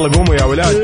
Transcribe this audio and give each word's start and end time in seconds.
يلا 0.00 0.16
قوموا 0.16 0.34
يا 0.34 0.44
ولاد. 0.44 0.76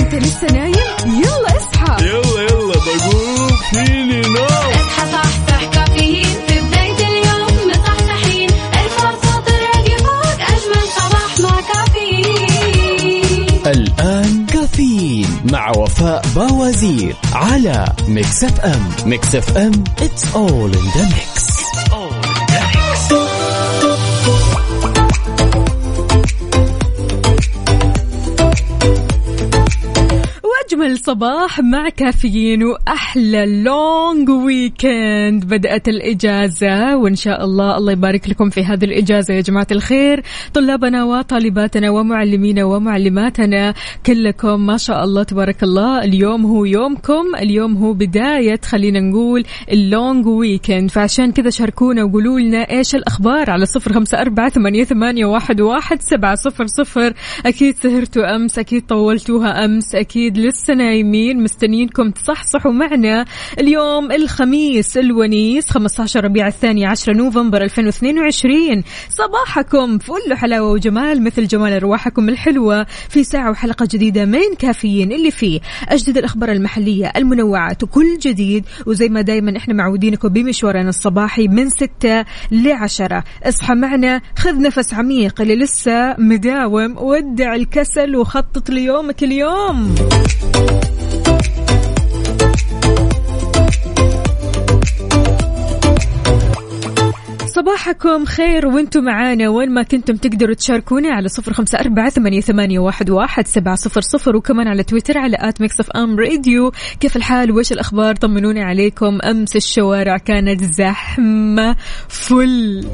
انت 0.00 0.14
لسه 0.14 0.46
نايم؟ 0.52 0.74
يلا 1.06 1.56
اصحى. 1.56 2.04
يلا 2.06 2.42
يلا 2.42 2.74
بقوم. 2.74 3.56
فيني 3.72 4.20
نوم. 4.20 4.44
اصحى 4.44 5.12
صحصح 5.12 5.64
كافيين. 5.64 6.24
في 6.48 6.60
بداية 6.60 7.08
اليوم 7.08 7.70
مصحصحين 7.70 8.50
الفرصة 8.50 9.40
تراك 9.46 9.98
فوق 9.98 10.40
أجمل 10.40 10.86
صباح 10.96 11.40
مع 11.40 11.60
كافيين. 11.60 13.48
الآن 13.66 14.46
كافيين 14.46 15.28
مع 15.52 15.70
وفاء 15.76 16.24
باوزير 16.36 17.16
على 17.32 17.92
ميكس 18.08 18.44
أف 18.44 18.60
أم. 18.60 18.90
ميكس 19.06 19.34
أف 19.34 19.56
أم 19.56 19.84
it's 19.98 20.24
all 20.34 20.72
in 20.78 20.86
the 20.96 21.04
mix. 21.14 21.59
واجمل 30.90 30.98
صباح 30.98 31.60
مع 31.60 31.88
كافيين 31.88 32.62
واحلى 32.64 33.62
long 33.62 34.28
weekend 34.28 35.44
بدأت 35.44 35.88
الإجازة 35.88 36.96
وإن 36.96 37.16
شاء 37.16 37.44
الله 37.44 37.76
الله 37.76 37.92
يبارك 37.92 38.28
لكم 38.28 38.50
في 38.50 38.64
هذه 38.64 38.84
الإجازة 38.84 39.34
يا 39.34 39.40
جماعة 39.40 39.66
الخير. 39.70 40.22
طلابنا 40.54 41.04
وطالباتنا 41.04 41.90
ومعلمينا 41.90 42.64
ومعلماتنا 42.64 43.74
كلكم 44.06 44.66
ما 44.66 44.76
شاء 44.76 45.04
الله 45.04 45.22
تبارك 45.22 45.62
الله. 45.62 45.98
اليوم 46.04 46.46
هو 46.46 46.64
يومكم 46.64 47.36
اليوم 47.38 47.76
هو 47.76 47.92
بداية 47.92 48.60
خلينا 48.64 49.00
نقول 49.00 49.44
ال 49.72 49.83
long 49.83 50.26
weekend 50.26 50.90
فعشان 50.90 51.32
كذا 51.32 51.50
شاركونا 51.50 52.04
وقولوا 52.04 52.40
لنا 52.40 52.70
إيش 52.70 52.94
الأخبار 52.94 53.50
على 53.50 53.66
صفر 53.66 53.92
خمسة 53.92 54.20
أربعة 54.20 54.48
ثمانيه, 54.48 54.84
ثمانية 54.84 55.26
واحد, 55.26 55.60
واحد 55.60 56.02
سبعة 56.02 56.34
صفر 56.34 56.66
صفر. 56.66 57.12
أكيد 57.46 57.76
سهرتوا 57.76 58.36
أمس 58.36 58.58
أكيد 58.58 58.86
طولتوها 58.86 59.64
أمس 59.64 59.94
أكيد 59.94 60.38
لسه 60.38 60.74
نايمين 60.80 61.42
مستنيينكم 61.42 62.10
تصحصحوا 62.10 62.72
معنا 62.72 63.24
اليوم 63.58 64.12
الخميس 64.12 64.96
الونيس 64.96 65.70
15 65.70 66.24
ربيع 66.24 66.46
الثاني 66.48 66.86
10 66.86 67.12
نوفمبر 67.12 67.62
2022 67.62 68.82
صباحكم 69.08 69.98
فل 69.98 70.34
حلاوه 70.34 70.70
وجمال 70.70 71.24
مثل 71.24 71.46
جمال 71.46 71.72
أرواحكم 71.72 72.28
الحلوة 72.28 72.86
في 73.08 73.24
ساعة 73.24 73.50
وحلقة 73.50 73.88
جديدة 73.92 74.24
من 74.24 74.54
كافيين 74.58 75.12
اللي 75.12 75.30
فيه 75.30 75.60
أجدد 75.88 76.18
الأخبار 76.18 76.52
المحلية 76.52 77.12
المنوعات 77.16 77.82
وكل 77.82 78.18
جديد. 78.18 78.64
وزي 78.86 79.08
ما 79.08 79.20
دايما 79.20 79.56
إحنا 79.56 79.74
معودينكم 79.74 80.28
بمشوارنا 80.28 80.88
الصباحي 80.88 81.48
من 81.48 81.70
6 81.70 82.24
ل 82.50 82.68
10 82.72 83.24
اصحى 83.44 83.74
معنا 83.74 84.20
خذ 84.38 84.60
نفس 84.62 84.94
عميق 84.94 85.40
اللي 85.40 85.56
لسه 85.56 86.14
مداوم 86.18 86.96
ودع 86.98 87.54
الكسل 87.54 88.16
وخطط 88.16 88.70
ليومك 88.70 89.22
اليوم. 89.22 89.94
صباحكم 97.60 98.24
خير 98.24 98.66
وأنتم 98.66 99.04
معانا. 99.04 99.48
وين 99.48 99.70
ما 99.70 99.82
كنتم 99.82 100.16
تقدروا 100.16 100.54
تشاركونا 100.54 101.08
على 101.14 101.28
صفر 101.28 101.52
خمسة 101.52 101.78
أربعة 101.80 102.10
ثمانية, 102.10 102.78
واحد 102.78 103.46
سبعة 103.46 103.74
صفر 103.74 104.00
صفر 104.00 104.36
وكمان 104.36 104.68
على 104.68 104.82
تويتر 104.82 105.18
على 105.18 105.36
at 105.40 105.60
ميكس 105.60 105.80
أف 105.80 105.90
أم 105.90 106.20
راديو. 106.20 106.72
كيف 107.00 107.16
الحال؟ 107.16 107.52
وش 107.52 107.72
الأخبار؟ 107.72 108.14
طمنوني 108.14 108.62
عليكم. 108.62 109.18
أمس 109.24 109.56
الشوارع 109.56 110.16
كانت 110.16 110.64
زحمة 110.64 111.76
فل. 112.08 112.86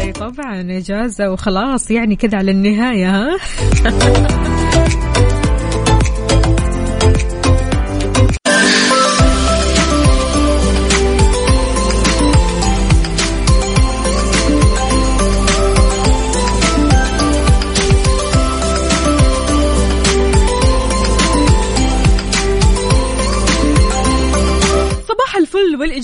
أي 0.00 0.12
طبعا 0.12 0.60
إجازة 0.78 1.30
وخلاص 1.30 1.90
يعني 1.90 2.16
كذا 2.16 2.38
على 2.38 2.50
النهاية 2.50 3.10
ها؟ 3.10 3.36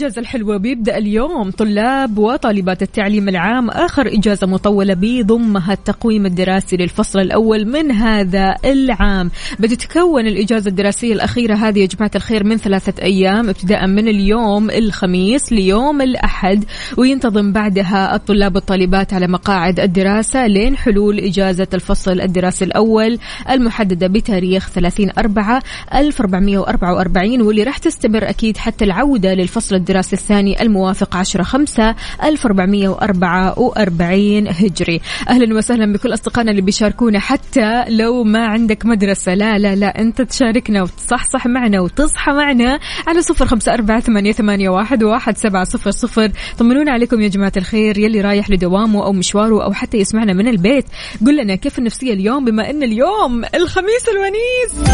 الفل 0.00 0.10
والإجازة 0.10 0.20
الحلوة 0.20 0.56
بيبدأ 0.56 0.98
اليوم. 0.98 1.50
طلاب 1.50 2.18
وطالبات 2.18 2.82
التعليم 2.82 3.28
العام 3.28 3.70
آخر 3.70 4.06
إجازة 4.06 4.46
مطولة 4.46 4.94
بيضمها 4.94 5.72
التقويم 5.72 6.26
الدراسي 6.26 6.76
للفصل 6.76 7.18
الأول 7.18 7.64
من 7.64 7.90
هذا 7.90 8.56
العام. 8.64 9.30
بتتكون 9.60 10.26
الإجازة 10.26 10.68
الدراسية 10.68 11.12
الأخيرة 11.12 11.54
هذه 11.54 11.78
يا 11.78 11.86
جماعة 11.86 12.10
الخير 12.16 12.44
من 12.44 12.56
ثلاثة 12.56 13.02
أيام 13.02 13.48
ابتداء 13.48 13.86
من 13.86 14.08
اليوم 14.08 14.70
الخميس 14.70 15.52
ليوم 15.52 16.02
الأحد 16.02 16.64
وينتظم 16.96 17.52
بعدها 17.52 18.14
الطلاب 18.14 18.54
والطالبات 18.54 19.14
على 19.14 19.26
مقاعد 19.26 19.80
الدراسة 19.80 20.46
لين 20.46 20.76
حلول 20.76 21.18
إجازة 21.18 21.68
الفصل 21.74 22.20
الدراسي 22.20 22.64
الأول 22.64 23.18
المحددة 23.50 24.06
بتاريخ 24.06 24.70
30 24.70 25.10
أربعة 25.18 25.62
1444 25.94 27.42
واللي 27.42 27.62
راح 27.62 27.78
تستمر 27.78 28.28
أكيد 28.28 28.56
حتى 28.56 28.84
العودة 28.84 29.34
للفصل 29.34 29.74
الدراسي 29.74 29.89
الثاني 29.98 30.62
الموافق 30.62 31.16
10 31.16 31.42
5 31.42 31.94
1444 32.24 34.48
هجري. 34.48 35.00
أهلا 35.28 35.56
وسهلا 35.56 35.92
بكل 35.92 36.14
أصدقائنا 36.14 36.50
اللي 36.50 36.62
بيشاركونا 36.62 37.18
حتى 37.18 37.84
لو 37.88 38.24
ما 38.24 38.46
عندك 38.46 38.86
مدرسة. 38.86 39.34
لا 39.34 39.58
لا 39.58 39.74
لا 39.74 40.00
أنت 40.00 40.22
تشاركنا 40.22 40.82
وتصحصح 40.82 41.46
معنا 41.46 41.80
وتصحى 41.80 42.32
معنا 42.32 42.80
على 43.06 43.22
صفر 43.22 43.46
خمسة 43.46 43.74
أربعة 43.74 44.00
ثمانية 44.00 44.68
واحد, 44.68 45.02
واحد 45.02 45.36
سبعة 45.36 45.64
صفر 45.64 45.90
صفر. 45.90 46.32
طمنونا 46.58 46.92
عليكم 46.92 47.20
يا 47.20 47.28
جماعة 47.28 47.52
الخير. 47.56 47.98
يلي 47.98 48.20
رايح 48.20 48.50
لدوامه 48.50 49.04
أو 49.04 49.12
مشواره 49.12 49.64
أو 49.64 49.72
حتى 49.72 49.98
يسمعنا 49.98 50.32
من 50.32 50.48
البيت 50.48 50.84
قل 51.26 51.36
لنا 51.36 51.54
كيف 51.54 51.78
النفسية 51.78 52.12
اليوم 52.12 52.44
بما 52.44 52.70
أن 52.70 52.82
اليوم 52.82 53.44
الخميس 53.54 54.04
الونيس. 54.08 54.90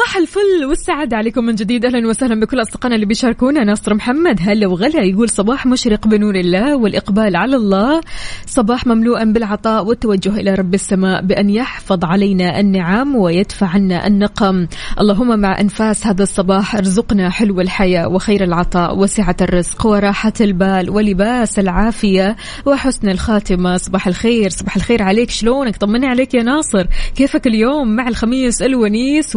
صباح 0.00 0.16
الفل 0.16 0.64
والسعادة 0.68 1.16
عليكم 1.16 1.44
من 1.44 1.54
جديد. 1.54 1.84
أهلا 1.84 2.08
وسهلا 2.08 2.40
بكل 2.40 2.62
أصدقائنا 2.62 2.94
اللي 2.94 3.06
بيشاركونا. 3.06 3.64
ناصر 3.64 3.94
محمد 3.94 4.38
هلا 4.40 4.66
وغلا 4.66 5.02
يقول 5.02 5.28
صباح 5.30 5.66
مشرق 5.66 6.06
بنور 6.06 6.34
الله 6.34 6.76
والإقبال 6.76 7.36
على 7.36 7.56
الله. 7.56 8.00
صباح 8.46 8.86
مملوءا 8.86 9.24
بالعطاء 9.24 9.86
والتوجه 9.86 10.40
إلى 10.40 10.54
رب 10.54 10.74
السماء 10.74 11.22
بأن 11.22 11.50
يحفظ 11.50 12.04
علينا 12.04 12.60
النعم 12.60 13.16
ويدفع 13.16 13.66
عنا 13.66 14.06
النقم. 14.06 14.66
اللهم 15.00 15.38
مع 15.38 15.60
أنفاس 15.60 16.06
هذا 16.06 16.22
الصباح 16.22 16.76
ارزقنا 16.76 17.30
حلو 17.30 17.60
الحياة 17.60 18.08
وخير 18.08 18.44
العطاء 18.44 18.98
وسعة 18.98 19.36
الرزق 19.40 19.86
وراحة 19.86 20.32
البال 20.40 20.90
ولباس 20.90 21.58
العافية 21.58 22.36
وحسن 22.66 23.08
الخاتمة. 23.08 23.76
صباح 23.76 24.06
الخير 24.06 24.50
صباح 24.50 24.76
الخير 24.76 25.02
عليك. 25.02 25.30
شلونك؟ 25.30 25.76
طمني 25.76 26.06
عليك 26.06 26.34
يا 26.34 26.42
ناصر. 26.42 26.86
كيفك 27.16 27.46
اليوم 27.46 27.96
مع 27.96 28.08
الخميس 28.08 28.62
الونيس 28.62 29.36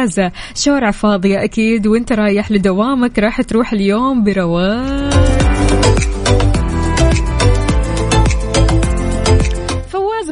والإجازة 0.00 0.32
شوارع 0.54 0.90
فاضية 0.90 1.44
أكيد 1.44 1.86
وانت 1.86 2.12
رايح 2.12 2.52
لدوامك 2.52 3.18
راح 3.18 3.42
تروح 3.42 3.72
اليوم 3.72 4.24
برواق. 4.24 6.19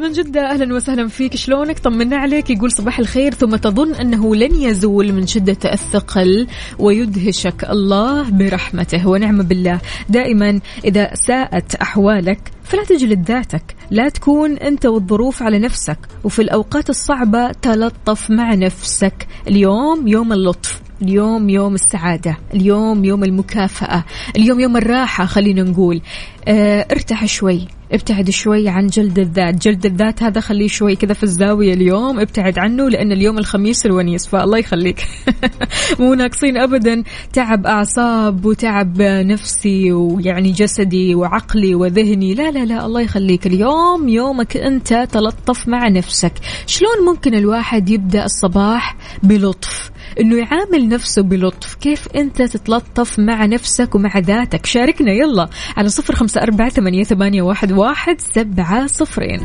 من 0.08 0.14
جدة. 0.14 0.50
أهلا 0.50 0.74
وسهلا 0.74 1.08
فيك. 1.08 1.36
شلونك؟ 1.36 1.78
طمنا 1.78 2.16
عليك. 2.16 2.50
يقول 2.50 2.72
صباح 2.72 2.98
الخير. 2.98 3.34
ثم 3.34 3.56
تظن 3.56 3.94
أنه 3.94 4.34
لن 4.34 4.54
يزول 4.54 5.12
من 5.12 5.26
شدة 5.26 5.72
الثقل 5.72 6.46
ويدهشك 6.78 7.64
الله 7.70 8.30
برحمته. 8.30 9.08
ونعم 9.08 9.42
بالله. 9.42 9.80
دائما 10.08 10.60
إذا 10.84 11.14
ساءت 11.14 11.74
أحوالك 11.74 12.52
فلا 12.64 12.84
تجلد 12.84 13.30
ذاتك. 13.30 13.76
لا 13.90 14.08
تكون 14.08 14.52
أنت 14.52 14.86
والظروف 14.86 15.42
على 15.42 15.58
نفسك. 15.58 15.98
وفي 16.24 16.42
الأوقات 16.42 16.90
الصعبة 16.90 17.52
تلطف 17.52 18.30
مع 18.30 18.54
نفسك. 18.54 19.26
اليوم 19.48 20.08
يوم 20.08 20.32
اللطف. 20.32 20.80
اليوم 21.02 21.48
يوم 21.48 21.74
السعادة. 21.74 22.36
اليوم 22.54 23.04
يوم 23.04 23.24
المكافأة. 23.24 24.04
اليوم 24.36 24.60
يوم 24.60 24.76
الراحة. 24.76 25.26
خلينا 25.26 25.62
نقول. 25.62 26.00
آه 26.48 26.86
ارتاح 26.90 27.26
شوي. 27.26 27.77
ابتعد 27.92 28.30
شوي 28.30 28.68
عن 28.68 28.86
جلد 28.86 29.18
الذات. 29.18 29.62
جلد 29.62 29.86
الذات 29.86 30.22
هذا 30.22 30.40
خليه 30.40 30.68
شوي 30.68 30.96
كذا 30.96 31.12
في 31.12 31.22
الزاوية 31.22 31.74
اليوم 31.74 32.20
ابتعد 32.20 32.58
عنه 32.58 32.88
لأن 32.88 33.12
اليوم 33.12 33.38
الخميس 33.38 33.86
الونيس 33.86 34.26
فالله 34.26 34.58
يخليك. 34.58 35.06
مو 36.00 36.14
ناقصين 36.14 36.56
أبدا. 36.56 37.02
تعب 37.32 37.66
أعصاب 37.66 38.44
وتعب 38.44 39.02
نفسي 39.02 39.92
ويعني 39.92 40.50
جسدي 40.50 41.14
وعقلي 41.14 41.74
وذهني. 41.74 42.34
لا 42.34 42.50
لا 42.50 42.64
لا 42.64 42.86
الله 42.86 43.00
يخليك. 43.00 43.46
اليوم 43.46 44.08
يومك 44.08 44.56
أنت 44.56 45.08
تلطف 45.12 45.68
مع 45.68 45.88
نفسك. 45.88 46.32
شلون 46.66 47.06
ممكن 47.06 47.34
الواحد 47.34 47.88
يبدأ 47.88 48.24
الصباح 48.24 48.96
بلطف؟ 49.22 49.90
إنه 50.20 50.36
يعامل 50.36 50.88
نفسه 50.88 51.22
بلطف. 51.22 51.74
كيف 51.74 52.08
أنت 52.16 52.42
تتلطف 52.42 53.18
مع 53.18 53.44
نفسك 53.44 53.94
ومع 53.94 54.18
ذاتك؟ 54.18 54.66
شاركنا 54.66 55.12
يلا 55.12 55.48
على 55.76 55.88
صفر 55.88 56.14
خمسة 56.14 56.42
أربعة 56.42 56.68
ثمانية, 56.68 57.04
ثمانية 57.04 57.42
واحد, 57.42 57.72
واحد 57.72 58.20
سبعة 58.20 58.86
صفرين. 58.86 59.40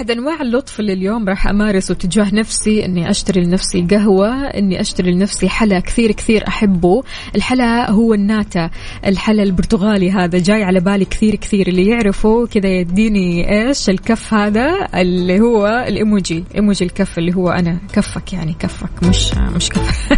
أحد 0.00 0.10
أنواع 0.10 0.42
اللطف 0.42 0.80
اللي 0.80 0.92
اليوم 0.92 1.28
راح 1.28 1.46
أمارسه 1.46 1.94
تجاه 1.94 2.34
نفسي 2.34 2.84
إني 2.84 3.10
أشتري 3.10 3.44
لنفسي 3.44 3.86
قهوة 3.90 4.46
إني 4.46 4.80
أشتري 4.80 5.12
لنفسي 5.12 5.48
حلا 5.48 5.80
كثير 5.80 6.12
كثير 6.12 6.48
أحبه. 6.48 7.02
الحلا 7.36 7.90
هو 7.90 8.14
الناتا 8.14 8.70
الحلا 9.06 9.42
البرتغالي 9.42 10.10
هذا 10.10 10.38
جاي 10.38 10.64
على 10.64 10.80
بالي 10.80 11.04
كثير 11.04 11.34
كثير. 11.34 11.68
اللي 11.68 11.86
يعرفه 11.86 12.46
كذا 12.46 12.68
يديني 12.68 13.52
إيش؟ 13.52 13.90
الكف 13.90 14.34
هذا 14.34 14.88
اللي 14.94 15.40
هو 15.40 15.84
الإيموجي. 15.88 16.44
إيموجي 16.54 16.84
الكف 16.84 17.18
اللي 17.18 17.34
هو 17.34 17.48
أنا. 17.48 17.78
كفك 17.92 18.32
يعني 18.32 18.56
كفك 18.58 19.02
مش 19.02 19.34
مش 19.34 19.68
كف 19.68 20.08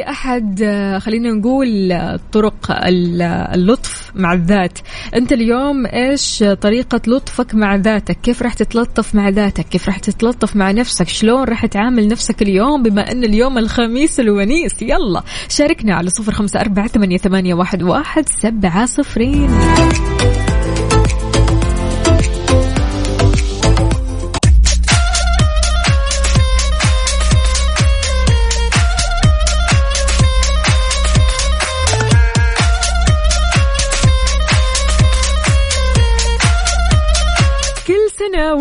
احد 0.09 0.61
آه، 0.63 0.99
خلينا 0.99 1.31
نقول 1.31 1.91
آه، 1.91 2.19
طرق 2.31 2.71
آه، 2.71 3.55
اللطف 3.55 4.11
مع 4.15 4.33
الذات. 4.33 4.79
أنت 5.15 5.33
اليوم 5.33 5.85
إيش 5.85 6.43
طريقة 6.61 7.01
لطفك 7.07 7.55
مع 7.55 7.75
ذاتك؟ 7.75 8.17
كيف 8.23 8.41
راح 8.41 8.53
تتلطف 8.53 9.15
مع 9.15 9.29
ذاتك؟ 9.29 9.65
كيف 9.65 9.87
راح 9.87 9.99
تتلطف 9.99 10.55
مع 10.55 10.71
نفسك؟ 10.71 11.07
شلون 11.07 11.43
راح 11.43 11.65
تعامل 11.65 12.07
نفسك 12.07 12.41
اليوم 12.41 12.83
بما 12.83 13.11
أن 13.11 13.23
اليوم 13.23 13.57
الخميس 13.57 14.19
الونيس؟ 14.19 14.81
يلا 14.81 15.23
شاركنا 15.49 15.95
على 15.95 16.09
صفر 16.09 16.33
أربعة 16.55 16.87
ثمانية, 16.87 17.17
ثمانية 17.17 17.53
واحد, 17.53 17.83
واحد 17.83 18.29
سبعة 18.29 18.85
صفرين. 18.85 19.49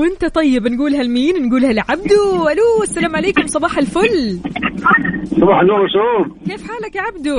وانت 0.02 0.24
طيب 0.24 0.68
نقولها 0.68 1.02
لمين؟ 1.02 1.46
نقولها 1.46 1.72
لعبدو، 1.72 2.48
ألو 2.48 2.82
السلام 2.82 3.16
عليكم 3.16 3.46
صباح 3.46 3.78
الفل، 3.78 4.38
صباح 5.40 5.60
النور 5.60 5.88
شعوب 5.88 6.36
كيف 6.48 6.70
حالك 6.70 6.96
يا 6.96 7.00
عبدو؟ 7.00 7.36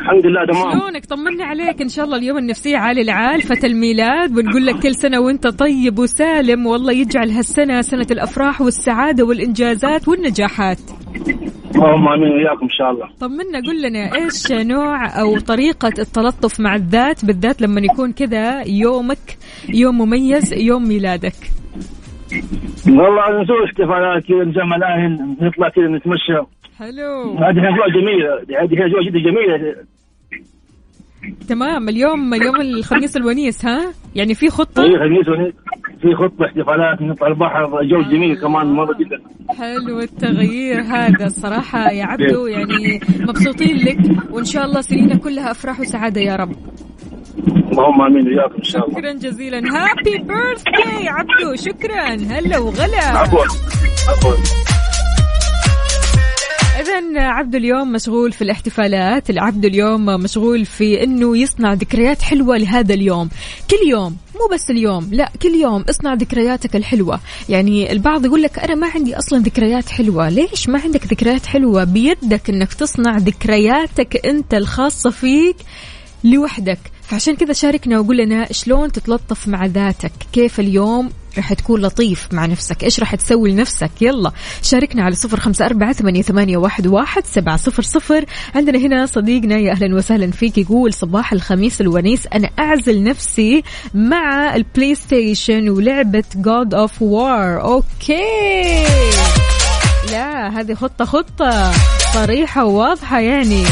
الحمد 0.00 0.26
لله 0.26 0.44
تمام 0.44 0.70
شلونك؟ 0.80 1.06
طمنا 1.06 1.44
عليك 1.44 1.82
إن 1.82 1.88
شاء 1.88 2.04
الله 2.04 2.16
اليوم 2.16 2.38
النفسية 2.38 2.76
عالي 2.76 3.00
العال 3.02 3.42
فتى 3.42 3.66
الميلاد 3.66 4.32
بنقول 4.34 4.66
لك 4.66 4.74
كل 4.82 4.94
سنة 4.94 5.20
وأنت 5.20 5.46
طيب 5.46 5.98
وسالم 5.98 6.66
والله 6.66 6.92
يجعل 6.92 7.30
هالسنة 7.30 7.80
سنة 7.80 8.06
الأفراح 8.10 8.60
والسعادة 8.60 9.24
والإنجازات 9.24 10.08
والنجاحات. 10.08 10.78
اللهم 11.74 12.08
آمين 12.08 12.32
وياكم 12.32 12.62
إن 12.62 12.70
شاء 12.70 12.90
الله 12.90 13.08
طمنا 13.20 13.58
قل 13.66 13.82
لنا 13.82 14.14
إيش 14.14 14.52
نوع 14.52 15.20
أو 15.20 15.38
طريقة 15.38 15.92
التلطف 15.98 16.60
مع 16.60 16.74
الذات 16.74 17.24
بالذات 17.24 17.62
لما 17.62 17.80
يكون 17.80 18.12
كذا 18.12 18.62
يومك 18.68 19.38
يوم 19.68 19.98
مميز 19.98 20.52
يوم 20.52 20.88
ميلادك. 20.88 21.34
والله 22.86 23.42
نسوي 23.42 23.64
احتفالات 23.66 24.24
كذا 24.24 24.44
نجمع 24.44 24.76
الأهل 24.76 25.36
نطلع 25.40 25.68
كذا 25.68 25.86
نتمشى 25.86 26.38
حلو 26.80 27.32
هذه 27.38 27.68
اجواء 27.68 27.88
جميلة. 27.90 28.62
هذه 28.62 28.86
اجواء 28.86 29.02
جدا 29.02 29.18
جميلة. 29.18 29.76
تمام 31.48 31.88
اليوم 31.88 32.34
اليوم 32.34 32.60
الخميس 32.60 33.16
الونيس 33.16 33.64
ها؟ 33.64 33.92
يعني 34.14 34.34
في 34.34 34.50
خطة؟ 34.50 34.82
في 34.82 34.98
خميس 34.98 35.28
وني- 35.28 35.52
في 36.02 36.14
خطة 36.14 36.44
احتفالات 36.46 37.02
نطلع 37.02 37.28
البحر 37.28 37.82
جو 37.82 38.02
جميل 38.02 38.40
كمان 38.40 38.66
مرة 38.66 38.96
جدا. 38.98 39.18
حلو 39.58 40.00
التغيير 40.00 40.80
هذا 40.80 41.26
الصراحة 41.26 41.90
يا 41.90 42.04
عبدو 42.04 42.46
يعني 42.46 43.00
مبسوطين 43.20 43.76
لك 43.76 43.98
وإن 44.30 44.44
شاء 44.44 44.64
الله 44.64 44.80
سنينك 44.80 45.20
كلها 45.20 45.50
أفراح 45.50 45.80
وسعادة 45.80 46.20
يا 46.20 46.36
رب. 46.36 46.52
اللهم 47.72 48.02
آمين 48.02 48.28
وياكم 48.28 48.54
إن 48.58 48.62
شاء 48.62 48.88
الله. 48.88 48.98
شكرا 49.00 49.12
جزيلا. 49.12 49.58
هابي 49.58 50.18
بيرثداي 50.18 51.08
عبدو 51.08 51.54
شكرا. 51.54 52.06
هلا 52.38 52.58
وغلا. 52.58 53.04
عفوا 53.18 53.40
عفوا. 54.08 54.69
إذا 56.78 57.20
عبد 57.22 57.54
اليوم 57.54 57.92
مشغول 57.92 58.32
في 58.32 58.42
الاحتفالات 58.42 59.30
العبد 59.30 59.64
اليوم 59.64 60.06
مشغول 60.06 60.64
في 60.64 61.02
أنه 61.04 61.38
يصنع 61.38 61.72
ذكريات 61.72 62.22
حلوة 62.22 62.56
لهذا 62.56 62.94
اليوم. 62.94 63.28
كل 63.70 63.90
يوم 63.90 64.16
مو 64.34 64.54
بس 64.54 64.70
اليوم 64.70 65.08
لا 65.12 65.32
كل 65.42 65.54
يوم 65.54 65.84
اصنع 65.90 66.14
ذكرياتك 66.14 66.76
الحلوة. 66.76 67.20
يعني 67.48 67.92
البعض 67.92 68.24
يقول 68.24 68.42
لك 68.42 68.58
أنا 68.58 68.74
ما 68.74 68.86
عندي 68.94 69.18
أصلا 69.18 69.38
ذكريات 69.38 69.88
حلوة. 69.88 70.28
ليش 70.28 70.68
ما 70.68 70.80
عندك 70.80 71.06
ذكريات 71.06 71.46
حلوة؟ 71.46 71.84
بيدك 71.84 72.50
أنك 72.50 72.74
تصنع 72.74 73.16
ذكرياتك 73.16 74.26
أنت 74.26 74.54
الخاصة 74.54 75.10
فيك 75.10 75.56
لوحدك. 76.24 76.78
فعشان 77.10 77.36
كذا 77.36 77.52
شاركنا 77.52 77.98
وقول 77.98 78.16
لنا 78.16 78.52
شلون 78.52 78.92
تتلطف 78.92 79.48
مع 79.48 79.66
ذاتك؟ 79.66 80.12
كيف 80.32 80.60
اليوم 80.60 81.10
راح 81.36 81.52
تكون 81.52 81.80
لطيف 81.80 82.28
مع 82.32 82.46
نفسك؟ 82.46 82.84
إيش 82.84 83.00
راح 83.00 83.14
تسوي 83.14 83.50
لنفسك؟ 83.50 83.90
يلا 84.00 84.32
شاركنا 84.62 85.02
على 85.02 85.14
صفر 85.14 85.40
خمسة 85.40 85.66
أربعة 85.66 85.92
ثمانية, 85.92 86.56
واحد, 86.56 86.86
واحد 86.86 87.26
سبعة 87.26 87.56
صفر 87.56 87.82
صفر. 87.82 88.24
عندنا 88.54 88.78
هنا 88.78 89.06
صديقنا 89.06 89.58
يا 89.58 89.72
أهلا 89.72 89.96
وسهلا 89.96 90.30
فيك 90.30 90.58
يقول 90.58 90.94
صباح 90.94 91.32
الخميس 91.32 91.80
الونيس. 91.80 92.26
أنا 92.34 92.50
أعزل 92.58 93.02
نفسي 93.02 93.62
مع 93.94 94.54
البلاي 94.54 94.94
ستيشن 94.94 95.68
ولعبة 95.68 96.24
جود 96.36 96.74
اوف 96.74 97.02
وار 97.02 97.62
okay. 97.62 98.84
لا 100.12 100.60
هذه 100.60 100.74
خطة 100.74 101.04
خطة 101.04 101.72
صريحة 102.14 102.64
وواضحة 102.64 103.20
يعني. 103.20 103.64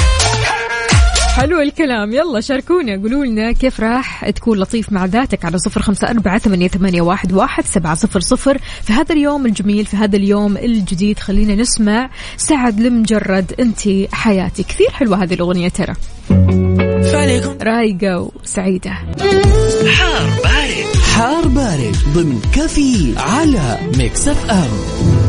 حلو 1.38 1.60
الكلام. 1.60 2.12
يلا 2.12 2.40
شاركونا. 2.40 2.92
قولوا 2.92 3.24
لنا 3.24 3.52
كيف 3.52 3.80
راح 3.80 4.30
تكون 4.30 4.58
لطيف 4.58 4.92
مع 4.92 5.04
ذاتك 5.04 5.44
على 5.44 5.58
صفر 5.58 5.82
خمسة 5.82 6.08
أربعة 6.08 6.38
ثمانية, 6.38 6.68
ثمانية 6.68 7.00
واحد, 7.02 7.32
واحد 7.32 7.64
سبعة 7.64 7.94
صفر 7.94 8.20
صفر. 8.20 8.58
في 8.82 8.92
هذا 8.92 9.12
اليوم 9.14 9.46
الجميل 9.46 9.86
في 9.86 9.96
هذا 9.96 10.16
اليوم 10.16 10.56
الجديد 10.56 11.18
خلينا 11.18 11.54
نسمع 11.54 12.10
سعد 12.36 12.80
لمجرد 12.80 13.52
أنت 13.60 13.80
حياتي. 14.12 14.62
كثير 14.62 14.90
حلوة 14.90 15.22
هذه 15.22 15.34
الأغنية 15.34 15.68
ترى. 15.68 15.94
رايقة 17.62 18.30
وسعيدة. 18.42 18.90
حار 19.92 20.30
بارد. 20.44 20.96
حار 21.14 21.48
بارد 21.48 21.96
ضمن 22.14 22.40
كفي 22.54 23.14
على 23.16 23.78
ميكس 23.98 24.28
أف 24.28 24.50
أم. 24.50 25.27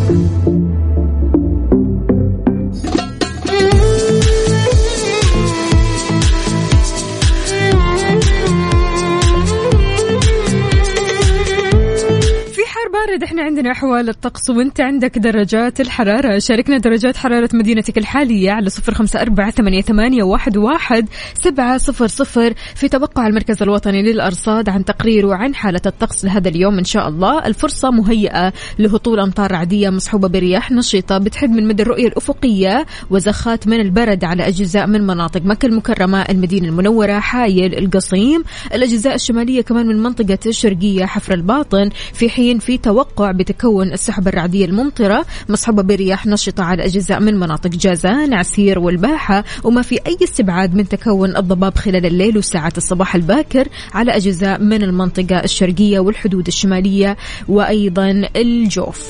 بارد 13.07 13.23
إحنا 13.23 13.43
عندنا 13.43 13.71
أحوال 13.71 14.09
الطقس 14.09 14.49
وإنت 14.49 14.81
عندك 14.81 15.17
درجات 15.17 15.81
الحرارة. 15.81 16.39
شاركنا 16.39 16.77
درجات 16.77 17.17
حرارة 17.17 17.49
مدينتك 17.53 17.97
الحالية 17.97 18.51
على 18.51 18.69
صفر 18.69 18.93
خمسة 18.93 19.21
أربعة 19.21 19.51
ثمانية, 19.51 19.81
ثمانية 19.81 20.23
واحد, 20.23 20.57
واحد 20.57 21.09
سبعة 21.33 21.77
صفر 21.77 22.07
صفر 22.07 22.53
في 22.75 22.89
توقع 22.89 23.27
المركز 23.27 23.63
الوطني 23.63 24.01
للأرصاد 24.01 24.69
عن 24.69 24.85
تقريره 24.85 25.35
عن 25.35 25.55
حالة 25.55 25.81
الطقس 25.85 26.25
لهذا 26.25 26.49
اليوم. 26.49 26.77
إن 26.77 26.83
شاء 26.83 27.07
الله 27.07 27.45
الفرصة 27.45 27.91
مهيئة 27.91 28.53
لهطول 28.79 29.19
أمطار 29.19 29.51
رعدية 29.51 29.89
مصحوبة 29.89 30.27
برياح 30.27 30.71
نشطة 30.71 31.17
بتحد 31.17 31.49
من 31.49 31.67
مدى 31.67 31.83
الرؤية 31.83 32.07
الأفقية. 32.07 32.85
وزخات 33.09 33.67
من 33.67 33.79
البرد 33.79 34.23
على 34.23 34.47
أجزاء 34.47 34.87
من 34.87 35.07
مناطق 35.07 35.41
مكة 35.45 35.65
المكرمة 35.65 36.21
المدينة 36.21 36.67
المنورة 36.67 37.19
حايل 37.19 37.77
القصيم. 37.77 38.43
الأجزاء 38.73 39.15
الشمالية 39.15 39.61
كمان 39.61 39.87
من 39.87 40.03
منطقة 40.03 40.39
الشرقية 40.45 41.05
حفر 41.05 41.33
الباطن. 41.33 41.89
في 42.13 42.29
حين 42.29 42.59
في 42.59 42.77
توقع 42.89 43.31
بتكون 43.31 43.93
السحب 43.93 44.27
الرعدية 44.27 44.65
الممطرة 44.65 45.25
مصحوبة 45.49 45.83
برياح 45.83 46.25
نشطة 46.25 46.63
على 46.63 46.85
أجزاء 46.85 47.19
من 47.19 47.39
مناطق 47.39 47.69
جازان 47.69 48.33
عسير 48.33 48.79
والباحة 48.79 49.43
وما 49.63 49.81
في 49.81 49.99
أي 50.07 50.17
استبعاد 50.23 50.75
من 50.75 50.87
تكون 50.87 51.37
الضباب 51.37 51.75
خلال 51.75 52.05
الليل 52.05 52.37
وساعات 52.37 52.77
الصباح 52.77 53.15
الباكر 53.15 53.67
على 53.93 54.15
أجزاء 54.15 54.61
من 54.61 54.83
المنطقة 54.83 55.43
الشرقية 55.43 55.99
والحدود 55.99 56.47
الشمالية 56.47 57.17
وأيضا 57.47 58.29
الجوف. 58.35 59.09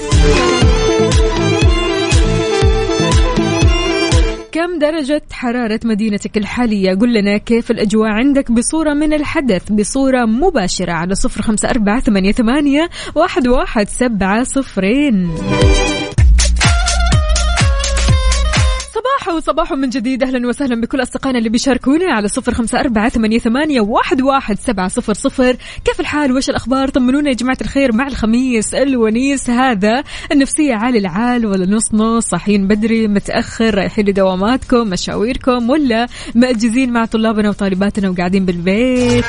كم 4.52 4.80
درجة 4.80 5.22
حرارة 5.32 5.80
مدينتك 5.84 6.38
الحالية؟ 6.38 6.94
قل 6.94 7.14
لنا 7.14 7.38
كيف 7.38 7.72
الأجواء 7.72 8.10
عندك 8.10 8.52
بصورة 8.52 8.94
من 8.94 9.14
الحدث 9.14 9.72
بصورة 9.72 10.26
مباشرة 10.26 10.92
على 10.92 11.16
صفر 11.16 11.42
خمسة 11.42 11.70
أربعة 11.70 12.00
ثمانية, 12.00 12.32
ثمانية 12.32 12.90
واحد, 13.16 13.48
واحد 13.48 13.90
سبعة 13.90 14.44
صفرين. 14.44 15.30
صباح 19.20 19.40
صباح 19.40 19.40
صباح 19.40 19.74
من 19.74 19.90
جديد. 19.90 20.24
أهلا 20.24 20.48
وسهلا 20.48 20.82
بكل 20.82 21.02
أصدقائنا 21.02 21.40
اللي 21.40 21.50
بيشاركونا 21.50 22.14
على 22.14 22.28
صفر 22.28 22.54
خمسة 22.54 22.80
أربعة 22.80 23.10
ثمانية, 23.10 23.40
ثمانية 23.40 23.82
واحد, 23.82 24.22
واحد 24.22 24.60
سبعة 24.60 24.88
صفر 24.88 25.14
صفر. 25.14 25.56
كيف 25.86 26.00
الحال؟ 26.00 26.32
وش 26.32 26.50
الأخبار؟ 26.50 26.90
طمنونا 26.90 27.30
يا 27.30 27.36
جماعة 27.36 27.58
الخير 27.62 27.96
مع 27.96 28.08
الخميس 28.08 28.74
الونيس 28.74 29.50
هذا. 29.50 30.04
النفسية 30.32 30.76
عالي 30.76 30.98
العال 30.98 31.46
ولا 31.46 31.66
نص 31.66 31.94
نص 31.94 32.28
صاحيين 32.28 32.68
بدري 32.68 33.08
متأخر 33.08 33.76
رايحين 33.76 34.06
لدواماتكم 34.06 34.88
مشاويركم 34.88 35.70
ولا 35.70 36.08
مأجزين 36.36 36.94
مع 36.94 37.06
طلابنا 37.06 37.50
وطالباتنا 37.50 38.10
وقاعدين 38.10 38.46
بالبيت؟ 38.46 39.26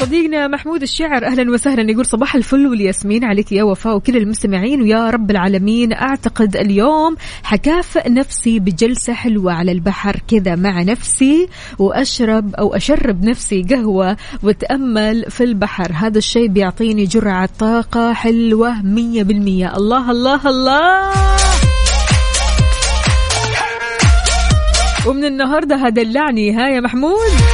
صديقنا 0.00 0.48
محمود 0.48 0.82
الشعر 0.82 1.26
أهلا 1.26 1.50
وسهلا. 1.50 1.90
يقول 1.90 2.06
صباح 2.06 2.34
الفل 2.34 2.66
والياسمين 2.66 3.24
عليك 3.24 3.52
يا 3.52 3.62
وفاء 3.62 3.96
وكل 3.96 4.16
المستمعين 4.16 4.82
ويا 4.82 5.10
رب 5.10 5.30
العالمين. 5.30 5.92
أعتقد 5.92 6.56
اليوم 6.56 7.16
حكافئ 7.42 8.10
نفسي 8.10 8.58
بجلسة 8.58 9.12
حلوة 9.12 9.52
على 9.52 9.72
البحر 9.72 10.16
كذا 10.28 10.56
مع 10.56 10.82
نفسي 10.82 11.48
وأشرب 11.78 12.54
أو 12.54 12.74
أشرب 12.74 13.24
نفسي 13.24 13.62
قهوة 13.62 14.16
واتامل 14.42 15.30
في 15.30 15.44
البحر. 15.44 15.92
هذا 15.92 16.18
الشيء 16.18 16.48
بيعطيني 16.48 17.04
جرعة 17.04 17.48
طاقة 17.58 18.12
حلوة 18.12 18.82
مية 18.82 19.22
بالمية. 19.22 19.76
الله 19.76 20.10
الله 20.10 20.48
الله. 20.48 21.12
ومن 25.06 25.24
النهارده 25.24 25.76
هدلعني 25.76 26.52
ها 26.52 26.68
يا 26.68 26.80
محمود؟ 26.80 27.53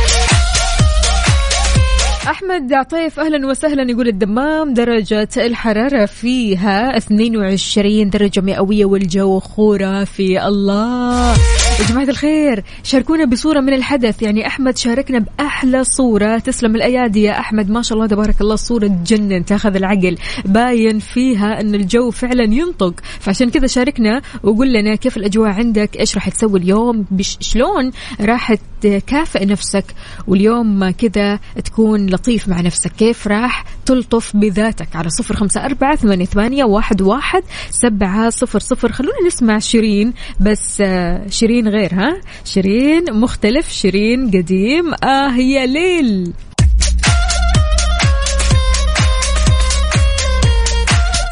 أحمد 2.31 2.73
عطيف 2.73 3.21
أهلا 3.21 3.47
وسهلا. 3.47 3.91
يقول 3.91 4.09
الدمام 4.09 4.75
درجة 4.75 5.29
الحرارة 5.37 6.07
فيها 6.07 6.97
22 6.97 8.11
درجة 8.11 8.41
مئوية 8.41 8.85
والجو 8.85 9.41
خرافي. 9.41 10.47
الله. 10.47 11.35
يا 11.81 11.85
جماعة 11.85 12.09
الخير 12.09 12.65
شاركونا 12.83 13.25
بصورة 13.25 13.61
من 13.61 13.75
الحدث. 13.75 14.23
يعني 14.23 14.47
أحمد 14.47 14.79
شاركنا 14.79 15.19
بأحلى 15.19 15.85
صورة. 15.85 16.39
تسلم 16.39 16.77
الأيادي 16.77 17.23
يا 17.23 17.39
أحمد. 17.39 17.71
ما 17.71 17.83
شاء 17.83 17.99
الله 17.99 18.09
تبارك 18.09 18.41
الله 18.41 18.57
صوره 18.57 18.87
تجنن 18.87 19.45
تأخذ 19.45 19.75
العقل. 19.75 20.17
باين 20.45 20.99
فيها 20.99 21.61
إن 21.61 21.75
الجو 21.75 22.11
فعلا 22.11 22.45
ينطق. 22.45 23.01
فعشان 23.21 23.51
كذا 23.51 23.67
شاركنا 23.67 24.23
وقول 24.43 24.73
لنا 24.73 24.95
كيف 24.95 25.17
الأجواء 25.17 25.51
عندك؟ 25.51 25.97
إيش 25.97 26.15
راح 26.15 26.29
تسوي 26.29 26.59
اليوم؟ 26.59 27.07
بش 27.11 27.37
شلون 27.41 27.91
راح 28.21 28.55
تكافئ 28.81 29.47
نفسك؟ 29.47 29.85
واليوم 30.27 30.91
كذا 30.91 31.39
تكون 31.65 32.07
لطيف 32.07 32.49
مع 32.49 32.61
نفسك. 32.61 32.93
كيف 32.93 33.27
راح 33.29 33.65
تلطف 33.87 34.37
بذاتك؟ 34.37 34.97
على 34.97 35.11
صفر 35.11 35.37
خمسة 35.37 35.65
أربعة 35.65 35.97
ثمانية, 35.97 36.25
ثمانية 36.25 36.65
واحد, 36.65 37.03
واحد 37.03 37.43
سبعة 37.71 38.31
صفر 38.31 38.59
صفر. 38.59 38.93
خلونا 38.93 39.27
نسمع 39.27 39.59
شيرين. 39.59 40.13
بس 40.41 40.81
آه، 40.81 41.29
شيرين 41.29 41.70
غير 41.71 41.95
ها؟ 41.95 42.21
شيرين 42.45 43.05
مختلف 43.11 43.71
شيرين 43.71 44.31
قديم. 44.31 44.95
آه 45.05 45.37
يا 45.37 45.67
ليل. 45.67 46.33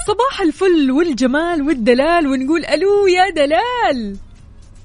صباح 0.07 0.41
الفل 0.41 0.91
والجمال 0.91 1.63
والدلال 1.63 2.27
ونقول 2.27 2.65
ألو 2.65 3.07
يا 3.07 3.31
دلال. 3.37 4.17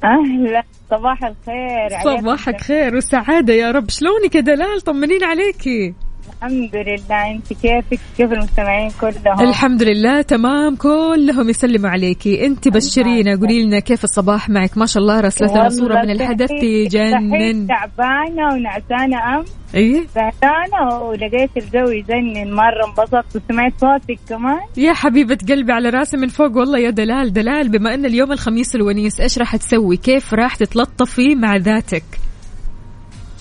أهلا 0.03 0.63
صباح 0.89 1.19
الخير. 1.23 1.89
صباحك 2.03 2.61
خير 2.61 2.95
وسعادة 2.95 3.53
يا 3.53 3.71
رب. 3.71 3.89
شلونك 3.89 4.35
يا 4.35 4.41
دلال؟ 4.41 4.81
طمنين 4.81 5.23
عليكي. 5.23 5.93
الحمد 6.29 6.75
لله. 6.75 7.31
انت 7.31 7.53
كيفك؟ 7.53 7.99
كيف 8.17 8.31
المستمعين 8.31 8.91
كلهم؟ 9.01 9.49
الحمد 9.49 9.83
لله 9.83 10.21
تمام. 10.21 10.75
كلهم 10.75 11.49
يسلموا 11.49 11.89
عليكي. 11.89 12.45
انت 12.45 12.67
بشرينا 12.67 13.35
قولي 13.35 13.63
لنا 13.63 13.79
كيف 13.79 14.03
الصباح 14.03 14.49
معك؟ 14.49 14.77
ما 14.77 14.85
شاء 14.85 15.03
الله 15.03 15.19
رسلت 15.19 15.51
لنا 15.51 15.69
صورة 15.69 16.01
من 16.01 16.09
الحدث 16.09 16.49
تجنن 16.61 17.31
صحيح 17.31 17.67
تعبانة 17.67 18.53
ونعسانة 18.53 19.17
أم 19.39 19.45
إيه؟ 19.75 20.03
زهقانة 20.15 21.01
ولقيت 21.01 21.49
الجو 21.57 21.89
يجنن 21.89 22.53
مرة 22.53 22.85
انبسطت 22.87 23.35
وسمعت 23.35 23.73
صوتك 23.81 24.19
كمان. 24.29 24.59
يا 24.77 24.93
حبيبة 24.93 25.37
قلبي 25.49 25.71
على 25.71 25.89
راسي 25.89 26.17
من 26.17 26.27
فوق 26.27 26.57
والله 26.57 26.79
يا 26.79 26.89
دلال 26.89 27.33
دلال. 27.33 27.69
بما 27.69 27.93
أن 27.93 28.05
اليوم 28.05 28.31
الخميس 28.31 28.75
الونيس 28.75 29.19
إيش 29.19 29.37
راح 29.37 29.55
تسوي؟ 29.55 29.97
كيف 29.97 30.33
راح 30.33 30.55
تتلطفي 30.55 31.35
مع 31.35 31.55
ذاتك؟ 31.55 32.03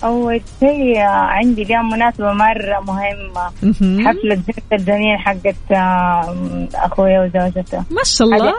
أول 0.03 0.41
شيء 0.59 0.97
آه، 0.97 1.07
عندي 1.07 1.61
اليوم 1.61 1.89
مناسبة 1.89 2.33
مرة 2.33 2.79
مهمة. 2.87 3.51
مهم. 3.63 4.07
حفلة 4.07 4.35
زفة 4.35 4.61
الجميل 4.73 5.17
حقت 5.17 5.71
آه، 5.71 6.67
أخويا 6.75 7.21
وزوجته. 7.21 7.77
ما 7.77 8.03
شاء 8.03 8.27
الله. 8.27 8.53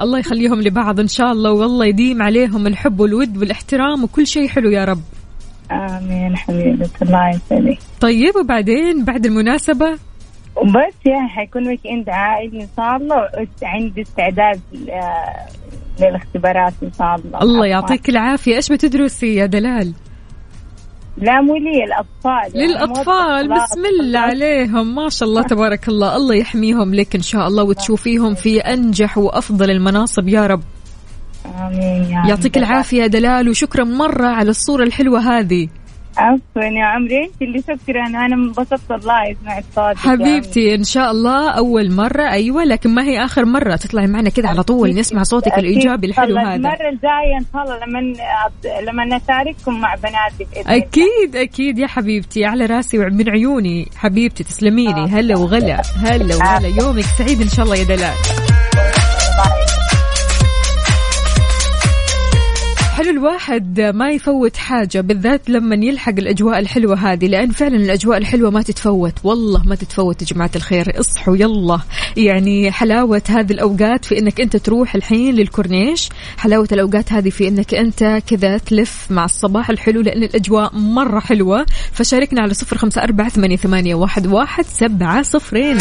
الله 0.00 0.18
يخليهم 0.18 0.60
لبعض 0.60 1.00
إن 1.00 1.08
شاء 1.08 1.32
الله 1.32 1.52
والله 1.52 1.86
يديم 1.86 2.22
عليهم 2.22 2.66
الحب 2.66 3.00
والود 3.00 3.36
والإحترام 3.36 4.04
وكل 4.04 4.26
شيء 4.26 4.48
حلو 4.48 4.70
يا 4.70 4.84
رب. 4.84 5.00
آمين 5.72 6.36
حبيبة 6.36 6.90
الله 7.02 7.28
يسعدك. 7.28 7.78
طيب 8.00 8.36
وبعدين 8.36 9.04
بعد 9.04 9.26
المناسبة؟ 9.26 9.98
وبس 10.56 10.94
يعني 11.06 11.28
حيكون 11.28 11.68
ويك 11.68 11.80
إند 11.86 12.08
عائلي 12.08 12.62
إن 12.62 12.68
شاء 12.76 12.96
الله 12.96 13.16
وعندي 13.62 14.02
استعداد 14.02 14.60
آه، 14.90 15.46
للاختبارات 16.00 16.72
إن 16.82 16.92
شاء 16.98 17.14
الله. 17.14 17.42
الله 17.42 17.66
يعطيك 17.66 18.08
العافية. 18.08 18.56
إيش 18.56 18.72
بتدرسي 18.72 19.34
يا 19.34 19.46
دلال؟ 19.46 19.92
لا 21.16 21.40
مو 21.40 21.56
لي 21.56 21.84
الاطفال 21.84 22.56
يعني 22.60 22.72
للأطفال. 22.72 23.48
موظف 23.48 23.62
بسم 23.62 23.82
الله 24.00 24.20
عليهم. 24.20 24.94
ما 24.94 25.08
شاء 25.08 25.28
الله 25.28 25.42
تبارك 25.42 25.88
الله. 25.88 26.16
الله 26.16 26.34
يحميهم 26.34 26.94
لك 26.94 27.14
إن 27.14 27.22
شاء 27.22 27.46
الله 27.46 27.62
وتشوفيهم 27.62 28.34
في 28.34 28.60
أنجح 28.60 29.18
وأفضل 29.18 29.70
المناصب. 29.70 30.28
يا 30.28 30.46
رب. 30.46 30.62
آمين 31.46 32.04
يا 32.04 32.22
يعطيك 32.28 32.56
رب. 32.56 32.62
العافية 32.62 33.02
يا 33.02 33.06
دلال 33.06 33.48
وشكرا 33.48 33.84
مرة 33.84 34.26
على 34.26 34.50
الصورة 34.50 34.82
الحلوة 34.82 35.20
هذه. 35.20 35.68
عفوا 36.20 36.62
يا 36.62 36.84
عمري. 36.84 37.24
إنت 37.24 37.42
اللي 37.42 37.62
شكرا 37.62 38.06
أنا 38.06 38.26
انبسطت 38.26 38.90
الله 38.90 39.24
يسمع 39.24 39.60
صوتك 39.74 39.98
حبيبتي 39.98 40.74
إن 40.74 40.84
شاء 40.84 41.10
الله 41.10 41.50
أول 41.50 41.92
مرة. 41.92 42.30
أيوة 42.30 42.64
لكن 42.64 42.90
ما 42.90 43.04
هي 43.04 43.24
آخر 43.24 43.44
مرة. 43.44 43.76
تطلعي 43.76 44.06
معنا 44.06 44.30
كذا 44.30 44.48
على 44.48 44.62
طول 44.62 44.94
نسمع 44.94 45.22
صوتك 45.22 45.52
أكيد. 45.52 45.64
الإيجابي 45.64 46.06
الحلو 46.06 46.26
والله 46.26 46.48
هذا. 46.48 46.54
المرة 46.54 46.72
الجاية 46.72 47.38
إن 47.40 47.46
شاء 47.52 47.62
الله 47.62 47.86
لما 47.86 48.00
لما 48.90 49.04
نشارككم 49.04 49.80
مع 49.80 49.94
بناتي. 49.94 50.46
أكيد 50.66 51.36
أكيد 51.36 51.78
يا 51.78 51.86
حبيبتي. 51.86 52.44
على 52.44 52.66
راسي 52.66 52.98
ومن 52.98 53.28
عيوني. 53.28 53.88
حبيبتي 53.96 54.44
تسلميلي 54.44 55.08
هلا 55.10 55.36
وغلا. 55.36 55.82
هلا 55.96 56.36
وغلا. 56.36 56.68
يومك 56.68 57.04
سعيد 57.18 57.40
إن 57.40 57.48
شاء 57.48 57.64
الله 57.64 57.76
يا 57.76 57.84
دلال. 57.84 58.49
الواحد 63.20 63.80
ما 63.80 64.10
يفوت 64.10 64.56
حاجة 64.56 65.00
بالذات 65.00 65.50
لما 65.50 65.74
يلحق 65.74 66.12
الأجواء 66.18 66.58
الحلوة 66.58 67.12
هذه 67.12 67.26
لأن 67.26 67.50
فعلا 67.50 67.76
الأجواء 67.76 68.18
الحلوة 68.18 68.50
ما 68.50 68.62
تتفوت. 68.62 69.12
والله 69.24 69.62
ما 69.62 69.74
تتفوت 69.74 70.22
يا 70.22 70.26
جماعة 70.26 70.50
الخير. 70.56 71.00
اصحوا 71.00 71.36
يلا. 71.36 71.80
يعني 72.16 72.70
حلاوة 72.70 73.22
هذه 73.28 73.52
الأوقات 73.52 74.04
في 74.04 74.18
أنك 74.18 74.40
أنت 74.40 74.56
تروح 74.56 74.94
الحين 74.94 75.34
للكورنيش 75.34 76.08
حلاوة 76.36 76.68
الأوقات 76.72 77.12
هذه 77.12 77.30
في 77.30 77.48
أنك 77.48 77.74
أنت 77.74 78.22
كذا 78.26 78.58
تلف 78.58 79.06
مع 79.10 79.24
الصباح 79.24 79.70
الحلو 79.70 80.00
لأن 80.00 80.22
الأجواء 80.22 80.76
مرة 80.76 81.20
حلوة. 81.20 81.66
فشاركنا 81.92 82.42
على 82.42 82.54
صفر 82.54 82.78
خمسة 82.78 83.02
أربعة 83.02 83.28
ثمانية, 83.28 83.94
واحد, 83.94 84.26
واحد 84.26 84.64
سبعة 84.64 85.22
صفرين. 85.22 85.78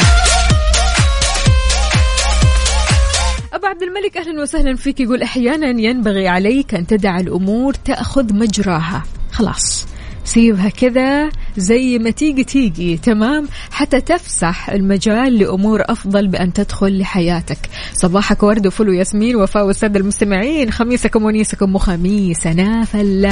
أبو 3.59 3.67
عبد 3.67 3.83
الملك 3.83 4.17
أهلا 4.17 4.41
وسهلا 4.41 4.75
فيك. 4.75 4.99
يقول 4.99 5.21
أحيانا 5.21 5.81
ينبغي 5.81 6.27
عليك 6.27 6.73
أن 6.73 6.87
تدع 6.87 7.19
الأمور 7.19 7.73
تأخذ 7.73 8.33
مجراها. 8.33 9.03
خلاص 9.31 9.87
سيبها 10.23 10.69
كذا 10.69 11.29
زي 11.57 11.99
ما 11.99 12.09
تيجي 12.09 12.43
تيجي. 12.43 12.97
تمام؟ 12.97 13.47
حتى 13.71 14.01
تفسح 14.01 14.69
المجال 14.69 15.37
لأمور 15.37 15.81
أفضل 15.85 16.27
بأن 16.27 16.53
تدخل 16.53 16.99
لحياتك. 16.99 17.69
صباحك 17.93 18.43
ورد 18.43 18.67
وفل 18.67 18.89
وياسمين 18.89 19.35
وفاء 19.35 19.65
والسادة 19.65 19.99
المستمعين 19.99 20.71
خميسكم 20.71 21.23
ونيسكم 21.23 21.75
وخميسنا 21.75 22.85
فله 22.85 23.29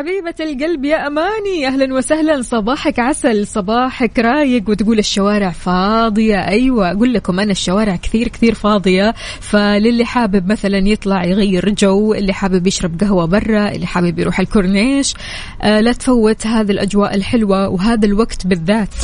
حبيبة 0.00 0.34
القلب 0.40 0.84
يا 0.84 1.06
أماني. 1.06 1.66
أهلا 1.66 1.94
وسهلا. 1.94 2.42
صباحك 2.42 2.98
عسل 2.98 3.46
صباحك 3.46 4.18
رايق 4.18 4.70
وتقول 4.70 4.98
الشوارع 4.98 5.50
فاضية. 5.50 6.48
أيوة 6.48 6.90
أقول 6.90 7.14
لكم 7.14 7.40
أنا 7.40 7.50
الشوارع 7.50 7.96
كثير 7.96 8.28
كثير 8.28 8.54
فاضية. 8.54 9.14
فللي 9.40 10.04
حابب 10.04 10.52
مثلا 10.52 10.78
يطلع 10.78 11.24
يغير 11.24 11.70
جو 11.70 12.14
اللي 12.14 12.32
حابب 12.32 12.66
يشرب 12.66 13.00
قهوة 13.00 13.24
برا 13.24 13.68
اللي 13.68 13.86
حابب 13.86 14.18
يروح 14.18 14.40
الكورنيش 14.40 15.14
آه 15.62 15.80
لا 15.80 15.92
تفوت 15.92 16.46
هذه 16.46 16.70
الأجواء 16.70 17.14
الحلوة 17.14 17.68
وهذا 17.68 18.06
الوقت 18.06 18.46
بالذات. 18.46 18.94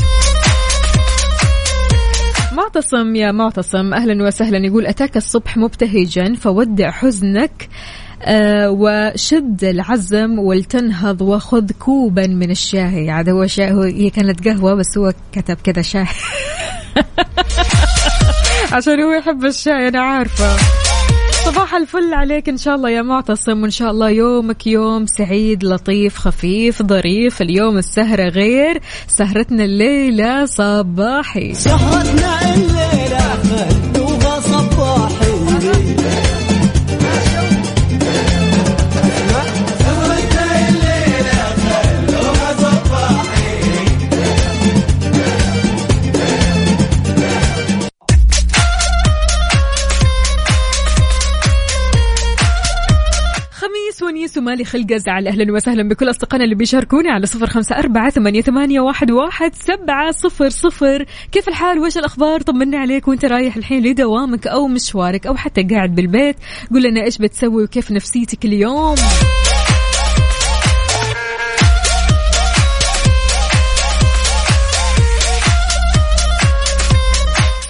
معتصم 2.53 3.17
يا 3.17 3.33
معتصم. 3.33 3.95
أهلا 3.95 4.27
وسهلا. 4.27 4.67
يقول 4.67 4.87
أتاك 4.87 5.17
الصبح 5.17 5.57
مبتهجا 5.57 6.35
فودع 6.35 6.91
حزنك. 6.91 7.69
وشد 8.69 9.65
العزم 9.65 10.39
ولتنهض 10.39 11.23
وخذ 11.23 11.71
كوبا 11.79 12.27
من 12.27 12.51
الشاي 12.51 13.11
عاد 13.11 13.29
هو 13.29 13.47
شاي 13.47 13.73
هو 13.73 13.83
هي 13.83 14.11
كانت 14.11 14.49
قهوة 14.49 14.75
بس 14.75 14.99
هو 14.99 15.13
كتب 15.33 15.57
كذا 15.65 15.83
شاي 15.83 16.07
عشان 18.73 19.01
هو 19.01 19.13
يحب 19.13 19.45
الشاي 19.45 19.89
أنا 19.89 20.01
عارفة. 20.01 20.57
صباح 21.45 21.75
الفل 21.75 22.15
عليك 22.15 22.49
إن 22.49 22.57
شاء 22.57 22.75
الله 22.75 22.91
يا 22.91 23.03
معتصم 23.03 23.63
وإن 23.63 23.71
شاء 23.71 23.91
الله 23.91 24.11
يومك 24.11 24.67
يوم 24.67 25.07
سعيد 25.07 25.65
لطيف 25.65 26.19
خفيف 26.19 26.83
ظريف. 26.83 27.43
اليوم 27.43 27.79
السهرة 27.79 28.29
غير 28.29 28.81
سهرتنا 29.07 29.65
الليلة 29.65 30.47
صباحي. 30.47 31.55
سهرتنا 31.55 32.55
الليلة. 32.55 33.06
ونيس 54.17 54.39
ومالي 54.39 54.65
خلق 54.65 54.93
ازعل 54.93 55.29
أهلا 55.29 55.53
وسهلا 55.53 55.89
بكل 55.89 56.11
أصدقائنا 56.11 56.45
اللي 56.45 56.55
بيشاركوني 56.55 57.09
على 57.09 57.27
صفر 57.27 57.47
أربعة 57.73 58.11
ثمانية, 58.11 58.41
ثمانية 58.41 58.81
واحد, 58.81 59.11
سبعة 59.55 60.11
صفر 60.11 60.49
صفر. 60.49 61.05
كيف 61.33 61.49
الحال؟ 61.49 61.79
وإيش 61.79 61.99
الأخبار؟ 61.99 62.41
طمنا 62.41 62.79
عليك. 62.79 63.09
وأنت 63.09 63.25
رايح 63.25 63.57
الحين 63.57 63.83
لدوامك 63.83 64.47
أو 64.47 64.69
مشوارك 64.69 65.27
أو 65.27 65.35
حتى 65.37 65.63
قاعد 65.63 65.95
بالبيت؟ 65.95 66.37
قول 66.73 66.83
لنا 66.83 67.05
إيش 67.05 67.19
بتسوي 67.19 67.65
وكيف 67.65 67.91
نفسيتك 67.91 68.45
اليوم؟ 68.45 68.95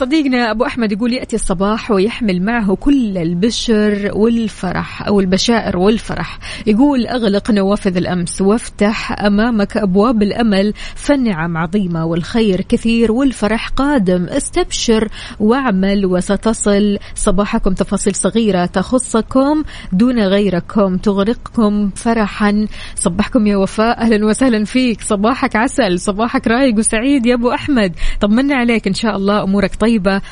صديقنا 0.01 0.51
أبو 0.51 0.65
أحمد 0.65 0.93
يقول 0.93 1.13
يأتي 1.13 1.37
الصباح 1.37 1.91
ويحمل 1.91 2.43
معه 2.43 2.75
كل 2.75 3.19
البشر 3.19 4.11
والفرح 4.15 5.07
أو 5.07 5.21
البشائر 5.21 5.77
والفرح. 5.77 6.39
يقول 6.67 7.07
أغلق 7.07 7.51
نوافذ 7.51 7.97
الأمس 7.97 8.41
وافتح 8.41 9.23
أمامك 9.23 9.77
أبواب 9.77 10.23
الأمل. 10.23 10.73
فالنعم 10.95 11.57
عظيمة 11.57 12.05
والخير 12.05 12.61
كثير 12.61 13.13
والفرح 13.13 13.69
قادم. 13.69 14.25
استبشر 14.25 15.09
واعمل 15.41 16.07
وستصل. 16.07 16.99
صباحكم 17.15 17.73
تفاصيل 17.73 18.15
صغيرة 18.15 18.67
تخصكم 18.67 19.63
دون 19.93 20.21
غيركم. 20.21 20.97
تغرقكم 20.97 21.91
فرحا. 21.91 22.67
صبحكم 22.95 23.47
يا 23.47 23.57
وفاء. 23.57 24.01
أهلا 24.01 24.27
وسهلا 24.27 24.65
فيك. 24.65 25.01
صباحك 25.01 25.57
عسل. 25.57 26.01
صباحك 26.01 26.49
رايق 26.49 26.79
وسعيد 26.79 27.27
يا 27.27 27.35
أبو 27.35 27.51
أحمد. 27.51 27.93
طمنا 28.21 28.55
عليك 28.57 28.87
إن 28.87 28.95
شاء 28.95 29.17
الله. 29.17 29.43
أمورك 29.43 29.75
طيبة. 29.75 29.86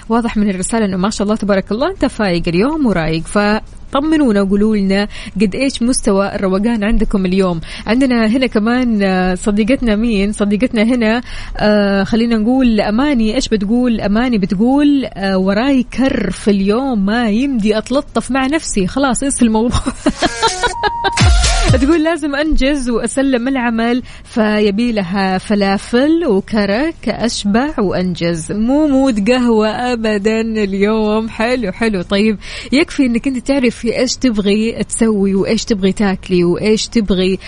واضح 0.09 0.37
من 0.37 0.51
الرسالة 0.51 0.85
إنه 0.85 0.97
ما 0.97 1.11
شاء 1.11 1.25
الله 1.25 1.37
تبارك 1.37 1.73
الله 1.73 1.91
أنت 1.91 2.05
فايق 2.05 2.43
اليوم 2.49 2.87
ورايق. 2.87 3.23
ف 3.23 3.39
طمنونا 3.93 4.43
وقولوا 4.43 4.77
لنا 4.77 5.09
قد 5.41 5.55
إيش 5.55 5.83
مستوى 5.83 6.35
الروقان 6.35 6.85
عندكم 6.85 7.27
اليوم. 7.27 7.61
عندنا 7.87 8.27
هنا 8.27 8.47
كمان 8.47 9.03
آه، 9.03 9.35
صديقتنا 9.35 9.97
مين؟ 9.97 10.33
صديقتنا 10.33 10.83
هنا 10.83 11.23
آه 11.57 12.05
خلينا 12.05 12.37
نقول 12.37 12.81
أماني. 12.81 13.35
إيش 13.35 13.49
بتقول؟ 13.49 14.01
أماني 14.01 14.39
بتقول 14.39 15.05
آه 15.05 15.39
وراي 15.39 15.83
كر 15.83 16.31
في 16.31 16.51
اليوم 16.51 17.07
ما 17.07 17.31
يمدي 17.31 17.79
أتلطف 17.79 18.31
مع 18.31 18.47
نفسي. 18.47 18.87
خلاص 18.87 19.23
انسى 19.23 19.45
الموضوع. 19.45 19.81
تقول 21.83 22.05
لازم 22.05 22.35
أنجز 22.35 22.91
وأسلم 22.91 23.49
العمل 23.49 24.03
فيبي 24.25 24.93
لها 24.93 25.39
فلافل 25.39 26.27
وكرك 26.27 27.09
أشبع 27.09 27.81
وأنجز. 27.81 28.53
مو 28.53 28.87
مود 28.87 29.31
قهوة 29.31 29.69
ابدا 29.69 30.41
اليوم. 30.41 31.29
حلو 31.29 31.73
حلو. 31.73 32.03
طيب 32.03 32.39
يكفي 32.73 33.07
إنك 33.07 33.27
أنت 33.27 33.47
تعرفي 33.47 33.99
إيش 33.99 34.17
تبغي 34.17 34.85
تسوي 34.85 35.35
وإيش 35.35 35.65
تبغي 35.65 35.93
تاكلي 35.93 36.45
وإيش 36.45 36.89
تبغي 36.89 37.39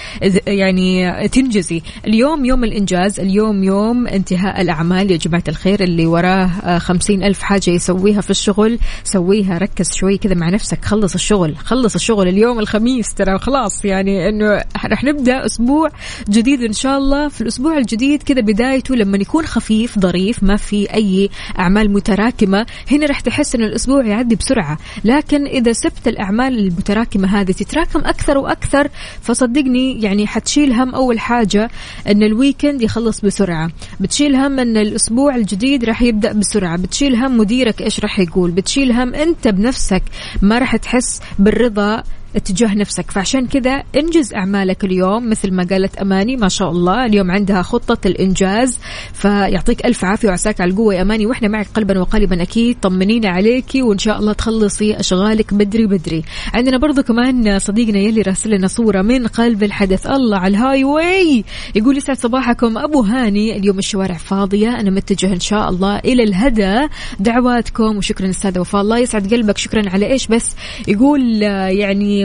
يعني 0.46 1.28
تنجزي. 1.28 1.82
اليوم 2.06 2.44
يوم 2.44 2.64
الإنجاز 2.64 3.20
اليوم 3.20 3.64
يوم 3.64 4.06
انتهاء 4.06 4.60
الأعمال. 4.60 5.10
يا 5.10 5.16
جماعة 5.16 5.44
الخير 5.48 5.82
اللي 5.82 6.06
وراه 6.06 6.78
خمسين 6.78 7.22
ألف 7.22 7.42
حاجة 7.42 7.70
يسويها 7.70 8.20
في 8.20 8.30
الشغل 8.30 8.78
سويها 9.04 9.58
ركز 9.58 9.92
شوي 9.92 10.18
كذا 10.18 10.34
مع 10.34 10.50
نفسك. 10.50 10.84
خلص 10.84 11.14
الشغل 11.14 11.56
خلص 11.56 11.94
الشغل. 11.94 12.28
اليوم 12.28 12.58
الخميس 12.58 13.14
ترى 13.14 13.38
خلاص 13.38 13.84
يعني 13.84 14.15
انه 14.28 14.64
رح 14.86 15.04
نبدأ 15.04 15.46
أسبوع 15.46 15.90
جديد 16.28 16.62
إن 16.62 16.72
شاء 16.72 16.98
الله. 16.98 17.28
في 17.28 17.40
الأسبوع 17.40 17.78
الجديد 17.78 18.22
كذا 18.22 18.40
بدايته 18.40 18.94
لما 18.94 19.16
يكون 19.16 19.46
خفيف 19.46 19.98
ظريف 19.98 20.42
ما 20.42 20.56
في 20.56 20.94
أي 20.94 21.30
أعمال 21.58 21.92
متراكمة. 21.92 22.66
هنا 22.90 23.06
رح 23.06 23.20
تحس 23.20 23.54
إن 23.54 23.62
الأسبوع 23.62 24.06
يعدي 24.06 24.36
بسرعة. 24.36 24.78
لكن 25.04 25.46
إذا 25.46 25.72
سبت 25.72 26.08
الأعمال 26.08 26.58
المتراكمة 26.58 27.40
هذه 27.40 27.52
تتراكم 27.52 27.98
أكثر 27.98 28.38
وأكثر 28.38 28.88
فصدقني 29.22 30.02
يعني 30.02 30.26
حتشيل 30.26 30.72
هم 30.72 30.94
أول 30.94 31.20
حاجة 31.20 31.70
إن 32.10 32.22
ال 32.22 32.30
weekend 32.30 32.82
يخلص 32.82 33.20
بسرعة. 33.20 33.70
بتشيل 34.00 34.36
هم 34.36 34.58
إن 34.58 34.76
الأسبوع 34.76 35.36
الجديد 35.36 35.84
راح 35.84 36.02
يبدأ 36.02 36.32
بسرعة. 36.32 36.76
بتشيل 36.76 37.16
هم 37.16 37.38
مديرك 37.38 37.82
إيش 37.82 38.00
راح 38.00 38.18
يقول. 38.18 38.50
بتشيل 38.50 38.92
هم 38.92 39.14
أنت 39.14 39.48
بنفسك 39.48 40.02
ما 40.42 40.58
راح 40.58 40.76
تحس 40.76 41.20
بالرضا 41.38 42.02
اتجاه 42.36 42.74
نفسك. 42.74 43.10
فعشان 43.10 43.46
كذا 43.46 43.82
انجز 43.96 44.34
أعمالك 44.34 44.84
اليوم 44.84 45.30
مثل 45.30 45.52
ما 45.52 45.66
قالت 45.70 45.96
أماني 45.96 46.36
ما 46.36 46.48
شاء 46.48 46.70
الله 46.70 47.06
اليوم 47.06 47.30
عندها 47.30 47.62
خطة 47.62 47.98
الإنجاز 48.06 48.78
فيعطيك 49.12 49.86
ألف 49.86 50.04
عافية 50.04 50.28
وعساك 50.28 50.60
على 50.60 50.70
القوة 50.70 50.94
يا 50.94 51.02
أماني. 51.02 51.26
وإحنا 51.26 51.48
معك 51.48 51.66
قلبا 51.74 51.98
وقالبا 51.98 52.42
أكيد 52.42 52.76
طمنينا 52.82 53.28
عليكي 53.28 53.82
وإن 53.82 53.98
شاء 53.98 54.18
الله 54.18 54.32
تخلصي 54.32 54.94
أشغالك 55.00 55.54
بدري 55.54 55.86
بدري. 55.86 56.24
عندنا 56.54 56.78
برضو 56.78 57.02
كمان 57.02 57.58
صديقنا 57.58 57.98
يلي 57.98 58.22
راسل 58.22 58.50
لنا 58.50 58.66
صورة 58.66 59.02
من 59.02 59.26
قلب 59.26 59.62
الحدث 59.62 60.06
الله 60.06 60.38
على 60.38 60.56
ال 60.56 60.84
highway! 60.84 61.44
يقول 61.74 61.96
يسعد 61.96 62.16
صباحكم 62.16 62.78
أبو 62.78 63.00
هاني 63.00 63.56
اليوم 63.56 63.78
الشوارع 63.78 64.16
فاضية 64.16 64.80
أنا 64.80 64.90
متجه 64.90 65.32
إن 65.32 65.40
شاء 65.40 65.68
الله 65.68 65.98
إلى 65.98 66.22
الهدا. 66.22 66.88
دعواتكم 67.20 67.96
وشكرا 67.96 68.30
أستاذة 68.30 68.60
وفاء 68.60 68.80
الله 68.80 68.98
يسعد 68.98 69.34
قلبك 69.34 69.58
شكرا 69.58 69.90
على 69.90 70.06
إيش 70.06 70.26
بس؟ 70.26 70.56
يقول 70.88 71.44
آه، 71.44 71.68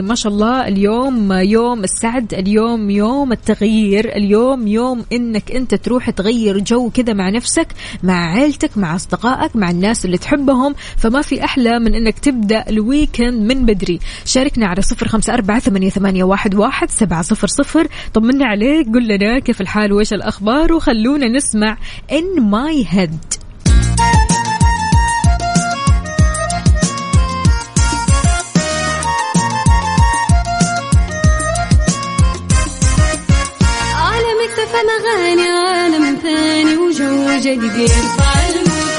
ما 0.02 0.14
شاء 0.14 0.32
الله 0.32 0.68
اليوم 0.68 1.32
يوم 1.32 1.84
السعد 1.84 2.34
اليوم 2.34 2.90
يوم 2.90 3.32
التغيير 3.32 4.16
اليوم 4.16 4.66
يوم 4.66 5.04
إنك 5.12 5.52
أنت 5.52 5.74
تروح 5.74 6.10
تغير 6.10 6.58
جو 6.58 6.90
كذا 6.90 7.12
مع 7.12 7.30
نفسك 7.30 7.68
مع 8.02 8.32
عيلتك 8.34 8.78
مع 8.78 8.96
أصدقائك 8.96 9.56
مع 9.56 9.70
الناس 9.70 10.04
اللي 10.04 10.18
تحبهم. 10.18 10.74
فما 10.96 11.22
في 11.22 11.44
أحلى 11.44 11.78
من 11.78 11.94
إنك 11.94 12.18
تبدأ 12.18 12.64
ال 12.68 12.79
weekend 12.79 13.52
من 13.52 13.66
بدري. 13.66 13.98
شاركنا 14.24 14.66
على 14.66 14.82
صفر 14.82 15.08
خمسة 15.08 15.34
أربعة 15.34 15.58
ثمانية, 15.58 15.90
ثمانية 15.90 16.24
واحد, 16.24 16.54
واحد 16.54 16.90
سبعة 16.90 17.22
صفر 17.22 17.46
صفر. 17.46 17.86
طمنا 18.14 18.46
عليك 18.46 18.86
قل 18.86 19.08
لنا 19.08 19.38
كيف 19.38 19.60
الحال 19.60 19.92
وإيش 19.92 20.12
الأخبار 20.12 20.72
وخلونا 20.72 21.28
نسمع 21.28 21.78
In 22.12 22.42
My 22.42 22.86
Head 22.88 23.41
عالم 34.82 34.90
اكتفى 34.90 35.08
اغاني 35.08 35.48
عالم 35.48 36.18
ثاني 36.22 36.76
وجو 36.76 37.38
جديد. 37.38 37.90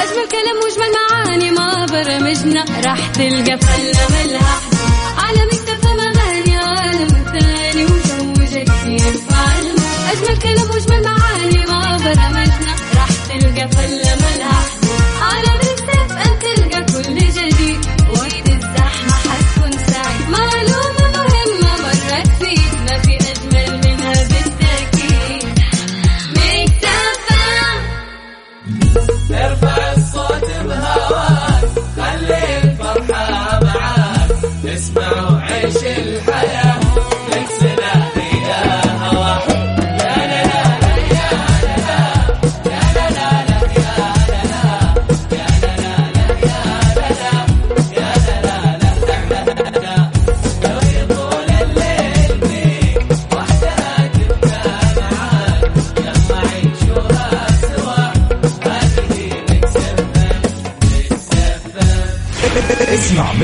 أجمل 0.02 0.28
كلام 0.32 0.58
واجمل 0.63 0.91
معاني 0.96 1.52
ما 1.52 1.86
برمجنا. 1.86 2.65
راح 2.86 3.08
تلقى 3.08 3.58
فلة 3.58 4.08
ملها 4.10 4.62
عالم 5.17 5.48
اكتفى 5.48 5.88
اغاني 5.88 6.58
عالم 6.58 7.08
ثاني 7.34 7.86
وجو 7.86 8.34
جديد. 8.34 9.22
أجمل 10.12 10.38
كلام 10.41 10.69
واجمل 10.72 11.04
معاني 11.04 11.65
ما 11.65 11.98
برمجنا. 11.98 12.76
راح 12.96 13.10
تلقى 13.30 13.67
فلة 13.67 14.23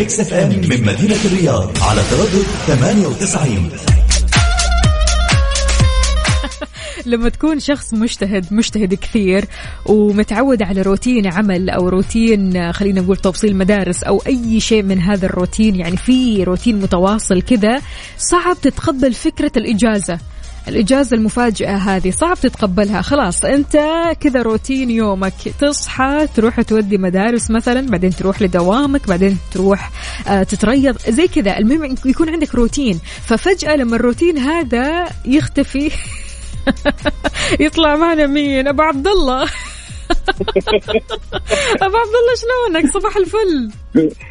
Mix 0.10 0.19
FM 0.19 0.50
من 0.50 0.86
مدينة 0.86 1.17
الرياض 1.26 1.78
على 1.82 2.02
تردد 2.12 2.45
98 2.67 3.69
لما 7.12 7.30
تكون 7.30 7.60
شخص 7.60 7.93
مجتهد 7.93 8.54
مجتهد 8.54 8.93
كثير 8.93 9.45
ومتعود 9.86 10.63
على 10.63 10.82
روتين 10.82 11.34
عمل 11.34 11.69
أو 11.69 11.89
روتين 11.89 12.72
خلينا 12.74 13.02
نقول 13.02 13.17
توصيل 13.17 13.56
مدارس 13.56 14.04
أو 14.04 14.22
أي 14.28 14.60
شيء 14.60 14.84
من 14.84 15.00
هذا 15.00 15.26
الروتين 15.26 15.76
يعني 15.76 15.98
في 15.98 16.43
روتين 16.43 16.82
متواصل 16.82 17.41
كذا 17.41 17.82
صعب 18.17 18.62
تتقبل 18.62 19.13
فكرة 19.13 19.52
الإجازة. 19.58 20.19
الإجازة 20.69 21.17
المفاجئة 21.17 21.75
هذه. 21.75 22.12
صعب 22.12 22.38
تتقبلها. 22.38 23.01
خلاص 23.01 23.45
أنت 23.45 23.77
كذا 24.19 24.41
روتين 24.41 24.89
يومك. 24.89 25.34
تصحى 25.60 26.27
تروح 26.36 26.62
تودي 26.62 26.97
مدارس 26.97 27.51
مثلا 27.51 27.88
بعدين 27.88 28.10
تروح 28.10 28.41
لدوامك 28.41 29.08
بعدين 29.08 29.38
تروح 29.53 29.91
آه 30.27 30.43
تتريض. 30.43 30.97
زي 31.10 31.27
كذا. 31.27 31.58
المهم 31.58 31.95
يكون 32.05 32.29
عندك 32.29 32.55
روتين. 32.55 32.99
ففجأة 33.25 33.75
لما 33.75 33.95
الروتين 33.95 34.38
هذا 34.38 35.10
يختفي 35.25 35.91
يطلع 37.65 37.95
معنا 37.95 38.27
مين؟ 38.27 38.67
أبو 38.67 38.82
عبد 38.82 39.08
الله. 39.08 39.45
ابو 41.86 41.98
عبد 41.98 42.15
الله 42.19 42.36
شلونك؟ 42.41 42.93
صباح 42.93 43.17
الفل. 43.17 43.72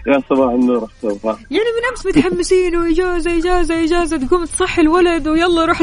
يا 0.06 0.22
صباح 0.30 0.50
النور 0.52 0.90
صباح. 1.02 1.36
يعني 1.50 1.64
من 1.78 1.84
أمس 1.90 2.06
متحمسين 2.06 2.76
وإجازة 2.76 3.38
إجازة 3.38 3.84
إجازة 3.84 4.16
تقوم 4.26 4.44
تصحي 4.44 4.82
الولد 4.82 5.28
ويلا 5.28 5.64
روح. 5.64 5.82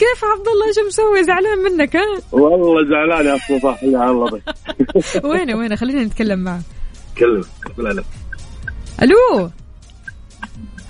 كيف 0.00 0.24
عبد 0.24 0.48
الله؟ 0.48 0.66
إيش 0.68 0.76
مسوي؟ 0.86 1.24
زعلان 1.24 1.58
منك 1.58 1.96
ها؟ 1.96 2.02
والله 2.32 2.88
زعلان 2.88 3.26
يا 3.26 3.38
صباح 3.48 3.78
على 3.84 4.10
الله 4.10 4.40
وينه 5.30 5.54
وينه؟ 5.56 5.76
خلينا 5.76 6.04
نتكلم 6.04 6.38
معه. 6.38 6.60
كلم 7.18 7.44
لا 7.78 7.88
لا 7.88 8.04
ألو؟ 9.02 9.50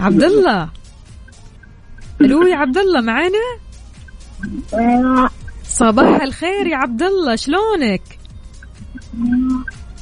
عبد 0.01 0.23
الله. 0.23 0.68
ألو 2.20 2.42
يا 2.42 2.57
عبد 2.57 2.79
الله 2.79 3.01
معانا؟ 3.01 3.38
صباح 5.79 6.23
الخير 6.23 6.67
يا 6.67 6.77
عبد 6.77 7.03
الله 7.03 7.37
شلونك؟ 7.37 8.03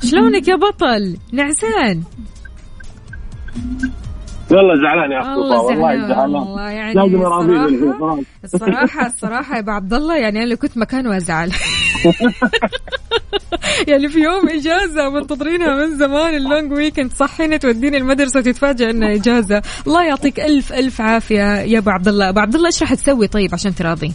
شلونك 0.04 0.48
يا 0.48 0.56
بطل؟ 0.56 1.16
نعسان. 1.32 2.02
والله 4.50 4.74
زعلان 4.82 5.12
يا 5.12 5.20
اخ 5.20 5.26
والله 5.38 6.08
زعلان. 6.08 6.34
والله 6.34 6.70
يعني 6.70 6.94
لازم 6.94 7.18
الصراحة- 7.18 7.98
خلاص. 8.00 8.18
الصراحة 8.44 9.06
الصراحة 9.06 9.54
يا 9.54 9.60
أبو 9.60 9.70
عبد 9.70 9.94
الله 9.94 10.16
يعني 10.16 10.38
أنا 10.38 10.44
لو 10.48 10.56
كنت 10.56 10.78
مكانه 10.78 11.16
ازعل 11.16 11.52
يعني 13.88 14.08
في 14.08 14.18
يوم 14.20 14.48
إجازة 14.48 15.10
منتظرينها 15.10 15.74
من 15.86 15.98
زمان 15.98 16.34
ال 16.34 16.42
long 16.42 16.72
weekend 16.72 17.10
تصحينا 17.10 17.56
توديني 17.56 17.96
المدرسة 17.96 18.40
وتتفاجئ 18.40 18.90
إنها 18.90 19.14
إجازة. 19.14 19.62
الله 19.86 20.04
يعطيك 20.04 20.40
الف 20.40 20.72
ألف 20.72 21.00
عافية 21.00 21.56
يا 21.60 21.78
أبو 21.78 21.90
عبد 21.90 22.08
الله 22.08 22.28
أبو 22.28 22.40
عبد 22.40 22.54
الله 22.54 22.66
إيش 22.66 22.82
راح 22.82 22.94
تسوي 22.94 23.26
طيب 23.28 23.50
عشان 23.54 23.74
تراضي؟ 23.74 24.12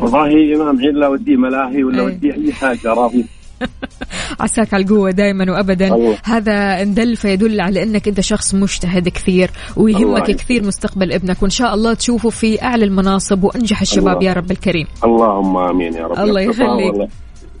والله 0.00 0.54
إمام 0.56 0.78
عيد 0.80 0.94
لا 0.94 1.08
وديه 1.08 1.36
ملاهي 1.36 1.84
ولا 1.84 2.00
إيه. 2.00 2.06
وديه 2.06 2.34
أي 2.34 2.52
حاجة 2.52 2.88
راضي. 2.88 3.24
عساك 4.40 4.74
على 4.74 4.84
القوة 4.84 5.10
دائما 5.10 5.52
وابدا. 5.52 5.94
الله. 5.94 6.18
هذا 6.24 6.82
ان 6.82 6.94
دل 6.94 7.16
فيدل 7.16 7.60
على 7.60 7.82
إنك 7.82 8.08
أنت 8.08 8.20
شخص 8.20 8.54
مجتهد 8.54 9.08
كثير 9.08 9.50
ويهمك 9.76 10.02
الله. 10.02 10.20
كثير 10.20 10.64
مستقبل 10.64 11.12
ابنك 11.12 11.42
وإن 11.42 11.50
شاء 11.50 11.74
الله 11.74 11.94
تشوفه 11.94 12.30
في 12.30 12.62
أعلى 12.62 12.84
المناصب 12.84 13.44
وأنجح 13.44 13.80
الشباب 13.80 14.16
الله. 14.16 14.28
يا 14.28 14.32
رب 14.32 14.50
الكريم. 14.50 14.86
اللهم 15.04 15.56
آمين 15.56 15.94
يا 15.94 16.06
رب. 16.06 16.18
الله 16.18 16.40
يخليك. 16.40 16.94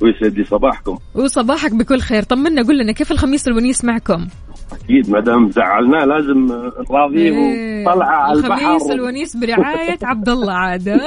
ويسعد 0.02 0.38
لي 0.38 0.44
صباحكم. 0.44 0.98
وصباحك 1.14 1.74
بكل 1.74 2.00
خير. 2.00 2.22
طمنا 2.22 2.62
قول 2.62 2.78
لنا 2.78 2.92
كيف 2.92 3.12
الخميس 3.12 3.48
الونيس 3.48 3.84
معكم؟ 3.84 4.26
أكيد 4.72 5.10
ما 5.10 5.20
دام 5.20 5.50
زعلناه 5.50 6.04
لازم 6.04 6.46
نراضيه 6.90 7.30
إيه. 7.30 7.86
وطلعة 7.86 8.16
على 8.16 8.38
البحر 8.38 8.52
الخميس 8.52 8.90
الونيس 8.90 9.36
برعاية 9.36 9.98
عبد 10.02 10.28
الله 10.28 10.52
عاد؟ 10.52 10.88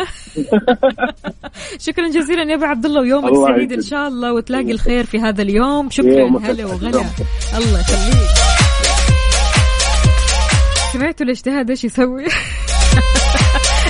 شكرا 1.88 2.08
جزيلا 2.08 2.44
يا 2.44 2.56
أبو 2.56 2.66
عبد 2.66 2.86
الله 2.86 3.02
ويومك 3.02 3.30
الله 3.30 3.48
سعيد 3.48 3.72
إن. 3.72 3.82
شاء 3.82 4.08
الله 4.08 4.34
وتلاقي 4.34 4.72
الخير 4.72 5.04
في 5.04 5.20
هذا 5.20 5.42
اليوم 5.42 5.90
شكرا 5.90 6.40
هلا. 6.44 6.66
وغلا 6.66 6.90
الله 7.58 7.80
يخليك 7.80 8.30
سمعتوا 10.94 11.26
الاجتهاد 11.26 11.70
إيش 11.70 11.84
يسوي؟ 11.84 12.26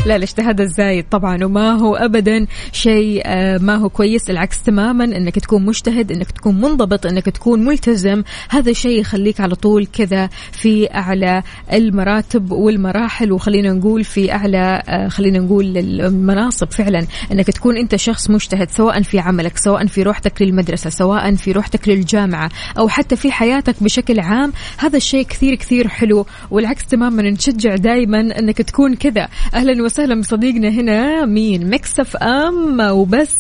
لا 0.06 0.16
الاجتهاد 0.16 0.62
الزايد 0.62 1.06
طبعا 1.12 1.44
وما 1.46 1.72
هو 1.72 1.96
ابدا 1.96 2.48
شيء 2.72 3.22
آه، 3.26 3.58
ما 3.58 3.76
هو 3.76 3.90
كويس 3.90 4.30
العكس 4.30 4.64
تماما 4.64 5.04
إنك 5.04 5.40
تكون 5.40 5.66
مجتهد 5.66 6.12
إنك 6.12 6.32
تكون 6.32 6.62
منضبط 6.62 7.06
إنك 7.06 7.26
تكون 7.26 7.66
ملتزم. 7.66 8.24
هذا 8.50 8.74
شيء 8.74 9.00
يخليك 9.00 9.42
على 9.42 9.56
طول 9.56 9.86
كذا 9.86 10.30
في 10.52 10.94
أعلى 10.96 11.44
المراتب 11.74 12.52
والمراحل 12.52 13.32
وخلينا 13.32 13.74
نقول 13.74 14.04
في 14.04 14.32
أعلى 14.32 14.84
آه، 14.90 15.08
خلينا 15.08 15.40
نقول 15.40 15.78
المناصب 15.78 16.72
فعلا. 16.72 17.08
إنك 17.32 17.48
تكون 17.48 17.78
أنت 17.78 17.96
شخص 17.96 18.30
مجتهد 18.30 18.70
سواء 18.70 19.02
في 19.02 19.20
عملك 19.20 19.58
سواء 19.58 19.86
في 19.86 20.04
روحتك 20.04 20.42
للمدرسة 20.42 20.90
سواء 20.90 21.36
في 21.36 21.52
روحتك 21.52 21.90
للجامعة 21.90 22.50
أو 22.78 22.88
حتى 22.88 23.16
في 23.16 23.32
حياتك 23.32 23.84
بشكل 23.84 24.20
عام. 24.20 24.54
هذا 24.78 24.98
الشيء 24.98 25.26
كثير 25.26 25.56
كثير 25.56 25.88
حلو 25.88 26.26
والعكس 26.52 26.86
تماما 26.86 27.24
نشجع 27.24 27.76
دائما 27.76 28.40
إنك 28.40 28.58
تكون 28.58 28.96
كذا. 28.96 29.28
أهلا 29.54 29.89
وسهلا 29.90 30.22
بصديقنا 30.22 30.70
هنا 30.70 31.26
مين؟ 31.26 31.70
Mix 31.70 32.18
FM. 32.18 32.80
وبس 32.80 33.36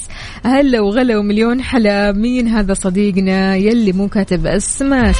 هلا 0.45 0.79
وغلا 0.79 1.17
ومليون 1.17 1.62
حلا. 1.62 2.12
مين 2.12 2.47
هذا 2.47 2.73
صديقنا 2.73 3.55
يلي 3.55 3.91
مو 3.91 4.07
كاتب 4.07 4.47
اسمك؟ 4.47 5.15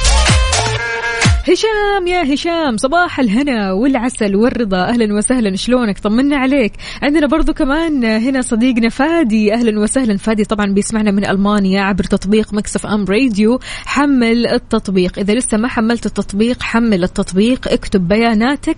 هشام 1.40 2.06
يا 2.06 2.34
هشام 2.34 2.76
صباح 2.76 3.20
الهنا 3.20 3.72
والعسل 3.72 4.36
والرضا. 4.36 4.88
أهلا 4.88 5.14
وسهلا 5.14 5.56
شلونك؟ 5.56 5.98
طمنا 5.98 6.36
عليك. 6.36 6.72
عندنا 7.02 7.26
برضو 7.26 7.52
كمان 7.52 8.04
هنا 8.04 8.42
صديقنا 8.42 8.88
فادي. 8.88 9.54
أهلا 9.54 9.80
وسهلا. 9.80 10.16
فادي 10.16 10.44
طبعا 10.44 10.72
بيسمعنا 10.74 11.10
من 11.10 11.26
ألمانيا 11.26 11.82
عبر 11.82 12.04
تطبيق 12.04 12.54
Mix 12.54 12.86
FM 12.86 13.04
Radio. 13.04 13.58
حمل 13.84 14.46
التطبيق. 14.46 15.18
إذا 15.18 15.34
لسه 15.34 15.58
ما 15.58 15.68
حملت 15.68 16.06
التطبيق 16.06 16.62
حمل 16.62 17.04
التطبيق. 17.04 17.68
اكتب 17.68 18.08
بياناتك. 18.08 18.76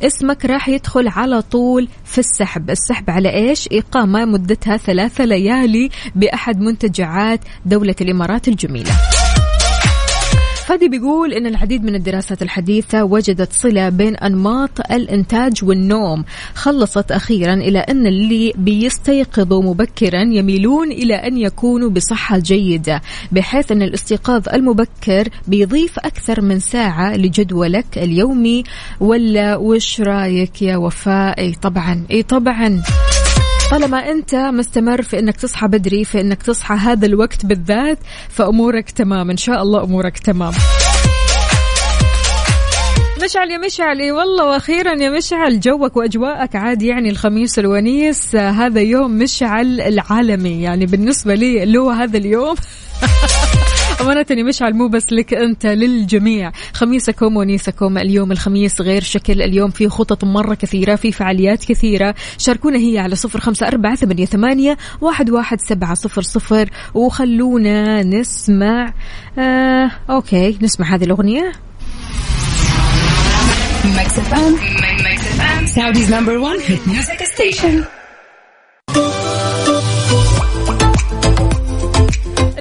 اسمك 0.00 0.44
راح 0.44 0.68
يدخل 0.68 1.08
على 1.08 1.42
طول 1.42 1.88
في 2.04 2.18
السحب. 2.18 2.70
السحب 2.70 3.10
على 3.10 3.34
إيش؟ 3.34 3.68
اقامه 3.72 4.24
مدتها 4.24 4.76
ثلاثة 4.76 5.24
ليالي 5.24 5.90
بأحد 6.14 6.60
منتجعات 6.60 7.40
دولة 7.66 7.96
الإمارات 8.00 8.48
الجميلة. 8.48 8.92
فادي 10.66 10.88
بيقول 10.88 11.32
إن 11.32 11.46
العديد 11.46 11.84
من 11.84 11.94
الدراسات 11.94 12.42
الحديثة 12.42 13.04
وجدت 13.04 13.52
صلة 13.52 13.88
بين 13.88 14.16
أنماط 14.16 14.70
الإنتاج 14.92 15.64
والنوم. 15.64 16.24
خلصت 16.54 17.12
أخيرا 17.12 17.54
إلى 17.54 17.78
أن 17.78 18.06
اللي 18.06 18.52
بيستيقظوا 18.56 19.62
مبكرا 19.62 20.22
يميلون 20.22 20.92
إلى 20.92 21.14
أن 21.14 21.38
يكونوا 21.38 21.90
بصحة 21.90 22.38
جيدة 22.38 23.02
بحيث 23.32 23.72
أن 23.72 23.82
الاستيقاظ 23.82 24.48
المبكر 24.48 25.28
بيضيف 25.48 25.98
أكثر 25.98 26.40
من 26.40 26.60
ساعة 26.60 27.16
لجدولك 27.16 27.98
اليومي. 27.98 28.64
ولا 29.00 29.56
وش 29.56 30.00
رأيك 30.00 30.62
يا 30.62 30.76
وفاء؟ 30.76 31.40
إي 31.40 31.52
طبعا 31.62 32.06
إي 32.10 32.22
طبعا. 32.22 32.82
طالما 33.74 34.10
أنت 34.10 34.34
مستمر 34.34 35.02
في 35.02 35.18
إنك 35.18 35.36
تصحى 35.36 35.68
بدري 35.68 36.04
في 36.04 36.20
إنك 36.20 36.42
تصحى 36.42 36.74
هذا 36.74 37.06
الوقت 37.06 37.46
بالذات 37.46 37.98
فأمورك 38.28 38.90
تمام. 38.90 39.30
إن 39.30 39.36
شاء 39.36 39.62
الله 39.62 39.84
أمورك 39.84 40.18
تمام. 40.18 40.52
مشعل 43.24 43.50
يا 43.50 43.58
مشعل 43.58 44.00
اي 44.00 44.12
والله 44.12 44.44
وأخيرا 44.44 45.02
يا 45.02 45.10
مشعل 45.10 45.60
جوك 45.60 45.96
وأجواءك 45.96 46.56
عاد 46.56 46.82
يعني 46.82 47.10
الخميس 47.10 47.58
الونيس 47.58 48.36
هذا 48.36 48.80
يوم 48.80 49.10
مشعل 49.10 49.80
العالمي. 49.80 50.62
يعني 50.62 50.86
بالنسبة 50.86 51.34
لي 51.34 51.62
اللي 51.62 51.78
هو 51.78 51.90
هذا 51.90 52.16
اليوم 52.16 52.54
أمانة 54.00 54.26
يا 54.30 54.42
مشعل 54.42 54.74
مو 54.74 54.88
بس 54.88 55.12
لك 55.12 55.34
أنت 55.34 55.66
للجميع 55.66 56.52
خميسكم 56.72 57.36
ونيسكم 57.36 57.98
اليوم 57.98 58.32
الخميس 58.32 58.80
غير 58.80 59.02
شكل 59.02 59.42
اليوم 59.42 59.70
في 59.70 59.88
خطط 59.88 60.24
مرة 60.24 60.54
كثيرة 60.54 60.94
في 60.94 61.12
فعاليات 61.12 61.64
كثيرة 61.64 62.14
شاركونا 62.38 62.78
هي 62.78 62.98
على 62.98 63.16
صفر 63.16 63.40
خمسة 63.40 63.68
أربعة 63.68 63.94
ثمانية, 63.94 64.24
ثمانية 64.26 64.76
واحد, 65.00 65.30
واحد 65.30 65.60
سبعة 65.60 65.94
صفر 65.94 66.22
صفر 66.22 66.70
وخلونا 66.94 68.02
نسمع 68.02 68.94
آه 69.38 69.90
أوكي 70.10 70.58
نسمع 70.62 70.94
هذه 70.94 71.04
الأغنية 71.04 71.52
Mix 73.84 74.18
FM. 74.28 74.52
Mix 75.06 75.18
FM. 75.38 75.62
Saudi's 75.74 76.08
number 76.08 76.40
one 76.40 76.58
hit 76.58 76.86
music 76.86 77.20
station. 77.34 77.86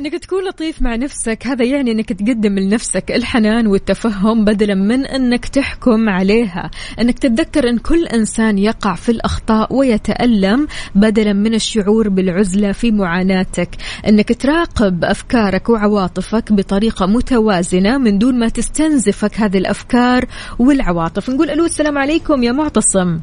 إنك 0.04 0.16
تكون 0.16 0.48
لطيف 0.48 0.82
مع 0.82 0.96
نفسك 0.96 1.48
هذا 1.48 1.66
يعني 1.66 1.92
إنك 1.92 2.14
تقدم 2.14 2.60
لنفسك 2.60 3.12
الحنان 3.12 3.68
والتفهم 3.68 4.46
بدلا 4.46 4.76
من 4.76 5.06
إنك 5.06 5.46
تحكم 5.46 6.10
عليها. 6.10 6.72
إنك 7.02 7.20
تتذكر 7.20 7.70
إن 7.70 7.78
كل 7.78 8.06
إنسان 8.06 8.58
يقع 8.58 8.94
في 8.94 9.10
الأخطاء 9.10 9.76
ويتألم 9.76 10.68
بدلا 10.96 11.34
من 11.34 11.54
الشعور 11.54 12.10
بالعزلة 12.10 12.72
في 12.72 12.92
معاناتك. 12.92 13.70
إنك 14.08 14.42
تراقب 14.42 15.06
أفكارك 15.06 15.70
وعواطفك 15.70 16.54
بطريقة 16.54 17.06
متوازنة 17.06 17.98
من 17.98 18.18
دون 18.18 18.40
ما 18.40 18.50
تستنزفك 18.50 19.40
هذه 19.40 19.58
الأفكار 19.58 20.26
والعواطف. 20.60 21.30
نقول 21.30 21.50
ألو 21.50 21.66
السلام 21.66 21.98
عليكم 21.98 22.44
يا 22.44 22.52
معتصم. 22.52 23.20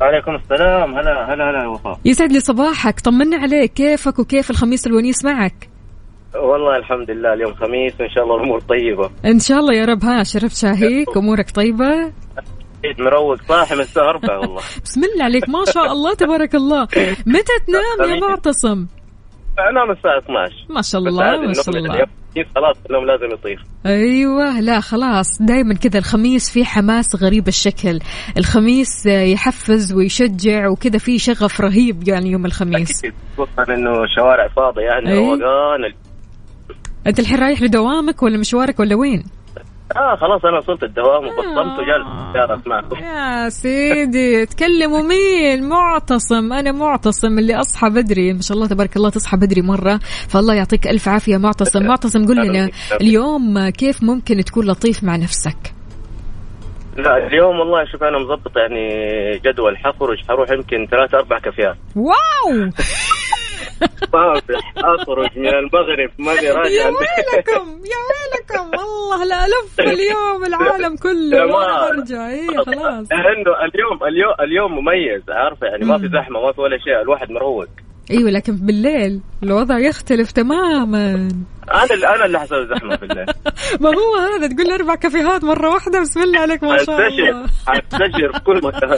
وعليكم 0.00 0.34
السلام. 0.34 0.94
هلا 0.94 1.34
هلا 1.34 1.50
هلا 1.50 1.68
وفاء. 1.68 2.00
يسعد 2.04 2.32
لي 2.32 2.40
صباحك. 2.40 3.00
طمنا 3.00 3.36
عليك. 3.36 3.72
كيفك 3.72 4.18
وكيف 4.18 4.50
الخميس 4.50 4.86
الونيس 4.86 5.24
معك؟ 5.24 5.75
والله 6.42 6.76
الحمد 6.76 7.10
لله 7.10 7.32
اليوم 7.32 7.54
خميس 7.54 8.00
وإن 8.00 8.10
شاء 8.10 8.24
الله 8.24 8.36
الأمور 8.36 8.60
طيبة. 8.60 9.10
إن 9.24 9.38
شاء 9.38 9.58
الله 9.58 9.74
يا 9.74 9.84
رب. 9.84 10.04
ها 10.04 10.22
شرفت 10.22 10.56
شاهيك 10.56 11.16
أمورك 11.16 11.50
طيبة؟ 11.50 12.12
مروق 12.98 13.42
صاحي 13.48 13.74
من 13.74 13.80
الساعة 13.80 14.10
4 14.10 14.38
والله. 14.40 14.62
بسم 14.84 15.00
الله 15.04 15.24
عليك 15.24 15.48
ما 15.48 15.64
شاء 15.64 15.92
الله 15.92 16.14
تبارك 16.14 16.54
الله. 16.54 16.82
متى 17.26 17.52
تنام 17.66 18.10
يا 18.10 18.20
معتصم 18.20 18.86
أنام 19.70 19.90
الساعة 19.90 20.18
12 20.18 20.54
ما 20.70 20.82
شاء 20.82 21.00
الله 21.00 21.46
ما 21.46 21.52
شاء 21.52 21.76
الله. 21.76 22.06
خلاص 22.54 22.76
النوم 22.86 23.06
لازم 23.06 23.34
يطير. 23.34 23.64
أيوه 23.86 24.60
لا 24.60 24.80
خلاص. 24.80 25.42
دائما 25.42 25.74
كذا 25.74 25.98
الخميس 25.98 26.52
في 26.52 26.64
حماس 26.64 27.22
غريب 27.22 27.48
الشكل. 27.48 27.98
الخميس 28.38 29.06
يحفز 29.06 29.92
ويشجع 29.92 30.68
وكذا 30.68 30.98
في 30.98 31.18
شغف 31.18 31.60
رهيب 31.60 32.08
يعني 32.08 32.30
يوم 32.30 32.46
الخميس. 32.46 32.98
أكيد. 33.04 33.14
خصوصا 33.32 33.74
إنه 33.74 34.02
الشوارع 34.04 34.48
فاضية 34.48 34.82
يعني. 34.82 35.14
روقان 35.14 35.92
أنت 37.06 37.18
الحين 37.18 37.38
رايح 37.38 37.62
لدوامك 37.62 38.22
ولا 38.22 38.38
مشوارك 38.38 38.80
ولا 38.80 38.94
وين؟ 38.94 39.24
آه 39.96 40.16
خلاص 40.16 40.44
أنا 40.44 40.58
وصلت 40.58 40.82
الدوام 40.82 41.24
وبطلت 41.24 41.78
وجالس 41.78 42.06
السيارة 42.28 42.60
اسمعكم 42.60 42.96
يا 42.96 43.48
سيدي 43.48 44.46
تكلموا 44.46 45.02
مين؟ 45.02 45.68
معتصم. 45.68 46.52
أنا 46.52 46.72
معتصم 46.72 47.38
اللي 47.38 47.54
أصحى 47.60 47.90
بدري. 47.90 48.32
ما 48.32 48.40
شاء 48.40 48.56
الله 48.56 48.68
تبارك 48.68 48.96
الله 48.96 49.10
تصحى 49.10 49.36
بدري 49.36 49.62
مرة. 49.62 50.00
فالله 50.28 50.54
يعطيك 50.54 50.86
ألف 50.86 51.08
عافية 51.08 51.36
معتصم. 51.36 51.86
معتصم 51.86 52.26
قل 52.26 52.48
لنا 52.48 52.70
اليوم 53.00 53.68
كيف 53.68 54.02
ممكن 54.02 54.44
تكون 54.44 54.66
لطيف 54.66 55.04
مع 55.04 55.16
نفسك؟ 55.16 55.76
لا 56.96 57.26
اليوم 57.26 57.58
والله 57.58 57.84
شوف 57.92 58.02
أنا 58.02 58.18
مظبط 58.18 58.56
يعني 58.56 58.88
جدول 59.44 59.76
حخرج 59.76 60.18
حروح 60.28 60.50
يمكن 60.50 60.86
ثلاث 60.90 61.14
أربع 61.14 61.38
كافيات 61.38 61.76
واو! 61.96 62.70
صافح 64.12 64.72
أخرج 64.76 65.38
من 65.38 65.48
المغرب 65.48 66.10
ماني 66.18 66.50
راجع 66.50 66.70
يا 66.70 66.86
ويلكم 66.86 67.68
يا 67.68 68.00
ويلكم. 68.08 68.70
والله 68.78 69.24
لا 69.24 69.44
ألف 69.46 69.80
اليوم 69.80 70.44
العالم 70.44 70.96
كله. 70.96 71.46
ما 71.46 71.88
أرجع. 71.88 72.28
اي 72.30 72.46
خلاص. 72.48 73.06
لأنه 73.12 73.52
اليوم 73.64 74.04
اليوم 74.08 74.34
اليوم 74.40 74.72
مميز 74.72 75.22
عارفة؟ 75.28 75.66
يعني 75.66 75.84
ما 75.84 75.98
في 75.98 76.08
زحمة 76.08 76.40
ما 76.40 76.52
في 76.52 76.60
ولا 76.60 76.78
شيء 76.78 77.00
الواحد 77.02 77.30
مروق. 77.30 77.66
إيوه 78.10 78.30
لكن 78.30 78.56
بالليل 78.56 79.20
الوضع 79.42 79.78
يختلف 79.78 80.32
تماما. 80.32 81.28
أنا 81.70 81.94
اللي 81.94 82.06
أنا 82.06 82.24
اللي 82.24 82.40
حسوي 82.40 82.66
زحمة 82.66 82.96
في 82.96 83.02
الليل. 83.02 83.26
ما 83.80 83.88
هو 83.88 84.16
هذا؟ 84.16 84.46
تقول 84.46 84.70
أربع 84.70 84.94
كافيهات 84.94 85.44
مرة 85.44 85.70
واحدة 85.70 86.00
بسم 86.00 86.20
الله 86.20 86.40
عليك 86.40 86.62
ما 86.62 86.84
شاء 86.84 87.06
الله. 87.06 87.46
في 88.32 88.40
كل 88.44 88.60
مكان. 88.62 88.90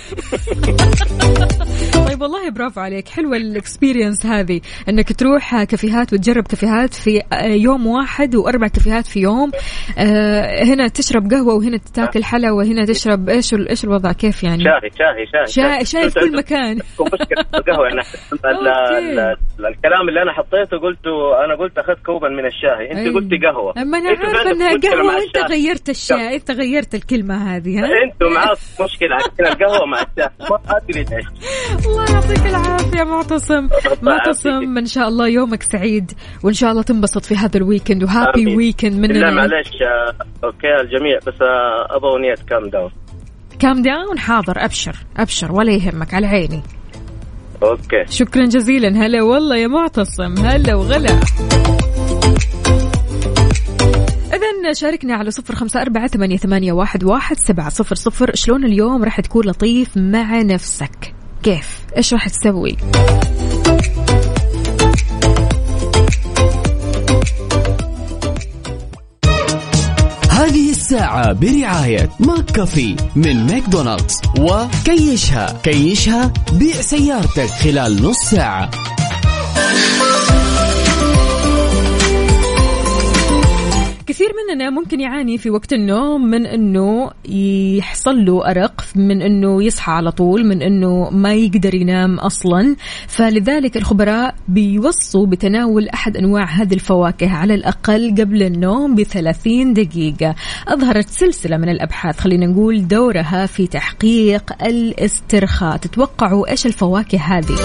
طيب 2.08 2.22
والله 2.22 2.50
برافو 2.50 2.80
عليك 2.80 3.08
حلوة 3.08 3.36
ال 3.36 3.45
experience 3.45 4.26
هذه 4.26 4.60
إنك 4.88 5.12
تروح 5.12 5.64
كافيهات 5.64 6.12
وتجرب 6.12 6.46
كافيهات 6.46 6.94
في 6.94 7.22
يوم 7.44 7.86
واحد 7.86 8.34
وأربع 8.34 8.68
كافيهات 8.68 9.06
في 9.06 9.20
يوم. 9.20 9.50
آه، 9.98 10.64
هنا 10.64 10.88
تشرب 10.88 11.30
قهوة 11.30 11.54
وهنا 11.54 11.78
تاكل 11.94 12.24
حلا 12.24 12.50
وهنا 12.50 12.84
تشرب 12.84 13.28
إيش 13.28 13.54
إيش 13.54 13.84
الوضع؟ 13.84 14.12
كيف 14.12 14.44
يعني؟ 14.44 14.64
شاي 14.64 14.90
شاي 14.90 15.26
شاي. 15.46 15.84
شاي 15.84 16.10
في 16.10 16.20
كل 16.20 16.36
مكان. 16.36 16.78
الكلام 19.68 20.08
اللي 20.08 20.22
أنا 20.22 20.32
حطيته 20.32 20.78
قلته 20.78 21.44
أنا 21.44 21.54
قلت 21.54 21.78
أخذت 21.78 21.98
كوبا 22.06 22.28
من 22.28 22.46
الشاي. 22.46 22.57
انت 22.64 22.98
أي. 22.98 23.14
قلتي 23.14 23.36
قهوة. 23.36 23.74
أما 23.78 23.98
أنا 23.98 24.08
عارفه 24.08 24.50
إنها 24.50 24.68
قهوة 24.68 25.06
وأنت. 25.06 25.50
غيرت 25.50 25.88
الشاي. 25.88 26.34
أنت 26.34 26.50
غيرت 26.50 26.94
الكلمة 26.94 27.56
هذه 27.56 27.78
ها؟ 27.78 27.84
أنتوا 27.84 28.30
معاك 28.30 28.58
مشكلة. 28.80 29.14
عشان 29.14 29.46
القهوة 29.46 29.86
مع 29.86 30.02
الشاي 30.02 30.30
ما 30.50 30.58
أدري 30.76 31.02
ليش. 31.02 31.26
الله 31.86 32.12
يعطيك 32.12 32.46
العافية 32.46 33.02
معتصم. 33.02 33.68
معتصم. 34.02 34.78
إن 34.78 34.86
شاء 34.86 35.08
الله 35.08 35.28
يومك 35.28 35.62
سعيد. 35.62 36.12
وإن 36.44 36.54
شاء 36.54 36.70
الله 36.70 36.82
تنبسط 36.82 37.24
في 37.24 37.36
هذا 37.36 37.56
ال 37.56 37.62
weekend. 37.62 38.04
و 38.04 38.12
happy. 38.12 38.56
weekend 38.56 38.92
لا 38.92 39.00
مننا 39.00 39.30
معلش 39.30 39.68
آه، 39.82 40.14
okay 40.44 40.80
الجميع. 40.80 41.18
بس 41.26 41.42
آه، 41.42 41.96
أبغى 41.96 42.10
أغنية 42.10 42.34
Calm 42.48 42.70
Down 42.70 42.90
Calm 43.58 43.82
Down 43.82 44.18
حاضر. 44.18 44.64
أبشر. 44.64 44.96
أبشر. 45.16 45.52
ولا 45.52 45.72
يهمك. 45.72 46.14
على 46.14 46.26
عيني. 46.26 46.62
Okay. 47.62 48.04
شكرا 48.10 48.44
جزيلا. 48.44 48.88
هلا 48.88 49.22
والله 49.22 49.56
يا 49.56 49.66
معتصم. 49.66 50.46
هلا 50.46 50.74
وغلا. 50.74 51.20
إذا 54.68 54.74
شاركنا 54.74 55.14
على 55.14 55.30
صفر 55.30 55.54
خمسة 55.54 55.82
أربعة 55.82 56.06
ثمانية, 56.06 56.36
ثمانية 56.36 56.72
واحد, 56.72 57.04
واحد 57.04 57.36
سبعة 57.38 57.68
صفر 57.68 57.94
صفر. 57.94 58.34
شلون 58.34 58.64
اليوم 58.64 59.04
راح 59.04 59.20
تكون 59.20 59.46
لطيف 59.46 59.96
مع 59.96 60.42
نفسك؟ 60.42 61.14
كيف؟ 61.42 61.80
إيش 61.96 62.12
راح 62.12 62.28
تسوي؟ 62.28 62.76
هذه 70.30 70.70
الساعة 70.70 71.32
برعاية 71.32 72.10
McCafé 72.20 72.96
من 73.16 73.46
ماكدونالدز 73.46 74.20
وكيشها. 74.38 75.60
كيشها 75.62 76.32
بيع 76.52 76.80
سيارتك 76.80 77.46
خلال 77.46 78.02
نص 78.02 78.18
ساعة. 78.30 78.70
كثير 84.08 84.28
مننا 84.38 84.70
ممكن 84.70 85.00
يعاني 85.00 85.38
في 85.38 85.50
وقت 85.50 85.72
النوم 85.72 86.24
من 86.24 86.46
إنه 86.46 87.10
يحصل 87.78 88.24
له 88.24 88.50
أرق 88.50 88.84
من 88.96 89.22
إنه 89.22 89.62
يصحى 89.62 89.92
على 89.92 90.10
طول 90.10 90.46
من 90.46 90.62
إنه 90.62 91.10
ما 91.10 91.34
يقدر 91.34 91.74
ينام 91.74 92.18
أصلا. 92.18 92.76
فلذلك 93.08 93.76
الخبراء 93.76 94.34
بيوصوا 94.48 95.26
بتناول 95.26 95.88
أحد 95.88 96.16
أنواع 96.16 96.44
هذه 96.44 96.74
الفواكه 96.74 97.30
على 97.30 97.54
الأقل 97.54 98.14
قبل 98.18 98.42
النوم 98.42 98.94
ب 98.94 99.02
30 99.02 99.72
دقيقة. 99.72 100.34
أظهرت 100.68 101.08
سلسلة 101.08 101.56
من 101.56 101.68
الأبحاث 101.68 102.20
خلينا 102.20 102.46
نقول 102.46 102.88
دورها 102.88 103.46
في 103.46 103.66
تحقيق 103.66 104.64
الاسترخاء. 104.64 105.76
تتوقعوا 105.76 106.50
إيش 106.50 106.66
الفواكه 106.66 107.18
هذه؟ 107.18 107.56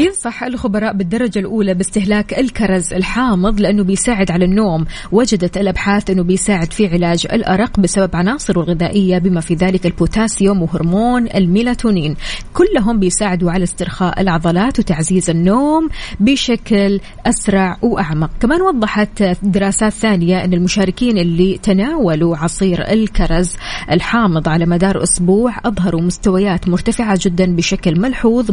بينصح 0.00 0.42
الخبراء 0.42 0.92
بالدرجة 0.92 1.38
الأولى 1.38 1.74
باستهلاك 1.74 2.38
الكرز 2.38 2.92
الحامض 2.92 3.60
لأنه 3.60 3.82
بيساعد 3.82 4.30
على 4.30 4.44
النوم. 4.44 4.84
وجدت 5.12 5.56
الأبحاث 5.56 6.10
أنه 6.10 6.22
بيساعد 6.22 6.72
في 6.72 6.86
علاج 6.86 7.26
الأرق 7.32 7.80
بسبب 7.80 8.16
عناصره 8.16 8.60
الغذائية 8.60 9.18
بما 9.18 9.40
في 9.40 9.54
ذلك 9.54 9.86
البوتاسيوم 9.86 10.62
وهرمون 10.62 11.28
الميلاتونين. 11.34 12.16
كلهم 12.54 12.98
بيساعدوا 12.98 13.50
على 13.50 13.64
استرخاء 13.64 14.20
العضلات 14.20 14.78
وتعزيز 14.78 15.30
النوم 15.30 15.88
بشكل 16.20 17.00
أسرع 17.26 17.76
وأعمق. 17.82 18.30
كمان 18.40 18.62
وضحت 18.62 19.22
دراسات 19.42 19.92
ثانية 19.92 20.44
أن 20.44 20.52
المشاركين 20.52 21.18
اللي 21.18 21.58
تناولوا 21.58 22.36
عصير 22.36 22.92
الكرز 22.92 23.56
الحامض 23.90 24.48
على 24.48 24.66
مدار 24.66 25.02
أسبوع 25.02 25.54
أظهروا 25.64 26.00
مستويات 26.00 26.68
مرتفعة 26.68 27.18
جدا 27.22 27.56
بشكل 27.56 28.00
ملحوظ 28.00 28.50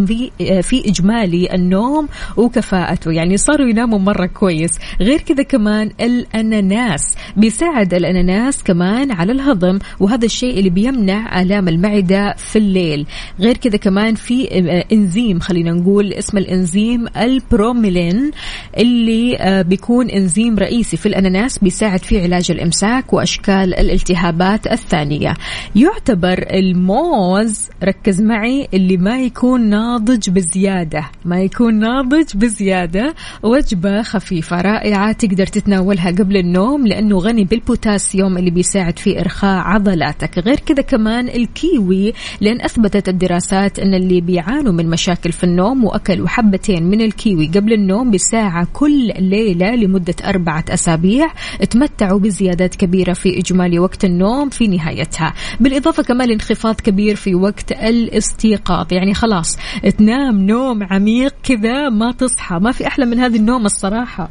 في 0.62 0.84
إجمالي 0.86 1.37
النوم 1.46 2.08
وكفاءته. 2.38 3.12
يعني 3.12 3.38
صاروا 3.38 3.68
يناموا 3.68 4.00
مرة 4.00 4.26
كويس. 4.26 4.72
غير 5.02 5.22
كذا 5.22 5.44
كمان 5.44 5.92
الأناناس. 6.02 7.16
بيساعد 7.38 7.94
الأناناس 7.94 8.64
كمان 8.64 9.12
على 9.12 9.32
الهضم 9.32 9.80
وهذا 10.00 10.26
الشيء 10.26 10.60
اللي 10.60 10.70
بيمنع 10.70 11.42
آلام 11.42 11.68
المعدة 11.68 12.34
في 12.38 12.56
الليل. 12.56 13.06
غير 13.40 13.58
كذا 13.58 13.78
كمان 13.78 14.16
في 14.16 14.48
إنزيم 14.92 15.40
خلينا 15.40 15.72
نقول 15.72 16.14
اسم 16.14 16.38
الإنزيم 16.38 17.06
البروميلين 17.18 18.32
اللي 18.78 19.38
آه، 19.38 19.62
بيكون 19.62 20.10
إنزيم 20.10 20.60
رئيسي 20.60 20.98
في 20.98 21.06
الأناناس 21.06 21.60
بيساعد 21.60 22.00
في 22.00 22.22
علاج 22.22 22.52
الإمساك 22.52 23.14
وأشكال 23.14 23.80
الالتهابات 23.80 24.68
الثانية. 24.68 25.34
يعتبر 25.76 26.46
الموز 26.52 27.70
ركز 27.84 28.22
معي 28.22 28.68
اللي 28.74 28.98
ما 28.98 29.20
يكون 29.22 29.70
ناضج 29.70 30.30
بزيادة. 30.30 31.06
ما 31.28 31.42
يكون 31.42 31.80
ناضج 31.80 32.36
بزيادة. 32.36 33.16
وجبة 33.44 34.02
خفيفة 34.02 34.62
رائعة 34.62 35.12
تقدر 35.12 35.46
تتناولها 35.46 36.12
قبل 36.12 36.38
النوم 36.38 36.88
لأنه 36.88 37.18
غني 37.18 37.44
بالبوتاسيوم 37.44 38.38
اللي 38.38 38.52
بيساعد 38.52 39.00
في 39.00 39.20
إرخاء 39.20 39.60
عضلاتك. 39.60 40.38
غير 40.40 40.60
كذا 40.60 40.82
كمان 40.82 41.28
الكيوي 41.28 42.14
لأن 42.42 42.62
أثبتت 42.62 43.10
الدراسات 43.10 43.80
أن 43.80 43.94
اللي 43.94 44.22
بيعانوا 44.22 44.74
من 44.74 44.90
مشاكل 44.90 45.32
في 45.32 45.44
النوم 45.44 45.84
وأكلوا 45.84 46.28
حبتين 46.28 46.84
من 46.84 47.02
الكيوي 47.02 47.48
قبل 47.48 47.74
النوم 47.74 48.12
بساعة 48.12 48.68
كل 48.74 49.14
ليلة 49.20 49.76
لمدة 49.76 50.16
أربعة 50.26 50.66
أسابيع 50.70 51.28
تمتعوا 51.70 52.20
بزيادات 52.20 52.76
كبيرة 52.76 53.14
في 53.14 53.40
إجمالي 53.40 53.80
وقت 53.80 54.06
النوم 54.06 54.50
في 54.50 54.68
نهايتها. 54.68 55.34
بالإضافة 55.60 56.04
كمان 56.04 56.28
لانخفاض 56.30 56.76
كبير 56.76 57.16
في 57.16 57.36
وقت 57.36 57.72
الاستيقاظ. 57.72 58.94
يعني 58.94 59.14
خلاص 59.14 59.58
تنام 59.98 60.42
نوم 60.42 60.84
عميق 60.84 61.17
كذا 61.44 61.90
ما 61.90 62.12
تصحى 62.12 62.56
ما 62.56 62.72
في 62.72 62.88
أحلى 62.88 63.06
من 63.06 63.20
هذه 63.20 63.36
النوم 63.36 63.66
الصراحة 63.66 64.30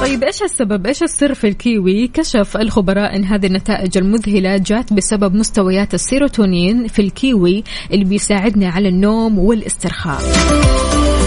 طيب 0.00 0.24
إيش 0.24 0.42
السبب؟ 0.42 0.86
إيش 0.86 1.02
السر 1.02 1.34
في 1.34 1.48
الكيوي؟ 1.48 2.08
كشف 2.08 2.56
الخبراء 2.56 3.16
إن 3.16 3.24
هذه 3.24 3.46
النتائج 3.46 3.98
المذهلة 3.98 4.56
جات 4.56 4.92
بسبب 4.92 5.34
مستويات 5.34 5.94
السيروتونين 5.94 6.86
في 6.86 7.02
الكيوي 7.02 7.64
اللي 7.92 8.04
بيساعدنا 8.04 8.68
على 8.68 8.88
النوم 8.88 9.38
والاسترخاء. 9.38 10.20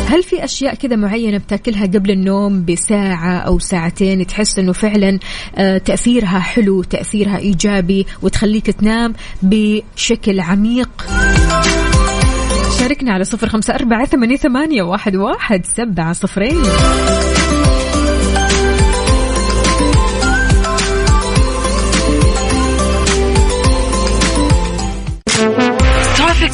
هل 0.07 0.23
في 0.23 0.43
أشياء 0.43 0.75
كذا 0.75 0.95
معينة 0.95 1.37
بتاكلها 1.37 1.85
قبل 1.85 2.11
النوم 2.11 2.65
بساعة 2.65 3.37
أو 3.37 3.59
ساعتين 3.59 4.27
تحس 4.27 4.59
إنه 4.59 4.71
فعلا 4.73 5.19
آه، 5.55 5.77
تأثيرها 5.77 6.39
حلو 6.39 6.83
تأثيرها 6.83 7.37
إيجابي 7.37 8.05
وتخليك 8.21 8.71
تنام 8.71 9.13
بشكل 9.41 10.39
عميق؟ 10.39 10.89
شاركنا 12.79 13.13
على 13.13 13.23
صفر 13.23 13.49
خمسة 13.49 13.75
أربعة 13.75 14.05
ثمانية 14.05 14.83
واحد, 14.83 15.15
واحد 15.15 15.65
سبعة 15.65 16.13
صفرين. 16.13 16.63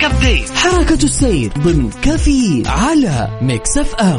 Traffic 0.03 0.15
update 0.15 0.49
حركة 0.49 1.03
السير 1.03 1.51
ضمن 1.59 1.89
كفي 2.01 2.63
على 2.65 3.39
Mix 3.41 3.77
FM. 3.77 4.17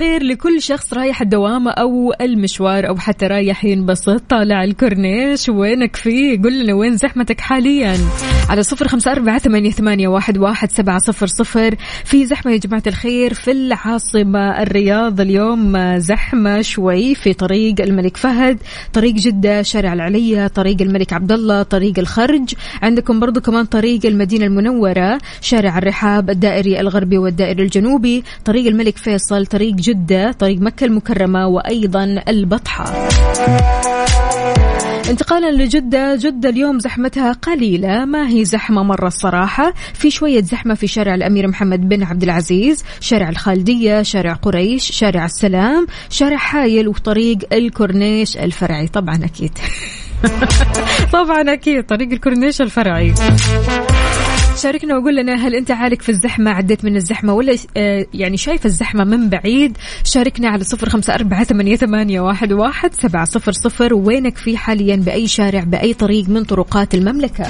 الخير 0.00 0.22
لكل 0.22 0.62
شخص 0.62 0.94
رايح 0.94 1.22
الدوام 1.22 1.68
أو 1.68 2.12
المشوار 2.20 2.88
أو 2.88 2.96
حتى 2.96 3.26
رايح 3.26 3.64
ينبسط. 3.64 4.22
طالع 4.28 4.64
الكورنيش 4.64 5.48
وينك 5.48 5.96
فيه 5.96 6.42
قل 6.42 6.64
لنا 6.64 6.74
وين 6.74 6.96
زحمتك 6.96 7.40
حاليا؟ 7.40 7.96
على 8.48 8.62
صفر 8.62 8.88
خمسة 8.88 9.12
أربعة 9.12 9.38
ثمانية, 9.38 9.70
ثمانية 9.70 10.08
واحد, 10.08 10.38
واحد 10.38 10.70
سبعة 10.70 10.98
صفر 10.98 11.26
صفر. 11.26 11.74
في 12.04 12.26
زحمة 12.26 12.52
يا 12.52 12.56
جماعة 12.56 12.82
الخير 12.86 13.34
في 13.34 13.50
العاصمة 13.50 14.62
الرياض. 14.62 15.20
اليوم 15.20 15.98
زحمة 15.98 16.62
شوي 16.62 17.14
في 17.14 17.32
طريق 17.32 17.80
الملك 17.80 18.16
فهد 18.16 18.58
طريق 18.92 19.14
جدة 19.14 19.62
شارع 19.62 19.92
العلية 19.92 20.46
طريق 20.46 20.82
الملك 20.82 21.12
عبد 21.12 21.32
الله 21.32 21.62
طريق 21.62 21.98
الخرج. 21.98 22.54
عندكم 22.82 23.20
برضو 23.20 23.40
كمان 23.40 23.64
طريق 23.64 24.06
المدينة 24.06 24.46
المنورة 24.46 25.18
شارع 25.40 25.78
الرحاب 25.78 26.30
الدائري 26.30 26.80
الغربي 26.80 27.18
والدائري 27.18 27.62
الجنوبي 27.62 28.24
طريق 28.44 28.66
الملك 28.66 28.96
فيصل 28.96 29.46
طريق 29.46 29.74
جدة 29.74 29.89
طريق 30.38 30.60
مكة 30.60 30.84
المكرمة 30.84 31.46
وأيضا 31.46 32.22
البطحة. 32.28 33.08
انتقالا 35.10 35.62
لجدة 35.62 36.16
جدة 36.16 36.48
اليوم 36.48 36.78
زحمتها 36.78 37.32
قليلة 37.32 38.04
ما 38.04 38.28
هي 38.28 38.44
زحمة 38.44 38.82
مرة 38.82 39.06
الصراحة؟ 39.06 39.74
في 39.94 40.10
شوية 40.10 40.42
زحمة 40.42 40.74
في 40.74 40.86
شارع 40.86 41.14
الأمير 41.14 41.48
محمد 41.48 41.88
بن 41.88 42.02
عبد 42.02 42.22
العزيز 42.22 42.84
شارع 43.00 43.28
الخالدية 43.28 44.02
شارع 44.02 44.32
قريش 44.32 44.92
شارع 44.92 45.24
السلام 45.24 45.86
شارع 46.10 46.36
حايل 46.36 46.88
وطريق 46.88 47.38
الكورنيش 47.52 48.36
الفرعي. 48.36 48.88
طبعا 48.88 49.24
أكيد. 49.24 49.58
طبعا 51.12 51.52
أكيد 51.52 51.86
طريق 51.86 52.12
الكورنيش 52.12 52.60
الفرعي. 52.60 53.14
شاركنا 54.56 54.96
وقول 54.98 55.16
لنا 55.16 55.34
هل 55.34 55.54
أنت 55.54 55.70
عالق 55.70 56.02
في 56.02 56.08
الزحمة 56.08 56.50
عديت 56.50 56.84
من 56.84 56.96
الزحمة 56.96 57.32
ولا 57.34 57.56
آه، 57.76 58.06
يعني 58.14 58.36
شايف 58.36 58.66
الزحمة 58.66 59.04
من 59.04 59.28
بعيد؟ 59.28 59.78
شاركنا 60.04 60.48
على 60.48 60.64
صفر 60.64 60.88
خمسة 60.88 61.14
أربعة 61.14 61.44
ثمانية, 61.44 61.76
ثمانية 61.76 62.20
واحد, 62.20 62.52
واحد 62.52 62.94
سبعة 62.94 63.24
صفر 63.24 63.52
صفر. 63.52 63.94
وينك 63.94 64.36
في 64.36 64.56
حاليا 64.56 64.96
بأي 64.96 65.26
شارع 65.26 65.64
بأي 65.64 65.94
طريق 65.94 66.28
من 66.28 66.44
طرقات 66.44 66.94
المملكة؟ 66.94 67.44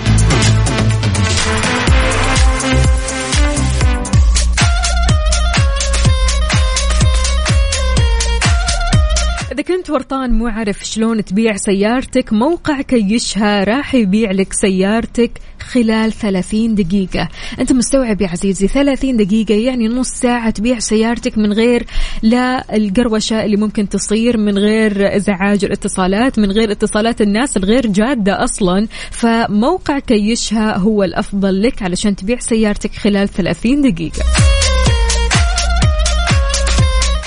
إذا 9.61 9.77
كنت 9.77 9.90
ورطان 9.90 10.33
مو 10.33 10.46
عارف 10.46 10.85
شلون 10.85 11.25
تبيع 11.25 11.57
سيارتك 11.57 12.33
موقع 12.33 12.81
كيشها 12.81 13.64
راح 13.64 13.94
يبيع 13.94 14.31
لك 14.31 14.53
سيارتك 14.53 15.31
خلال 15.61 16.12
30 16.12 16.75
دقيقة. 16.75 17.29
أنت 17.61 17.73
مستوعب 17.73 18.20
يا 18.20 18.29
عزيزي 18.29 18.68
30 18.68 19.16
دقيقة 19.16 19.55
يعني 19.55 19.88
نص 19.88 20.09
ساعة 20.09 20.51
تبيع 20.51 20.79
سيارتك 20.79 21.38
من 21.38 21.53
غير 21.53 21.87
لا 22.23 22.77
القروشة 22.77 23.44
اللي 23.44 23.57
ممكن 23.57 23.88
تصير 23.88 24.37
من 24.37 24.59
غير 24.59 25.16
إزعاج 25.16 25.64
الاتصالات 25.64 26.38
من 26.38 26.51
غير 26.51 26.73
اتصالات 26.73 27.20
الناس 27.20 27.57
الغير 27.57 27.87
جادة 27.87 28.44
أصلا. 28.44 28.87
فموقع 29.11 29.99
كيشها 29.99 30.77
هو 30.77 31.05
الأفضل 31.05 31.62
لك 31.62 31.83
علشان 31.83 32.16
تبيع 32.16 32.38
سيارتك 32.38 32.94
خلال 32.94 33.29
30 33.29 33.83
دقيقة. 33.83 34.49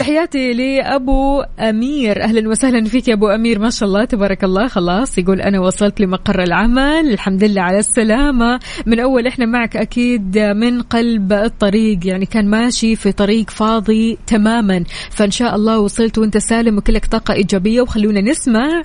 تحياتي 0.04 0.54
لأبو 0.54 1.42
أمير. 1.60 2.24
أهلا 2.24 2.50
وسهلا 2.50 2.86
فيك 2.86 3.08
يا 3.08 3.13
أبو 3.13 3.28
أمير. 3.28 3.60
ما 3.60 3.70
شاء 3.70 3.89
الله 3.89 4.06
تبارك 4.06 4.44
الله. 4.44 4.68
خلاص 4.68 5.18
يقول 5.18 5.42
أنا 5.42 5.60
وصلت 5.60 6.02
لمقر 6.02 6.44
العمل. 6.44 7.13
الحمد 7.13 7.44
لله 7.44 7.62
على 7.62 7.80
السلامة. 7.80 8.60
من 8.86 9.00
أول 9.00 9.28
إحنا 9.28 9.46
معك 9.46 9.78
أكيد 9.78 10.38
من 10.38 10.82
قلب 10.82 11.34
الطريق. 11.34 12.00
يعني 12.08 12.26
كان 12.26 12.50
ماشي 12.50 12.96
في 12.96 13.12
طريق 13.12 13.50
فاضي 13.50 14.18
تماما. 14.28 14.84
فإن 15.12 15.32
شاء 15.32 15.56
الله 15.56 15.80
وصلت 15.80 16.18
وأنت 16.18 16.38
سالم 16.38 16.78
وكلك 16.78 17.06
طاقة 17.06 17.34
إيجابية. 17.34 17.82
وخلونا 17.82 18.22
نسمع 18.22 18.84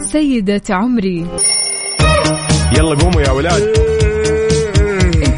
سيدة 0.00 0.62
عمري. 0.70 1.26
يلا 2.78 2.94
قوموا 2.94 3.22
يا 3.22 3.30
ولاد. 3.30 3.93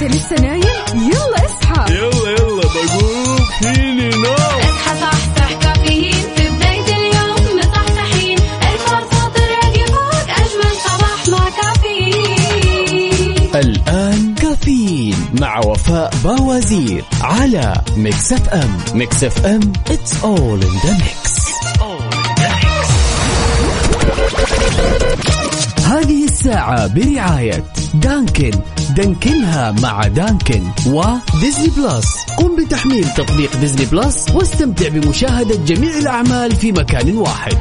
انت 0.07 0.14
لسه 0.14 0.37
نايم؟ 0.37 0.62
يلا 0.95 1.45
اصحى. 1.47 1.95
يلا 1.95 2.31
يلا 2.31 2.62
بقوم 2.62 3.37
فيني 3.59 4.09
نوم 4.09 4.35
اصحى 4.61 5.01
صحصح 5.01 5.53
كافيين 5.62 6.12
في 6.37 6.49
بداية 6.49 6.97
اليوم 6.97 7.59
مصحصحين 7.59 8.38
الفرصة 8.38 9.29
تراقي 9.35 9.87
فوق 9.87 10.29
أجمل 10.31 10.73
صباح 10.87 11.29
مع 11.29 11.45
كافيين. 11.62 13.35
الآن 13.55 14.35
كافيين 14.35 15.16
مع 15.40 15.59
وفاء 15.59 16.14
باوزير 16.25 17.05
على 17.23 17.75
Mix 17.97 18.33
FM. 18.33 18.79
Mix 18.95 19.25
FM 19.25 19.73
it's 19.88 20.12
all 20.23 20.61
in 20.62 20.75
the 20.87 20.95
mix. 21.03 21.37
هذه 25.87 26.25
الساعة 26.25 26.87
برعاية 26.87 27.64
Dunkin'. 28.01 28.51
دانكنها 28.97 29.73
مع 29.73 30.07
Dunkin' 30.07 30.62
و 30.87 30.98
Disney 30.98 31.69
Plus. 31.77 32.07
قم 32.39 32.57
بتحميل 32.57 33.05
تطبيق 33.09 33.57
Disney 33.57 33.87
Plus 33.87 34.27
واستمتع 34.35 34.89
بمشاهدة 34.89 35.57
جميع 35.57 35.99
الأعمال 35.99 36.57
في 36.57 36.73
مكان 36.73 37.17
واحد. 37.17 37.57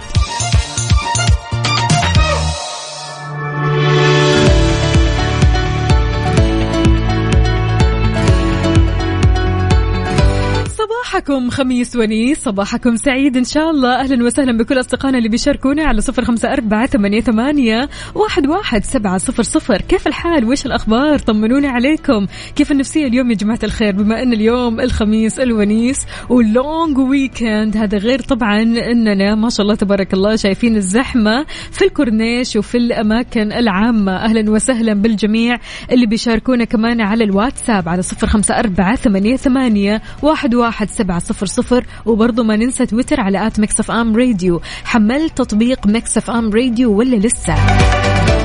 صباحكم 11.15 11.49
خميس 11.49 11.95
ونيس 11.95 12.39
صباحكم 12.39 12.95
سعيد 12.95 13.37
إن 13.37 13.43
شاء 13.43 13.69
الله. 13.71 13.99
أهلا 13.99 14.23
وسهلا 14.23 14.57
بكل 14.57 14.79
أصدقائنا 14.79 15.17
اللي 15.17 15.29
بيشاركونا 15.29 15.83
على 15.83 16.01
صفر 16.01 16.25
خمسة 16.25 16.53
أربعة 16.53 16.85
ثمانية, 16.85 17.21
ثمانية 17.21 17.89
واحد, 18.15 18.47
واحد 18.47 18.83
سبعة 18.83 19.17
صفر 19.17 19.43
صفر. 19.43 19.81
كيف 19.81 20.07
الحال؟ 20.07 20.45
وإيش 20.45 20.65
الأخبار؟ 20.65 21.19
طمنوني 21.19 21.67
عليكم. 21.67 22.25
كيف 22.55 22.71
النفسية 22.71 23.07
اليوم 23.07 23.31
يا 23.31 23.35
جماعة 23.35 23.59
الخير؟ 23.63 23.91
بما 23.91 24.23
أن 24.23 24.33
اليوم 24.33 24.79
الخميس 24.79 25.39
الونيس 25.39 26.05
و 26.29 26.43
long 26.43 26.97
weekend 26.97 27.77
هذا 27.77 27.97
غير 27.97 28.21
طبعا 28.21 28.61
أننا 28.61 29.35
ما 29.35 29.49
شاء 29.49 29.61
الله 29.61 29.75
تبارك 29.75 30.13
الله 30.13 30.35
شايفين 30.35 30.75
الزحمة 30.75 31.45
في 31.71 31.85
الكورنيش 31.85 32.55
وفي 32.55 32.77
الأماكن 32.77 33.51
العامة. 33.51 34.15
أهلا 34.15 34.51
وسهلا 34.51 34.93
بالجميع 34.93 35.57
اللي 35.91 36.05
بيشاركونا 36.05 36.65
كمان 36.65 37.01
على 37.01 37.23
الواتساب 37.23 37.89
على 37.89 38.01
صفر 38.01 38.27
خمسة 38.27 38.59
أربعة 38.59 38.95
ثمانية, 38.95 39.35
ثمانية 39.35 40.01
واحد, 40.21 40.55
واحد 40.55 40.89
سبعة. 40.89 41.04
سبعة 41.05 41.19
صفر 41.19 41.45
صفر 41.45 41.85
وبرضه 42.05 42.43
ما 42.43 42.55
ننسى 42.55 42.85
تويتر 42.85 43.21
على 43.21 43.47
at 43.47 43.59
Mix 43.59 43.79
FM 43.79 44.15
Radio. 44.15 44.61
حملت 44.83 45.37
تطبيق 45.37 45.87
Mix 45.87 46.17
FM 46.17 46.49
Radio 46.53 46.91
ولا 46.97 47.15
لسه؟ 47.15 47.53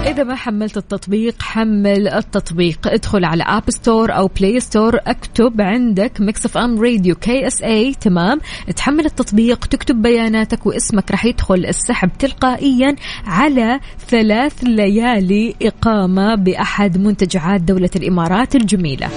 إذا 0.01 0.25
ما 0.25 0.35
حملت 0.35 0.77
التطبيق 0.77 1.43
حمل 1.43 2.09
التطبيق. 2.09 2.79
ادخل 2.87 3.25
على 3.25 3.43
App 3.43 3.71
Store 3.71 4.13
أو 4.13 4.27
Play 4.27 4.61
Store 4.61 4.97
اكتب 5.07 5.61
عندك 5.61 6.21
Mix 6.21 6.47
FM 6.47 6.83
Radio 6.83 7.15
KSA 7.15 7.95
تمام؟ 7.95 8.41
تحمل 8.77 9.07
التطبيق 9.07 9.67
تكتب 9.67 10.03
بياناتك 10.03 10.67
واسمك 10.67 11.11
راح 11.11 11.25
يدخل 11.25 11.67
السحب 11.67 12.11
تلقائيا 12.19 12.97
على 13.27 13.81
ثلاث 14.09 14.55
ليالي 14.63 15.55
إقامة 15.63 16.35
بأحد 16.35 16.99
منتجعات 16.99 17.61
دولة 17.61 17.91
الإمارات 17.97 18.55
الجميلة. 18.55 19.09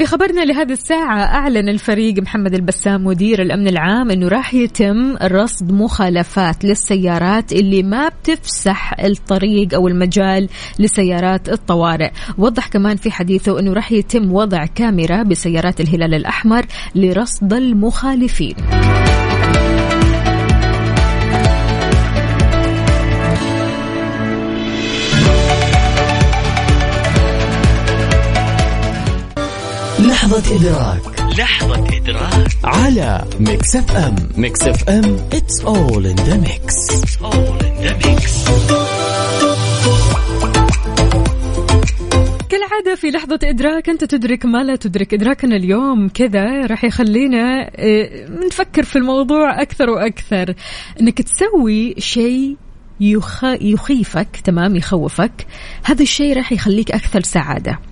في 0.00 0.06
خبرنا 0.06 0.44
لهذه 0.44 0.72
الساعة 0.72 1.20
أعلن 1.22 1.68
الفريق 1.68 2.22
محمد 2.22 2.54
البسام 2.54 3.04
مدير 3.04 3.42
الأمن 3.42 3.68
العام 3.68 4.10
أنه 4.10 4.28
راح 4.28 4.54
يتم 4.54 5.16
رصد 5.16 5.72
مخالفات 5.72 6.64
للسيارات 6.64 7.52
اللي 7.52 7.82
ما 7.82 8.08
بتفسح 8.08 9.00
الطريق 9.00 9.74
أو 9.74 9.88
المجال 9.88 10.48
لسيارات 10.78 11.48
الطوارئ. 11.48 12.10
وضح 12.38 12.68
كمان 12.68 12.96
في 12.96 13.10
حديثه 13.10 13.60
أنه 13.60 13.72
راح 13.72 13.92
يتم 13.92 14.32
وضع 14.32 14.66
كاميرا 14.66 15.22
بسيارات 15.22 15.80
الهلال 15.80 16.14
الأحمر 16.14 16.66
لرصد 16.94 17.52
المخالفين. 17.52 18.54
لحظة 30.30 30.56
إدراك. 30.56 31.20
لحظة 31.38 31.96
إدراك. 31.96 32.48
على 32.64 33.24
Mix 33.40 33.76
FM 33.76 34.16
Mix 34.36 34.62
FM 34.62 35.16
it's 35.30 35.64
all 35.64 36.04
in 36.06 36.16
the 36.16 36.38
mix. 36.46 36.66
It's 36.90 37.16
all 37.22 37.58
in 37.66 37.74
the 37.84 38.06
mix. 38.06 38.50
كالعادة 42.48 42.94
في 42.96 43.10
لحظة 43.10 43.38
إدراك 43.42 43.88
أنت 43.88 44.04
تدرك 44.04 44.46
ما 44.46 44.64
لا 44.64 44.76
تدرك. 44.76 45.14
إدراكنا 45.14 45.56
اليوم 45.56 46.08
كذا 46.08 46.66
راح 46.66 46.84
يخلينا 46.84 47.70
آه، 47.76 48.28
نفكر 48.46 48.82
في 48.82 48.96
الموضوع 48.96 49.62
أكثر 49.62 49.90
وأكثر. 49.90 50.54
أنك 51.00 51.22
تسوي 51.22 51.94
شيء 51.98 52.56
يخ... 53.00 53.44
يخيفك 53.44 54.36
تمام 54.44 54.76
يخوفك. 54.76 55.46
هذا 55.84 56.02
الشيء 56.02 56.36
راح 56.36 56.52
يخليك 56.52 56.90
أكثر 56.90 57.20
سعادة. 57.20 57.89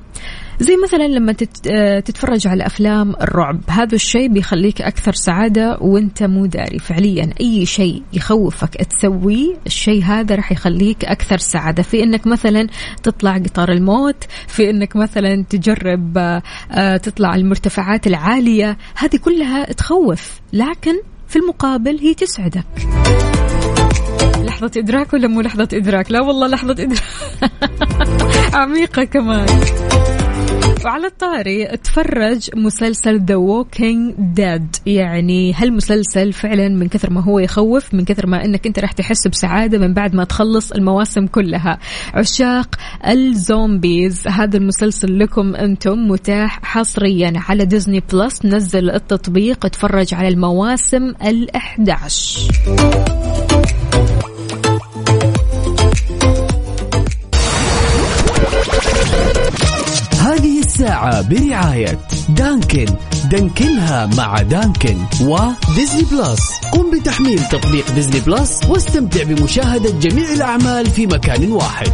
زي 0.61 0.76
مثلا 0.84 1.09
لما. 1.09 1.34
آه، 1.70 2.00
تتفرج 2.00 2.46
على 2.46 2.66
أفلام 2.66 3.11
الرعب 3.11 3.61
هذا 3.68 3.94
الشيء 3.94 4.28
بيخليك 4.28 4.82
أكثر 4.82 5.12
سعادة 5.12 5.78
وأنت 5.80 6.22
مو 6.22 6.46
داري. 6.46 6.78
فعليا 6.78 7.30
أي 7.40 7.66
شيء 7.66 8.02
يخوفك 8.12 8.74
تسويه 8.74 9.56
الشيء 9.66 10.02
هذا 10.02 10.34
راح 10.34 10.52
يخليك 10.52 11.04
أكثر 11.04 11.38
سعادة. 11.38 11.82
في 11.82 12.02
إنك 12.02 12.26
مثلا 12.26 12.66
تطلع 13.02 13.38
قطار 13.38 13.72
الموت 13.72 14.24
في 14.46 14.70
إنك 14.70 14.96
مثلا 14.96 15.44
تجرب 15.50 16.18
آه، 16.18 16.42
آه، 16.70 16.96
تطلع 16.96 17.34
المرتفعات 17.34 18.06
العالية. 18.06 18.76
هذه 18.96 19.16
كلها 19.16 19.72
تخوف 19.72 20.40
لكن 20.52 20.94
في 21.28 21.36
المقابل 21.36 21.98
هي 21.98 22.14
تسعدك. 22.14 22.64
لحظة 24.44 24.70
إدراك 24.76 25.12
ولا 25.12 25.28
مو 25.28 25.40
لحظة 25.40 25.68
إدراك؟ 25.72 26.11
لا 26.12 26.20
والله 26.20 26.46
لحظة 26.46 26.72
إدراك. 26.72 27.02
عميقة 28.54 29.04
كمان. 29.04 29.46
وعلى 30.84 31.06
الطاري 31.06 31.66
تفرج 31.66 32.50
مسلسل 32.56 33.24
The 33.24 33.36
Walking 33.36 34.14
Dead 34.18 34.76
يعني 34.86 35.54
هالمسلسل 35.54 36.32
فعلا 36.32 36.68
من 36.68 36.88
كثر 36.88 37.10
ما 37.10 37.20
هو 37.20 37.38
يخوف 37.38 37.94
من 37.94 38.04
كثر 38.04 38.26
ما 38.26 38.44
إنك 38.44 38.66
أنت 38.66 38.78
راح 38.78 38.92
تحس 38.92 39.28
بسعادة 39.28 39.78
من 39.78 39.94
بعد 39.94 40.14
ما 40.14 40.24
تخلص 40.24 40.72
المواسم 40.72 41.26
كلها؟ 41.26 41.78
عشاق 42.14 42.74
ال 43.06 43.22
zombies 43.22 44.28
هذا 44.28 44.56
المسلسل 44.56 45.18
لكم 45.18 45.54
أنتم 45.54 46.08
متاح 46.08 46.60
حصريا 46.62 47.32
على 47.48 47.64
Disney 47.64 48.02
Plus 48.12 48.44
نزل 48.44 48.90
التطبيق 48.90 49.66
اتفرج 49.66 50.14
على 50.14 50.28
المواسم 50.28 51.12
ال11 51.12 52.68
هذه 53.48 53.88
الساعة 60.78 61.28
برعاية 61.28 61.98
Dunkin'. 62.28 62.86
دانكنها 63.30 64.06
مع 64.06 64.42
Dunkin' 64.42 64.96
و 65.20 65.32
Disney 65.32 66.02
Plus. 66.12 66.40
قم 66.72 66.90
بتحميل 66.90 67.38
تطبيق 67.38 67.90
Disney 67.90 68.20
Plus 68.20 68.61
واستمتع 68.68 69.22
بمشاهدة 69.22 69.90
جميع 69.90 70.32
الأعمال 70.32 70.86
في 70.86 71.06
مكان 71.06 71.52
واحد. 71.52 71.92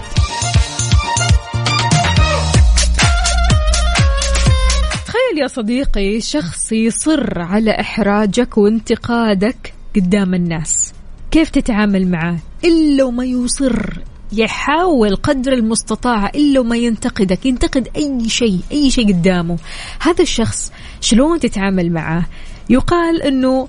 تخيل 5.07 5.43
يا 5.43 5.47
صديقي 5.47 6.21
شخص 6.21 6.73
يصر 6.73 7.41
على 7.41 7.81
إحراجك 7.81 8.59
وانتقادك 8.59 9.75
قدام 9.97 10.35
الناس. 10.35 10.93
كيف 11.31 11.51
تتعامل 11.51 12.11
معاه 12.11 12.39
إلا 12.65 13.05
وما 13.05 13.25
يصر. 13.25 14.04
يحاول 14.33 15.17
قدر 15.17 15.53
المستطاع 15.53 16.29
إلا 16.29 16.61
وما 16.61 16.77
ينتقدك 16.77 17.47
ينتقد 17.47 17.89
أي 17.97 18.29
شيء 18.29 18.61
أي 18.73 18.91
شيء 18.91 19.09
قدامه. 19.09 19.59
هذا 20.01 20.23
الشخص 20.23 20.73
شلون 21.01 21.41
تتعامل 21.41 21.93
معه؟ 21.93 22.27
يقال 22.71 23.23
أنه 23.23 23.69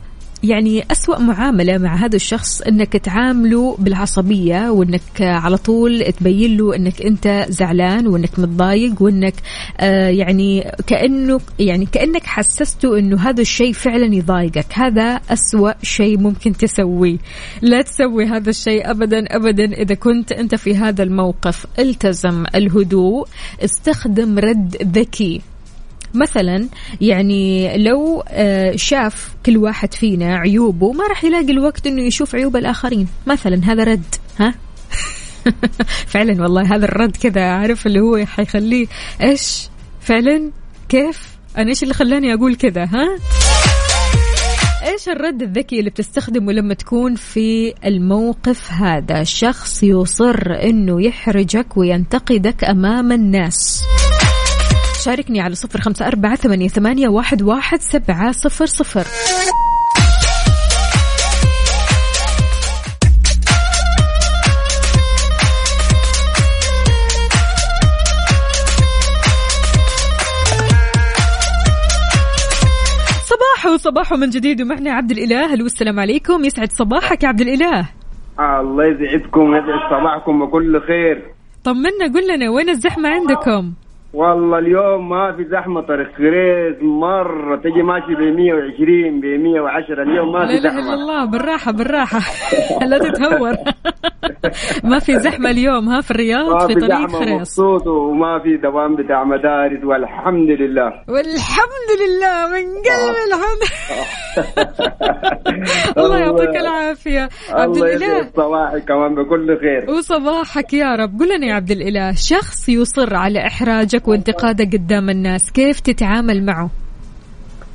يعني 0.50 0.86
أسوأ 0.92 1.20
معاملة 1.20 1.78
مع 1.78 1.96
هذا 1.96 2.16
الشخص 2.16 2.62
أنك 2.62 2.94
تعامله 2.94 3.76
بالعصبية 3.80 4.70
وأنك 4.70 5.22
على 5.22 5.58
طول 5.58 6.14
تبين 6.20 6.58
له 6.58 6.76
أنك 6.76 7.02
أنت 7.02 7.46
زعلان 7.50 8.08
وأنك 8.08 8.40
متضايق 8.40 9.02
وأنك 9.02 9.34
آه 9.80 10.08
يعني 10.08 10.72
كأنه 10.88 11.40
يعني 11.60 11.86
كأنك 11.86 12.24
حسسته 12.24 13.00
أنه 13.00 13.30
هذا 13.30 13.42
الشيء 13.42 13.74
فعلا 13.74 14.16
يضايقك. 14.16 14.66
هذا 14.74 15.22
أسوأ 15.30 15.72
شيء 15.84 16.18
ممكن 16.18 16.58
تسويه. 16.58 17.18
لا 17.62 17.82
تسوي 17.82 18.26
هذا 18.26 18.50
الشيء 18.50 18.92
أبدا 18.92 19.36
أبدا. 19.36 19.66
إذا 19.66 19.96
كنت 19.96 20.32
أنت 20.32 20.56
في 20.56 20.76
هذا 20.76 21.04
الموقف 21.04 21.66
التزم 21.80 22.46
الهدوء 22.56 23.28
استخدم 23.64 24.40
رد 24.40 24.76
ذكي. 24.98 25.42
مثلا 26.16 26.68
يعني 27.02 27.78
لو 27.78 28.24
آه، 28.28 28.76
شاف 28.76 29.36
كل 29.46 29.58
واحد 29.58 29.94
فينا 29.94 30.36
عيوبه 30.36 30.92
ما 30.92 31.08
راح 31.08 31.24
يلاقي 31.24 31.52
الوقت 31.52 31.88
إنه 31.88 32.02
يشوف 32.02 32.36
عيوب 32.36 32.56
الآخرين. 32.56 33.08
مثلا 33.28 33.62
هذا 33.64 33.84
رد 33.84 34.16
ها؟ 34.40 34.54
فعلا 36.14 36.42
والله 36.42 36.76
هذا 36.76 36.86
الرد 36.86 37.18
كذا 37.18 37.42
عارف 37.42 37.88
اللي 37.88 38.00
هو 38.00 38.26
حيخليه 38.26 38.88
إيش؟ 39.22 39.70
فعلا؟ 40.02 40.52
كيف؟ 40.90 41.36
أنا 41.58 41.70
إيش 41.70 41.84
اللي 41.84 41.94
خلاني 41.94 42.34
أقول 42.34 42.56
كذا 42.56 42.84
ها؟ 42.84 43.20
إيش 44.84 45.10
الرد 45.10 45.42
الذكي 45.42 45.80
اللي 45.80 45.90
بتستخدمه 45.90 46.54
لما 46.54 46.74
تكون 46.74 47.16
في 47.16 47.74
الموقف 47.86 48.72
هذا؟ 48.72 49.24
شخص 49.24 49.84
يصر 49.84 50.54
إنه 50.64 51.02
يحرجك 51.02 51.78
وينتقدك 51.78 52.64
أمام 52.64 53.12
الناس. 53.12 53.84
شاركني 55.06 55.42
على 55.42 55.56
صفر 55.56 55.82
خمسة 55.82 56.08
أربعة 56.08 56.36
ثمانية, 56.36 56.68
ثمانية 56.68 57.08
واحد, 57.08 57.42
واحد 57.42 57.80
سبعة 57.82 58.32
صفر 58.32 58.66
صفر. 58.66 59.06
صباح 73.78 74.14
من 74.14 74.30
جديد 74.30 74.62
ومعنا 74.62 74.92
عبد 74.92 75.12
الإله. 75.12 75.54
ألو 75.54 75.66
السلام 75.66 76.00
عليكم؟ 76.00 76.46
يسعد 76.46 76.72
صباحك 76.72 77.24
يا 77.24 77.28
عبد 77.28 77.42
الإله. 77.42 77.90
الله 78.40 78.86
يسعدكم 78.86 79.42
ويسعد 79.42 79.90
صباحكم 79.92 80.46
بكل 80.46 80.82
خير. 80.88 81.34
طمنا 81.64 82.06
قل 82.14 82.36
لنا 82.36 82.50
وين 82.50 82.70
الزحمة 82.70 83.10
عندكم؟ 83.10 83.74
والله 84.16 84.58
اليوم 84.60 85.10
ما 85.10 85.36
في 85.38 85.44
زحمة 85.52 85.82
طريق. 85.82 86.08
كريز 86.18 86.84
مرة. 86.84 87.56
تجي 87.58 87.84
ماشي 87.84 88.16
ب 88.16 88.20
120 88.20 89.20
ب 89.22 89.26
110 89.26 90.04
اليوم 90.04 90.32
ما 90.32 90.46
في 90.48 90.54
لا 90.54 90.60
إله 90.60 90.70
زحمة. 90.70 90.80
الا 90.80 90.94
الله. 90.94 91.26
بالراحة 91.26 91.72
بالراحة. 91.72 92.20
لا 92.90 92.98
تتهور. 92.98 93.54
ما 94.92 95.00
في 95.00 95.20
زحمة 95.20 95.50
اليوم 95.50 95.90
ها 95.90 96.02
في 96.02 96.12
الرياض 96.12 96.68
في 96.68 96.74
طريق 96.74 96.90
زحمة 96.90 97.20
خريص. 97.20 97.32
مبسوط 97.60 97.88
وما 97.88 98.40
في 98.44 98.58
دوام 98.58 98.96
بتاع 98.96 99.24
مدارس. 99.24 99.84
والحمد 99.84 100.50
لله. 100.50 100.90
والحمد 101.10 101.90
لله. 102.02 102.48
من 102.48 102.66
قلب 102.88 103.16
الحمد. 103.28 103.62
الله 105.98 106.18
يعطيك 106.20 106.56
العافية. 106.62 107.30
عبد 107.52 107.78
الإله. 107.78 108.30
صباحك 108.36 108.84
كمان 108.88 109.16
بكل 109.16 109.58
خير. 109.60 109.90
وصباحك 109.90 110.74
يا 110.74 110.96
رب. 110.96 111.20
قل 111.20 111.38
لنا 111.38 111.48
يا 111.48 111.54
عبد 111.54 111.72
الإله 111.72 112.12
شخص 112.12 112.70
يصر 112.70 113.16
على 113.16 113.48
إحراجك 113.48 114.05
وانتقادك 114.08 114.74
قدام 114.74 115.10
الناس 115.10 115.52
كيف 115.52 115.80
تتعامل 115.80 116.46
معه؟ 116.46 116.70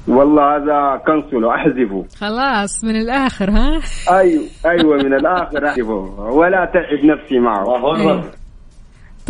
والله 0.08 0.56
هذا 0.56 1.02
كنسله 1.06 1.54
أحذفه. 1.54 2.04
خلاص 2.18 2.84
من 2.84 2.96
الآخر 2.96 3.50
ها؟ 3.50 3.80
أيوه 4.10 4.42
أيوه 4.66 4.96
من 4.96 5.14
الآخر 5.14 5.66
أحذفه. 5.68 6.30
ولا 6.32 6.70
تعب 6.74 7.04
نفسي 7.04 7.38
معه. 7.38 7.64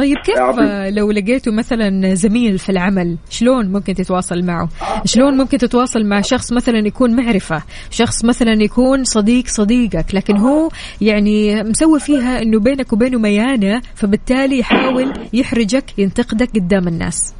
طيب 0.00 0.16
كيف 0.18 0.36
يعطيك. 0.36 0.96
لو 0.96 1.10
لقيته 1.10 1.52
مثلا 1.52 2.14
زميل 2.14 2.58
في 2.58 2.72
العمل 2.72 3.16
شلون 3.30 3.72
ممكن 3.72 3.94
تتواصل 3.94 4.42
معه 4.44 4.68
شلون 5.04 5.36
ممكن 5.36 5.58
تتواصل 5.58 6.04
مع 6.04 6.20
شخص 6.20 6.52
مثلا 6.52 6.78
يكون 6.78 7.16
معرفة 7.16 7.62
شخص 7.90 8.24
مثلا 8.24 8.52
يكون 8.52 9.04
صديق 9.04 9.46
صديقك 9.46 10.14
لكن 10.14 10.36
هو 10.36 10.68
يعني 11.00 11.62
مسوي 11.62 12.00
فيها 12.00 12.42
إنه 12.42 12.60
بينك 12.60 12.92
وبينه 12.92 13.18
ميانة 13.18 13.82
فبالتالي 13.94 14.58
يحاول 14.58 15.12
يحرجك 15.32 15.98
ينتقدك 15.98 16.48
قدام 16.54 16.88
الناس 16.88 17.34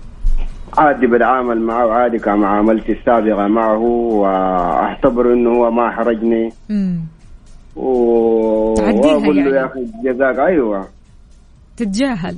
عادي 0.79 1.07
بتعامل 1.07 1.61
معه 1.61 1.91
عادي 1.91 2.19
كمعاملتي 2.19 2.93
السابقة 2.93 3.47
معه 3.47 3.79
وأعتبر 3.79 5.33
إنه 5.33 5.51
هو 5.51 5.71
ما 5.71 5.91
حرجني. 5.91 6.53
و... 7.77 8.75
تعديها 8.75 9.15
وأقول 9.15 9.37
له 9.37 9.43
يعني. 9.43 9.57
يا 9.57 9.67
أخي 9.67 9.87
جزاك 10.05 10.39
أيوه 10.39 11.00
تتجاهل. 11.85 12.37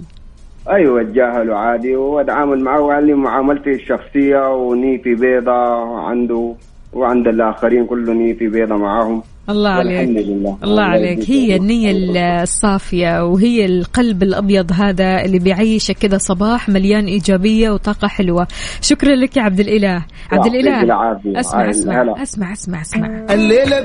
أيوه 0.70 1.00
اتجاهله 1.00 1.54
عادي. 1.56 1.96
واتعامل 1.96 2.60
معه 2.64 2.80
وعلي 2.80 3.14
معاملتي 3.14 3.70
الشخصية 3.70 4.48
ونيتي 4.54 5.14
بيضة 5.14 5.60
عنده 6.08 6.54
وعند 6.92 7.26
الآخرين 7.28 7.86
كله 7.86 8.12
نيتي 8.14 8.46
بيضة 8.48 8.76
معاهم. 8.76 9.22
الله 9.50 9.78
والحمد 9.78 10.16
عليك 10.16 10.26
لله. 10.26 10.58
الله 10.64 10.82
عليك. 10.82 11.30
هي 11.30 11.56
النية 11.56 11.92
الصافية 12.42 13.24
وهي 13.24 13.66
القلب 13.66 14.22
الأبيض 14.22 14.72
هذا 14.72 15.24
اللي 15.24 15.38
بيعيشك 15.38 15.94
كذا 15.94 16.18
صباح 16.18 16.68
مليان 16.68 17.04
إيجابية 17.04 17.70
وطاقة 17.70 18.08
حلوة. 18.08 18.46
شكرا 18.80 19.14
لك 19.14 19.36
يا 19.36 19.42
عبد 19.42 19.60
الإله. 19.60 20.04
عبد 20.32 20.46
يعطيك 20.46 20.54
الإله 20.54 20.82
العافية. 20.82 21.40
أسمع 21.40 21.62
هاي 21.62 21.70
أسمع 21.70 22.02
هلا. 22.02 22.22
أسمع 22.22 22.52
أسمع 22.52 22.80
أسمع. 22.80 23.26
الليلة 23.30 23.80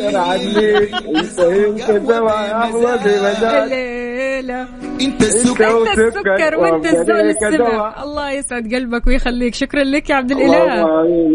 اللي 0.00 0.88
إنت 1.20 1.40
انت 1.40 2.10
سوا 2.10 2.30
يا 2.30 2.62
احمد 2.62 3.06
الليلة 3.06 4.66
إنت 5.00 5.22
السكر. 5.22 5.82
إنت 5.82 5.98
السكر 5.98 6.56
وإنت 6.58 6.86
الزول 6.86 7.20
وبقدرك 7.20 7.42
السمع. 7.42 8.02
الله 8.02 8.30
يسعد 8.32 8.74
قلبك 8.74 9.06
ويخليك. 9.06 9.54
شكرا 9.54 9.84
لك 9.84 10.10
يا 10.10 10.14
عبد 10.14 10.32
امين 10.32 10.50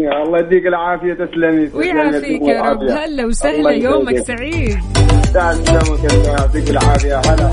يا 0.00 0.22
الله 0.22 0.38
يديك 0.38 0.66
العافية. 0.66 1.14
تسلمي. 1.14 1.70
ويعافيك 1.74 2.42
يا 2.42 2.62
رب. 2.62 2.82
هلا 2.82 3.26
وسهلا. 3.26 3.58
الله 3.58 3.72
يومك. 3.72 4.18
سعيد. 4.18 4.78
تسلمك 5.34 6.26
يعطيك 6.26 6.70
العافية. 6.70 7.16
هلا. 7.16 7.50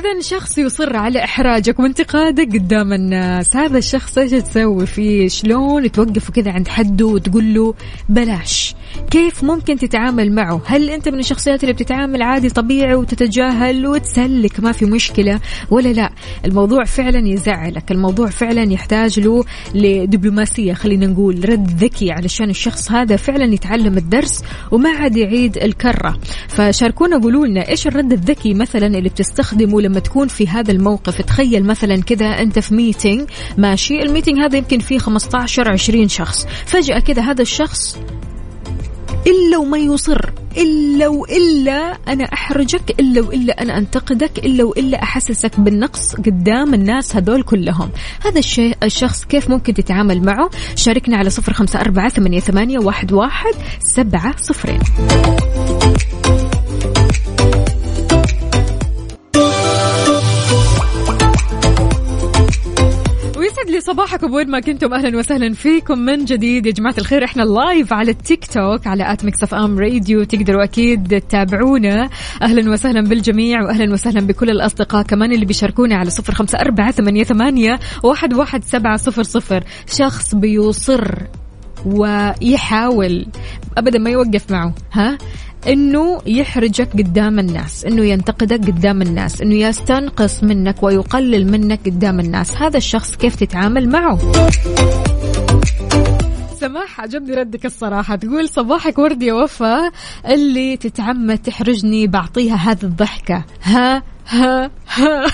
إذا 0.00 0.20
شخص 0.20 0.58
يصر 0.58 0.96
على 0.96 1.24
إحراجك 1.24 1.78
وانتقادك 1.78 2.52
قدام 2.52 2.92
الناس. 2.92 3.56
هذا 3.56 3.78
الشخص 3.78 4.18
إيش 4.18 4.30
تسوي 4.30 4.86
فيه؟ 4.86 5.28
شلون 5.28 5.92
توقفه 5.92 6.32
كذا 6.32 6.52
عند 6.52 6.68
حده 6.68 7.06
وتقول 7.06 7.54
له 7.54 7.74
بلاش؟ 8.08 8.74
كيف 9.10 9.44
ممكن 9.44 9.76
تتعامل 9.76 10.32
معه؟ 10.32 10.62
هل 10.66 10.90
أنت 10.90 11.08
من 11.08 11.18
الشخصيات 11.18 11.62
اللي 11.62 11.72
بتتعامل 11.72 12.22
عادي 12.22 12.48
طبيعي 12.48 12.94
وتتجاهل 12.94 13.86
وتسلك 13.86 14.60
ما 14.60 14.72
في 14.72 14.84
مشكلة 14.84 15.40
ولا 15.70 15.88
لا؟ 15.88 16.10
الموضوع 16.44 16.84
فعلا 16.84 17.28
يزعلك 17.28 17.90
الموضوع 17.92 18.26
فعلا 18.26 18.72
يحتاج 18.72 19.20
له 19.20 19.44
لدبلوماسية 19.74 20.72
خلينا 20.72 21.06
نقول 21.06 21.48
رد 21.48 21.70
ذكي 21.84 22.12
علشان 22.12 22.50
الشخص 22.50 22.92
هذا 22.92 23.16
فعلا 23.16 23.54
يتعلم 23.54 23.98
الدرس 23.98 24.44
وما 24.70 24.90
عاد 24.90 25.16
يعيد 25.16 25.56
الكرة. 25.56 26.18
فشاركونا 26.48 27.18
قولوا 27.18 27.46
لنا 27.46 27.68
إيش 27.68 27.86
الرد 27.86 28.12
الذكي 28.12 28.54
مثلا 28.54 28.86
اللي 28.86 29.08
بتستخدمه 29.08 29.80
لما 29.80 30.00
تكون 30.00 30.28
في 30.28 30.48
هذا 30.48 30.72
الموقف؟ 30.72 31.22
تخيل 31.22 31.64
مثلا 31.64 32.02
كذا 32.02 32.26
أنت 32.26 32.58
في 32.58 32.74
meeting 32.74 33.28
ماشي؟ 33.58 34.02
ال 34.02 34.06
meeting 34.06 34.38
هذا 34.38 34.56
يمكن 34.56 34.78
فيه 34.78 34.98
15 34.98 35.72
20 35.72 36.08
شخص. 36.08 36.46
فجأة 36.66 36.98
كذا 36.98 37.22
هذا 37.22 37.42
الشخص 37.42 37.98
إلا 39.26 39.58
وما 39.58 39.78
يصر 39.78 40.30
إلا 40.56 41.08
وإلا 41.08 41.98
أنا 42.08 42.24
أحرجك 42.24 43.00
إلا 43.00 43.20
وإلا 43.20 43.62
أنا 43.62 43.78
أنتقدك 43.78 44.38
إلا 44.38 44.64
وإلا 44.64 45.02
أحسسك 45.02 45.60
بالنقص 45.60 46.14
قدام 46.14 46.74
الناس 46.74 47.16
هذول 47.16 47.42
كلهم. 47.42 47.90
هذا 48.24 48.38
الشيء 48.38 48.76
الشخص 48.82 49.24
كيف 49.24 49.50
ممكن 49.50 49.74
تتعامل 49.74 50.22
معه؟ 50.22 50.50
شاركنا 50.76 51.16
على 51.16 51.30
صفر 51.30 51.52
خمسة 51.52 51.80
أربعة 51.80 52.08
ثمانية, 52.08 52.78
واحد, 52.78 53.12
واحد 53.12 53.54
سبعة 53.80 54.36
صفرين. 54.36 54.80
ويسعد 63.50 63.70
لي 63.70 63.80
صباحكم 63.80 64.32
وين 64.32 64.50
ما 64.50 64.60
كنتم. 64.60 64.94
أهلا 64.94 65.18
وسهلا 65.18 65.54
فيكم 65.54 65.98
من 65.98 66.24
جديد. 66.24 66.66
يا 66.66 66.72
جماعة 66.72 66.94
الخير 66.98 67.24
إحنا 67.24 67.42
live 67.42 67.92
على 67.92 68.10
التيك 68.10 68.46
توك 68.46 68.86
على 68.86 69.12
at 69.12 69.24
Mix 69.24 69.42
FM 69.42 69.78
Radio 69.78 70.24
تقدروا 70.24 70.64
أكيد 70.64 71.20
تتابعونا. 71.20 72.10
أهلا 72.42 72.70
وسهلا 72.70 73.00
بالجميع 73.00 73.62
واهلا 73.62 73.92
وسهلا 73.92 74.20
بكل 74.20 74.50
الأصدقاء 74.50 75.02
كمان 75.02 75.32
اللي 75.32 75.44
بيشاركونا 75.44 75.96
على 75.96 76.10
صفر 76.10 76.34
خمسة 76.34 76.58
أربعة 76.58 76.90
ثمانية, 76.90 77.24
ثمانية 77.24 77.80
واحد, 78.02 78.34
واحد 78.34 78.64
سبعة 78.64 78.96
صفر 78.96 79.22
صفر. 79.22 79.64
شخص 79.86 80.34
بيصر 80.34 81.14
ويحاول 81.86 83.26
ابدا 83.78 83.98
ما 83.98 84.10
يوقف 84.10 84.50
معه 84.50 84.74
ها؟ 84.92 85.18
إنه 85.66 86.22
يحرجك 86.26 86.92
قدام 86.92 87.38
الناس 87.38 87.84
إنه 87.84 88.04
ينتقدك 88.04 88.66
قدام 88.66 89.02
الناس 89.02 89.40
إنه 89.42 89.54
يستنقص 89.54 90.42
منك 90.42 90.82
ويقلل 90.82 91.50
منك 91.52 91.80
قدام 91.86 92.20
الناس. 92.20 92.56
هذا 92.56 92.76
الشخص 92.76 93.16
كيف 93.16 93.36
تتعامل 93.36 93.88
معه؟ 93.88 94.18
سماح 96.60 97.00
عجبني 97.00 97.34
ردك 97.34 97.66
الصراحة. 97.66 98.16
تقول 98.16 98.48
صباحك 98.48 98.98
ورد 98.98 99.22
يا 99.22 99.32
وفا. 99.32 99.90
اللي 100.28 100.76
تتعمد 100.76 101.38
تحرجني 101.38 102.06
بعطيها 102.06 102.56
هذه 102.56 102.82
الضحكة. 102.82 103.44
ها 103.62 104.02
ها 104.28 104.70
ها. 104.88 105.26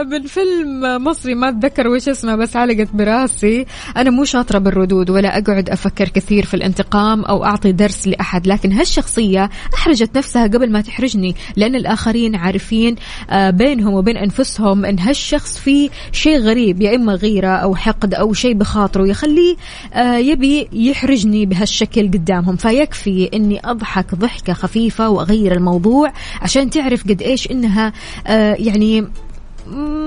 من 0.04 0.22
فيلم 0.22 1.04
مصري 1.04 1.36
ما 1.36 1.50
أتذكر 1.50 1.88
وش 1.88 2.10
اسمه 2.10 2.36
بس 2.36 2.56
علقت 2.56 2.88
براسي. 2.94 3.66
أنا 3.98 4.10
مو 4.10 4.24
شاطرة 4.26 4.60
بالردود 4.60 5.10
ولا 5.10 5.38
أقعد 5.38 5.70
أفكر 5.70 6.10
كثير 6.10 6.46
في 6.46 6.54
الانتقام 6.54 7.26
أو 7.26 7.46
أعطي 7.46 7.72
درس 7.72 8.08
لأحد 8.08 8.48
لكن 8.48 8.72
هالشخصية 8.72 9.50
أحرجت 9.74 10.18
نفسها 10.18 10.44
قبل 10.44 10.72
ما 10.72 10.82
تحرجني 10.82 11.36
لأن 11.56 11.76
الآخرين 11.76 12.36
عارفين 12.36 12.96
آه، 13.30 13.50
بينهم 13.50 13.94
وبين 13.94 14.18
أنفسهم 14.18 14.86
إن 14.86 15.00
هالشخص 15.00 15.58
فيه 15.58 15.90
شيء 16.12 16.40
غريب 16.40 16.82
يا 16.82 16.96
إما 16.96 17.14
غيرة 17.14 17.48
أو 17.48 17.76
حقد 17.76 18.14
أو 18.14 18.34
شيء 18.34 18.54
بخاطره 18.54 19.08
يخليه 19.08 19.56
آه، 19.94 20.18
يبي 20.18 20.68
يحرجني 20.74 21.46
بهالشكل 21.46 22.08
قدامهم. 22.08 22.56
فيكفي 22.56 23.30
إني 23.34 23.62
أضحك 23.66 24.16
ضحكة 24.16 24.54
خفيفة 24.54 25.10
وأغير 25.10 25.52
الموضوع 25.52 26.14
عشان 26.42 26.70
تعرف 26.70 27.04
قد 27.04 27.22
إيش 27.22 27.52
إنها 27.52 27.94
آه، 28.28 28.56
يعني 28.60 29.08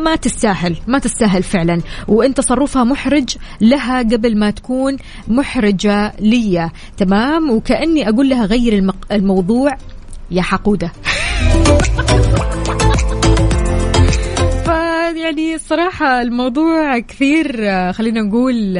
ما 0.04 0.16
تستاهل 0.16 0.76
ما 0.86 0.98
تستاهل 0.98 1.42
فعلا. 1.42 1.80
وإن 2.08 2.34
تصرفها 2.34 2.84
محرج 2.84 3.36
لها 3.60 3.98
قبل 3.98 4.38
ما 4.38 4.50
تكون 4.50 4.96
محرجة 5.28 6.12
لي 6.20 6.70
تمام؟ 6.96 7.50
وكأني 7.50 8.08
أقول 8.08 8.28
لها 8.28 8.44
غير 8.44 8.72
المق... 8.72 9.12
الموضوع 9.12 9.76
يا 10.30 10.42
حقودة. 10.42 10.92
فيعني 14.64 15.54
الصراحة 15.54 16.22
الموضوع 16.22 16.98
كثير 16.98 17.52
خلينا 17.92 18.20
نقول 18.20 18.78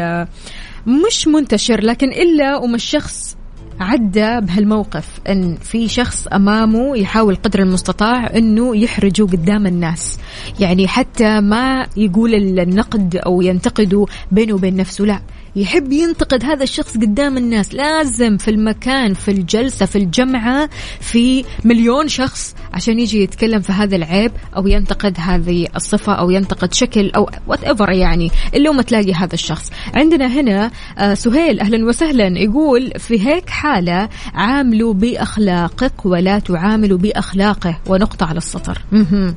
مش 0.87 1.27
منتشر. 1.29 1.81
لكن 1.85 2.09
إلا 2.09 2.57
وما 2.57 2.77
الشخص 2.77 3.37
عدى 3.81 4.41
بهالموقف 4.41 5.21
إن 5.29 5.55
في 5.55 5.89
شخص 5.89 6.27
أمامه 6.27 6.97
يحاول 6.97 7.35
قدر 7.37 7.63
المستطاع 7.63 8.37
إنه 8.37 8.77
يحرجه 8.77 9.23
قدام 9.23 9.67
الناس. 9.67 10.19
يعني 10.61 10.89
حتى 10.89 11.41
ما 11.41 11.87
يقول 11.97 12.35
النقد 12.35 13.17
أو 13.17 13.43
ينتقده 13.43 14.07
بينه 14.33 14.55
وبين 14.55 14.77
نفسه 14.77 15.05
لا. 15.05 15.21
يحب 15.57 15.93
ينتقد 15.93 16.45
هذا 16.45 16.63
الشخص 16.63 16.97
قدام 16.97 17.37
الناس. 17.37 17.75
لازم 17.75 18.37
في 18.37 18.51
المكان 18.51 19.15
في 19.15 19.31
الجلسة 19.31 19.87
في 19.87 19.99
الجمعة 19.99 20.69
في 21.01 21.45
مليون 21.65 22.09
شخص 22.09 22.55
عشان 22.73 22.99
يجي 22.99 23.23
يتكلم 23.23 23.61
في 23.61 23.73
هذا 23.73 23.97
العيب 23.97 24.33
أو 24.57 24.67
ينتقد 24.67 25.17
هذه 25.19 25.67
الصفة 25.77 26.13
أو 26.13 26.31
ينتقد 26.31 26.75
شكل 26.75 27.11
أو 27.11 27.31
وات 27.47 27.65
ايفر 27.65 27.91
يعني 27.91 28.31
اللي 28.55 28.69
ما 28.71 28.83
تلاقي 28.83 29.13
هذا 29.13 29.35
الشخص. 29.35 29.71
عندنا 29.95 30.27
هنا 30.27 30.71
آه، 30.99 31.15
سهيل 31.15 31.61
أهلا 31.61 31.87
وسهلا 31.87 32.39
يقول 32.39 32.93
في 32.99 33.27
هيك 33.29 33.51
حالة 33.51 34.09
عاملوا 34.35 34.95
بأخلاقك 34.95 36.07
ولا 36.07 36.39
تعاملوا 36.39 36.99
بأخلاقه. 36.99 37.79
ونقطة 37.87 38.27
على 38.27 38.39
السطر. 38.39 38.79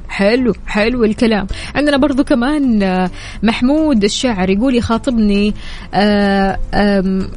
حلو 0.09 0.53
حلو 0.67 1.03
الكلام. 1.03 1.47
عندنا 1.75 1.97
برضو 1.97 2.23
كمان 2.23 2.83
آه، 2.83 3.11
محمود 3.43 4.03
الشاعر 4.03 4.49
يقول 4.49 4.75
يخاطبني 4.75 5.53
آه 5.93 6.02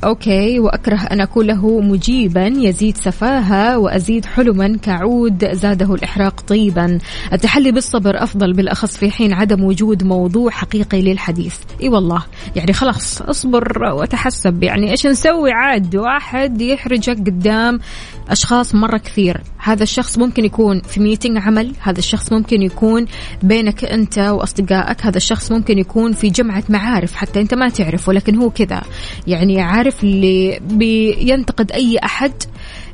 أوكي 0.04 0.60
وأكره 0.60 0.96
أن 0.96 1.20
أكون 1.20 1.46
له 1.46 1.80
مجيبا 1.80 2.46
يزيد 2.46 2.96
سفاهة 2.96 3.78
وأزيد 3.78 4.24
حلما 4.24 4.76
كعود 4.82 5.52
زاده 5.52 5.94
الإحراق 5.94 6.40
طيبا. 6.40 6.98
التحلي 7.32 7.72
بالصبر 7.72 8.22
أفضل 8.22 8.52
بالأخص 8.52 8.96
في 8.96 9.10
حين 9.10 9.32
عدم 9.32 9.64
وجود 9.64 10.04
موضوع 10.04 10.50
حقيقي 10.50 11.02
للحديث. 11.02 11.56
إي 11.82 11.88
والله 11.88 12.22
يعني 12.56 12.72
خلاص 12.72 13.22
أصبر 13.22 13.92
وتحسب. 13.92 14.62
يعني 14.62 14.90
إيش 14.90 15.06
نسوي؟ 15.06 15.52
عاد 15.52 15.96
واحد 15.96 16.60
يحرجك 16.60 17.16
قدام 17.16 17.80
أشخاص 18.28 18.74
مرة 18.74 18.98
كثير. 18.98 19.40
هذا 19.58 19.82
الشخص 19.82 20.18
ممكن 20.18 20.44
يكون 20.44 20.80
في 20.80 21.00
ميتنج 21.00 21.38
عمل 21.38 21.72
هذا 21.80 21.98
الشخص 21.98 22.32
ممكن 22.32 22.62
يكون 22.62 23.06
بينك 23.42 23.84
أنت 23.84 24.18
وأصدقائك 24.18 25.06
هذا 25.06 25.16
الشخص 25.16 25.52
ممكن 25.52 25.78
يكون 25.78 26.12
في 26.12 26.28
جمعة 26.28 26.64
معارف 26.68 27.14
حتى 27.14 27.40
أنت 27.40 27.54
ما 27.54 27.68
تعرفه 27.68 28.12
لكن 28.12 28.36
هو 28.36 28.50
كذا. 28.56 28.82
يعني 29.26 29.60
عارف 29.60 30.04
اللي 30.04 30.60
بينتقد 30.62 31.72
أي 31.72 31.98
أحد 32.04 32.32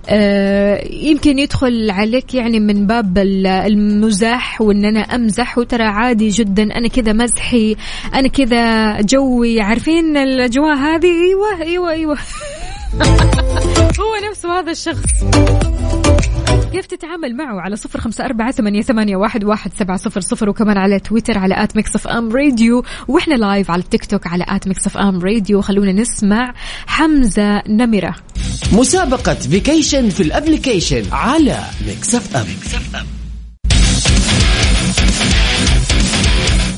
آه، 0.09 0.85
يمكن 0.91 1.39
يدخل 1.39 1.91
عليك 1.91 2.35
يعني 2.35 2.61
من 2.61 2.87
باب 2.87 3.19
المزاح 3.19 4.61
وإن 4.61 4.85
أنا 4.85 5.01
أمزح 5.01 5.59
وترى 5.59 5.85
عادي 5.85 6.29
جدا 6.29 6.63
أنا 6.63 6.89
كذا 6.89 7.13
مزحي 7.13 7.77
أنا 8.15 8.29
كذا 8.29 9.01
جوي. 9.01 9.61
عارفين 9.61 10.17
الأجواء 10.17 10.77
هذه؟ 10.77 11.07
إيوه 11.07 11.63
إيوه 11.63 11.91
إيوه. 11.91 12.19
هو 14.01 14.31
نفسه 14.31 14.59
هذا 14.59 14.71
الشخص. 14.71 15.25
كيف 16.73 16.87
تتعامل 16.87 17.37
معه 17.37 17.61
على 17.61 17.77
صفر 17.77 18.01
خمسة 18.01 18.25
أربعة 18.25 18.51
ثمانية, 18.51 18.83
ثمانية 18.83 19.17
واحد, 19.17 19.45
واحد 19.45 19.73
سبعة 19.79 19.97
صفر 19.97 20.21
صفر 20.21 20.49
وكمان 20.49 20.79
على 20.79 21.01
تويتر 21.01 21.39
على 21.39 21.65
at 21.65 21.77
Mix 21.77 21.95
FM 21.97 22.33
Radio. 22.33 22.85
وإحنا 23.09 23.35
live 23.35 23.71
على 23.71 23.83
التيك 23.83 24.05
توك 24.05 24.27
على 24.27 24.45
at 24.49 24.69
Mix 24.69 24.87
FM 24.87 25.21
Radio. 25.21 25.61
خلونا 25.61 25.93
نسمع 25.93 26.55
حمزة 26.87 27.63
نمرة. 27.69 28.15
مسابقة 28.73 29.35
vacation 29.35 30.09
في 30.09 30.23
ال 30.23 30.30
application 30.30 31.03
على 31.13 31.59
Mix 31.87 32.15
FM, 32.15 32.47
Mix 32.47 32.75
FM. 32.75 33.22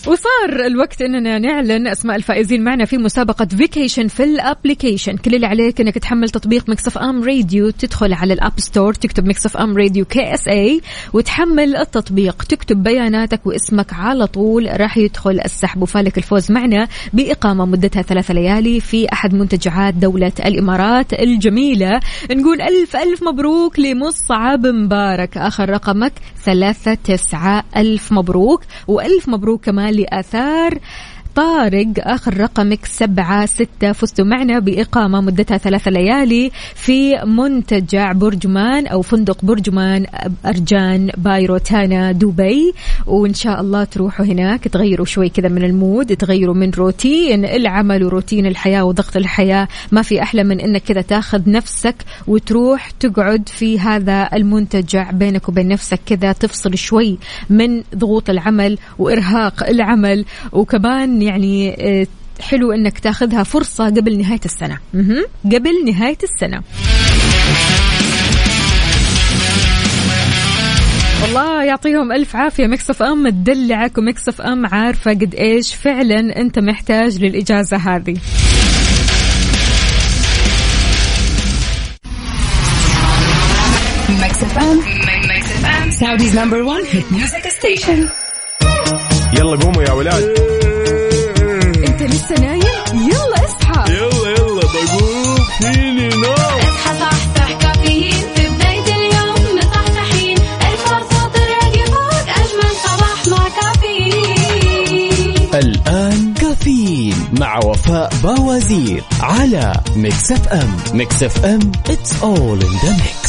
وصار 0.06 0.66
الوقت 0.66 1.02
إننا 1.02 1.38
نعلن 1.38 1.86
أسماء 1.86 2.16
الفائزين 2.16 2.64
معنا 2.64 2.84
في 2.84 2.98
مسابقة 2.98 3.44
vacation 3.44 4.08
في 4.08 4.24
ال 4.24 4.32
application 4.32 5.16
كل 5.16 5.34
اللي 5.34 5.46
عليك 5.46 5.80
إنك 5.80 5.98
تحمل 5.98 6.30
تطبيق 6.30 6.68
Mix 6.68 6.86
FM 6.86 7.24
Radio 7.24 7.70
تدخل 7.70 8.12
على 8.12 8.34
ال 8.34 8.41
App 8.41 8.60
Store 8.60 8.94
تكتب 8.94 9.26
Mix 9.26 9.46
FM 9.46 9.76
Radio 9.76 10.04
KSA 10.04 10.80
وتحمل 11.12 11.76
التطبيق. 11.76 12.42
تكتب 12.42 12.82
بياناتك 12.82 13.46
واسمك 13.46 13.92
على 13.92 14.26
طول. 14.26 14.80
راح 14.80 14.96
يدخل 14.96 15.40
السحب 15.44 15.82
وفالك 15.82 16.18
الفوز 16.18 16.52
معنا 16.52 16.88
بإقامة 17.12 17.64
مدتها 17.64 18.02
ثلاث 18.02 18.30
ليالي 18.30 18.80
في 18.80 19.12
أحد 19.12 19.34
منتجعات 19.34 19.94
دولة 19.94 20.32
الإمارات 20.46 21.12
الجميلة. 21.12 22.00
نقول 22.30 22.60
ألف 22.60 22.96
ألف 22.96 23.22
مبروك 23.22 23.78
لمصعب 23.78 24.66
مبارك. 24.66 25.36
آخر 25.36 25.70
رقمك 25.70 26.12
ثلاثة 26.44 26.94
تسعة 26.94 27.64
ألف 27.76 28.12
مبروك 28.12 28.62
وألف 28.88 29.28
مبروك 29.28 29.64
كمان 29.64 29.93
لآثار 29.94 30.78
طارق 31.34 31.86
آخر 31.98 32.36
رقمك 32.36 32.84
سبعة 32.84 33.46
ستة. 33.46 33.92
فزتوا 33.92 34.24
معنا 34.24 34.58
بإقامة 34.58 35.20
مدتها 35.20 35.58
ثلاثة 35.58 35.90
ليالي 35.90 36.50
في 36.74 37.24
منتجع 37.24 38.12
برجمان 38.12 38.86
أو 38.86 39.02
فندق 39.02 39.44
برجمان 39.44 40.06
أرجان 40.46 41.10
بايروتانا 41.16 42.12
دبي. 42.12 42.74
وإن 43.06 43.34
شاء 43.34 43.60
الله 43.60 43.84
تروحوا 43.84 44.26
هناك 44.26 44.68
تغيروا 44.68 45.06
شوي 45.06 45.28
كذا 45.28 45.48
من 45.48 45.64
المود 45.64 46.16
تغيروا 46.16 46.54
من 46.54 46.70
روتين 46.70 47.44
العمل 47.44 48.04
وروتين 48.04 48.46
الحياة 48.46 48.84
وضغط 48.84 49.16
الحياة. 49.16 49.68
ما 49.92 50.02
في 50.02 50.22
أحلى 50.22 50.44
من 50.44 50.60
إنك 50.60 50.82
كذا 50.82 51.00
تاخذ 51.00 51.50
نفسك 51.50 51.94
وتروح 52.26 52.90
تقعد 52.90 53.48
في 53.48 53.80
هذا 53.80 54.28
المنتجع 54.34 55.10
بينك 55.10 55.48
وبين 55.48 55.68
نفسك 55.68 56.00
كذا 56.06 56.32
تفصل 56.32 56.78
شوي 56.78 57.18
من 57.50 57.82
ضغوط 57.96 58.30
العمل 58.30 58.78
وإرهاق 58.98 59.68
العمل. 59.68 60.24
وكمان 60.52 61.23
يعني 61.24 61.76
آه، 61.78 62.06
حلو 62.40 62.72
إنك 62.72 62.98
تاخذها 62.98 63.42
فرصة 63.42 63.84
قبل 63.84 64.18
نهاية 64.18 64.40
السنة. 64.44 64.78
قبل 65.44 65.84
نهاية 65.86 66.18
السنة. 66.22 66.62
والله 71.22 71.64
يعطيهم 71.64 72.12
ألف 72.12 72.36
عافية. 72.36 72.66
Mix 72.66 73.02
FM 73.02 73.28
تدلعك 73.28 73.98
و 73.98 74.09
Mix 74.09 74.40
FM 74.40 74.66
عارفة 74.66 75.10
قد 75.10 75.34
إيش. 75.34 75.74
فعلا 75.74 76.40
أنت 76.40 76.58
محتاج 76.58 77.18
للإجازة 77.24 77.76
هذه. 77.76 78.16
Mix 84.08 84.58
FM. 84.58 84.80
Saudi's 86.00 86.34
number 86.34 86.64
one 86.64 86.84
hit 86.84 87.06
music 87.10 87.44
station. 87.50 88.08
يلا 89.38 89.56
قوموا 89.56 89.82
يا 89.82 89.92
ولاد. 89.92 90.53
لسه 92.24 92.40
نايم 92.40 92.62
يلا 92.94 93.44
اصحى. 93.44 93.92
يلا 93.92 94.30
يلا 94.30 94.60
بقوم 94.60 95.38
فيني 95.60 96.08
نوم 96.08 96.32
اصحى 96.32 96.98
صحصح 97.00 97.52
كافيين. 97.60 98.24
في 98.34 98.48
بداية 98.48 98.96
اليوم 98.96 99.58
مصحصحين. 99.58 100.38
الفرصة 100.38 101.28
تراقي 101.34 101.84
فوق 101.86 102.26
أجمل 102.28 102.72
صباح 102.84 103.20
مع 103.28 103.48
كافيين. 103.60 105.38
الآن 105.54 106.34
كافيين 106.34 107.28
مع 107.40 107.58
وفاء 107.64 108.12
باوزير 108.22 109.02
على 109.20 109.74
Mix 109.96 110.32
FM. 110.32 110.76
Mix 110.92 111.22
FM 111.22 111.72
it's 111.88 112.12
all 112.22 112.60
in 112.66 112.74
the 112.84 112.92
mix. 113.02 113.23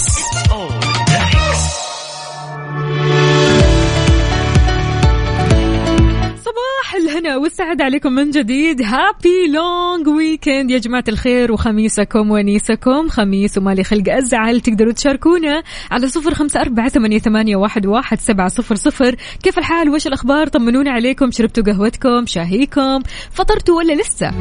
الهنا 7.16 7.38
والسعد 7.38 7.82
عليكم 7.82 8.13
من 8.13 8.32
جديد. 8.32 8.82
happy 8.81 9.47
long 9.53 10.07
weekend 10.07 10.71
يا 10.72 10.78
جماعة 10.78 11.03
الخير 11.07 11.51
وخميسكم 11.51 12.32
ونيسكم. 12.32 13.07
خميس 13.09 13.57
ومالي 13.57 13.84
خلق 13.84 14.09
أزعل 14.09 14.61
تقدروا 14.61 14.91
تشاركونا 14.91 15.63
على 15.91 16.07
صفر 16.07 16.34
خمسة 16.34 16.61
أربعة 16.61 16.89
ثمانية 16.89 17.55
واحد, 17.55 17.86
واحد 17.86 18.20
سبعة 18.20 18.47
صفر 18.47 18.76
صفر. 18.76 19.16
كيف 19.43 19.57
الحال؟ 19.57 19.89
وش 19.89 20.07
الأخبار؟ 20.07 20.47
طمنونا 20.47 20.91
عليكم 20.91 21.32
شربتوا 21.32 21.63
قهوتكم 21.63 22.26
شاهيكم 22.26 22.99
فطرتوا 23.32 23.78
ولا 23.78 23.93
لسه؟ 23.93 24.32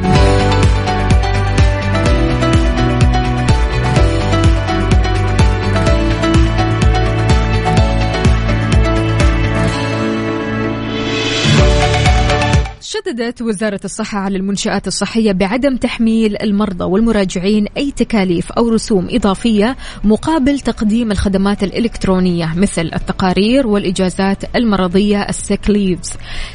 شددت 13.05 13.41
وزارة 13.41 13.79
الصحة 13.85 14.19
على 14.19 14.37
المنشآت 14.37 14.87
الصحية 14.87 15.31
بعدم 15.31 15.77
تحميل 15.77 16.41
المرضى 16.41 16.83
والمراجعين 16.83 17.67
أي 17.77 17.91
تكاليف 17.91 18.51
أو 18.51 18.69
رسوم 18.69 19.07
إضافية 19.11 19.77
مقابل 20.03 20.59
تقديم 20.59 21.11
الخدمات 21.11 21.63
الإلكترونية 21.63 22.53
مثل 22.55 22.91
التقارير 22.95 23.67
والإجازات 23.67 24.55
المرضية 24.55 25.21
السيك 25.21 25.69
ليفز 25.69 26.09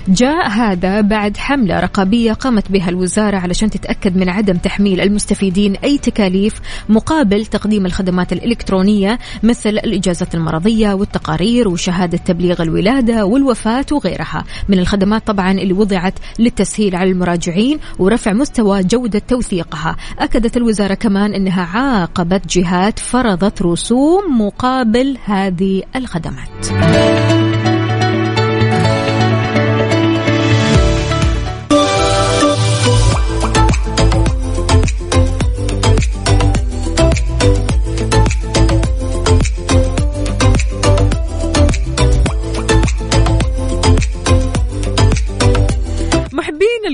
جاء 0.09 0.49
هذا 0.49 1.01
بعد 1.01 1.37
حملة 1.37 1.81
رقابية 1.81 2.33
قامت 2.33 2.73
بها 2.73 2.89
الوزارة 2.89 3.37
علشان 3.37 3.71
تتأكد 3.71 4.17
من 4.17 4.29
عدم 4.29 4.57
تحميل 4.57 5.01
المستفيدين 5.01 5.77
أي 5.77 5.99
تكاليف 5.99 6.61
مقابل 6.89 7.47
تقديم 7.47 7.87
الخدمات 7.87 8.33
الإلكترونية 8.33 9.19
مثل 9.43 9.71
الإجازات 9.71 10.35
المرضية 10.35 10.93
والتقارير 10.93 11.69
وشهادة 11.69 12.19
تبليغ 12.19 12.63
الولادة 12.63 13.25
والوفاة 13.25 13.87
وغيرها. 13.93 14.45
من 14.69 14.79
الخدمات 14.79 15.27
طبعا 15.27 15.51
اللي 15.53 15.73
وضعت 15.73 16.15
للتسهيل 16.41 16.97
على 16.97 17.11
المراجعين 17.11 17.79
ورفع 17.99 18.33
مستوى 18.33 18.83
جودة 18.83 19.19
توثيقها. 19.19 19.97
أكدت 20.19 20.57
الوزارة 20.57 20.95
كمان 20.95 21.35
أنها 21.35 21.63
عاقبت 21.63 22.59
جهات 22.59 22.99
فرضت 22.99 23.63
رسوم 23.63 24.41
مقابل 24.41 25.19
هذه 25.25 25.83
الخدمات. 25.97 27.40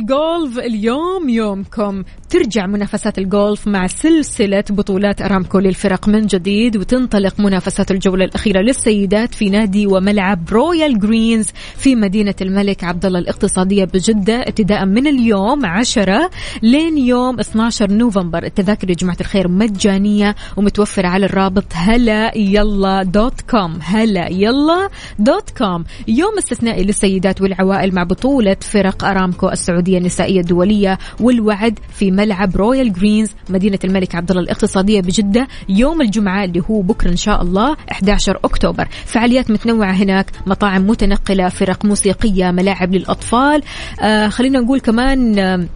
الجولف 0.07 0.59
اليوم 0.59 1.29
يومكم 1.29 2.03
ترجع 2.31 2.67
منافسات 2.67 3.19
الجولف 3.19 3.69
مع 3.69 3.87
سلسلة 3.87 4.65
بطولات 4.71 5.23
أرامكو 5.23 5.59
للفرق 5.59 6.09
من 6.09 6.27
جديد 6.27 6.77
وتنطلق 6.77 7.41
منافسات 7.41 7.91
الجولة 7.91 8.25
الأخيرة 8.25 8.61
للسيدات 8.61 9.35
في 9.35 9.51
نادي 9.51 9.87
وملعب 9.87 10.51
Royal 10.53 10.99
Greens 10.99 11.49
في 11.77 11.95
مدينة 11.95 12.35
الملك 12.41 12.85
عبد 12.85 13.07
الله 13.07 13.19
الاقتصادية 13.19 13.85
بجدة 13.85 14.35
ابتداء 14.35 14.85
من 14.85 15.07
اليوم 15.07 15.67
10 15.67 16.31
لين 16.63 16.99
يوم 16.99 17.41
12 17.41 17.93
نوفمبر. 17.93 18.45
التذاكر 18.45 18.91
يا 18.91 18.95
جماعة 18.95 19.17
الخير 19.21 19.49
مجانية 19.49 20.35
ومتوفرة 20.57 21.09
على 21.09 21.27
الرابط 21.27 21.67
هلا 21.73 22.39
يلا 22.39 23.03
dot 23.03 23.41
com 23.41 23.79
هلا 23.83 24.29
يلا 24.29 24.89
dot 25.19 25.51
com. 25.51 25.85
يوم 26.09 26.39
استثنائي 26.39 26.85
للسيدات 26.85 27.41
والعوائل 27.41 27.95
مع 27.95 28.03
بطولة 28.03 28.57
فرق 28.61 29.05
أرامكو 29.05 29.49
السعودية 29.49 29.96
النسائية 29.99 30.41
الدولية 30.41 30.99
والوعد 31.21 31.79
في 31.93 32.11
ملعب 32.11 32.57
Royal 32.57 32.93
Greens 32.93 33.31
مدينة 33.49 33.79
الملك 33.85 34.15
عبد 34.15 34.31
الله 34.31 34.43
الاقتصادية 34.43 35.01
بجدة 35.01 35.49
يوم 35.69 36.01
الجمعة 36.03 36.45
اللي 36.45 36.63
هو 36.71 36.81
بكرة 36.81 37.11
إن 37.11 37.17
شاء 37.17 37.43
الله 37.43 37.77
11 37.91 38.39
أكتوبر. 38.45 38.89
فعاليات 39.05 39.51
متنوعة 39.51 39.93
هناك 39.93 40.31
مطاعم 40.47 40.87
متنقلة 40.87 41.49
فرق 41.49 41.85
موسيقية 41.85 42.51
ملاعب 42.51 42.95
للأطفال. 42.95 43.63
آه 44.01 44.29
خلينا 44.29 44.61
نقول 44.61 44.81
كمان 44.81 45.39
آه 45.39 45.67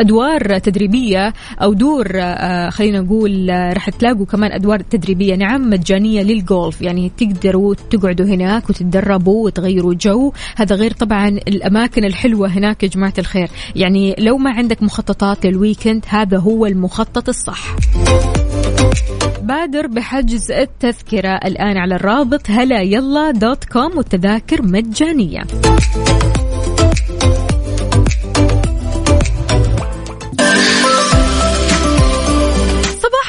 أدوار 0.00 0.58
تدريبية 0.58 1.34
أو 1.62 1.72
دور 1.72 2.06
آه، 2.14 2.70
خلينا 2.70 3.00
نقول 3.00 3.50
آه، 3.50 3.72
راح 3.72 3.90
تلاقوا 3.90 4.26
كمان 4.26 4.52
أدوار 4.52 4.80
تدريبية 4.80 5.34
نعم 5.34 5.70
مجانية 5.70 6.22
للجولف 6.22 6.82
يعني 6.82 7.12
تقدروا 7.16 7.74
تقعدوا 7.90 8.26
هناك 8.26 8.70
وتتدربوا 8.70 9.44
وتغيروا 9.44 9.94
جو. 9.94 10.32
هذا 10.56 10.76
غير 10.76 10.92
طبعا 10.92 11.28
الأماكن 11.28 12.04
الحلوة 12.04 12.48
هناك 12.48 12.82
يا 12.82 12.88
جماعة 12.88 13.14
الخير. 13.18 13.48
يعني 13.76 14.14
لو 14.18 14.38
ما 14.38 14.50
عندك 14.50 14.82
مخططات 14.82 15.46
لل 15.46 15.59
weekend 15.59 16.04
هذا 16.08 16.38
هو 16.38 16.66
المخطط 16.66 17.28
الصح. 17.28 17.76
بادر 19.42 19.86
بحجز 19.86 20.50
التذكرة 20.50 21.34
الآن 21.44 21.76
على 21.76 21.94
الرابط 21.94 22.50
هلا 22.50 22.82
يلا 22.82 23.30
dot 23.30 23.64
com 23.64 23.96
والتذاكر 23.96 24.62
مجانية. 24.62 25.42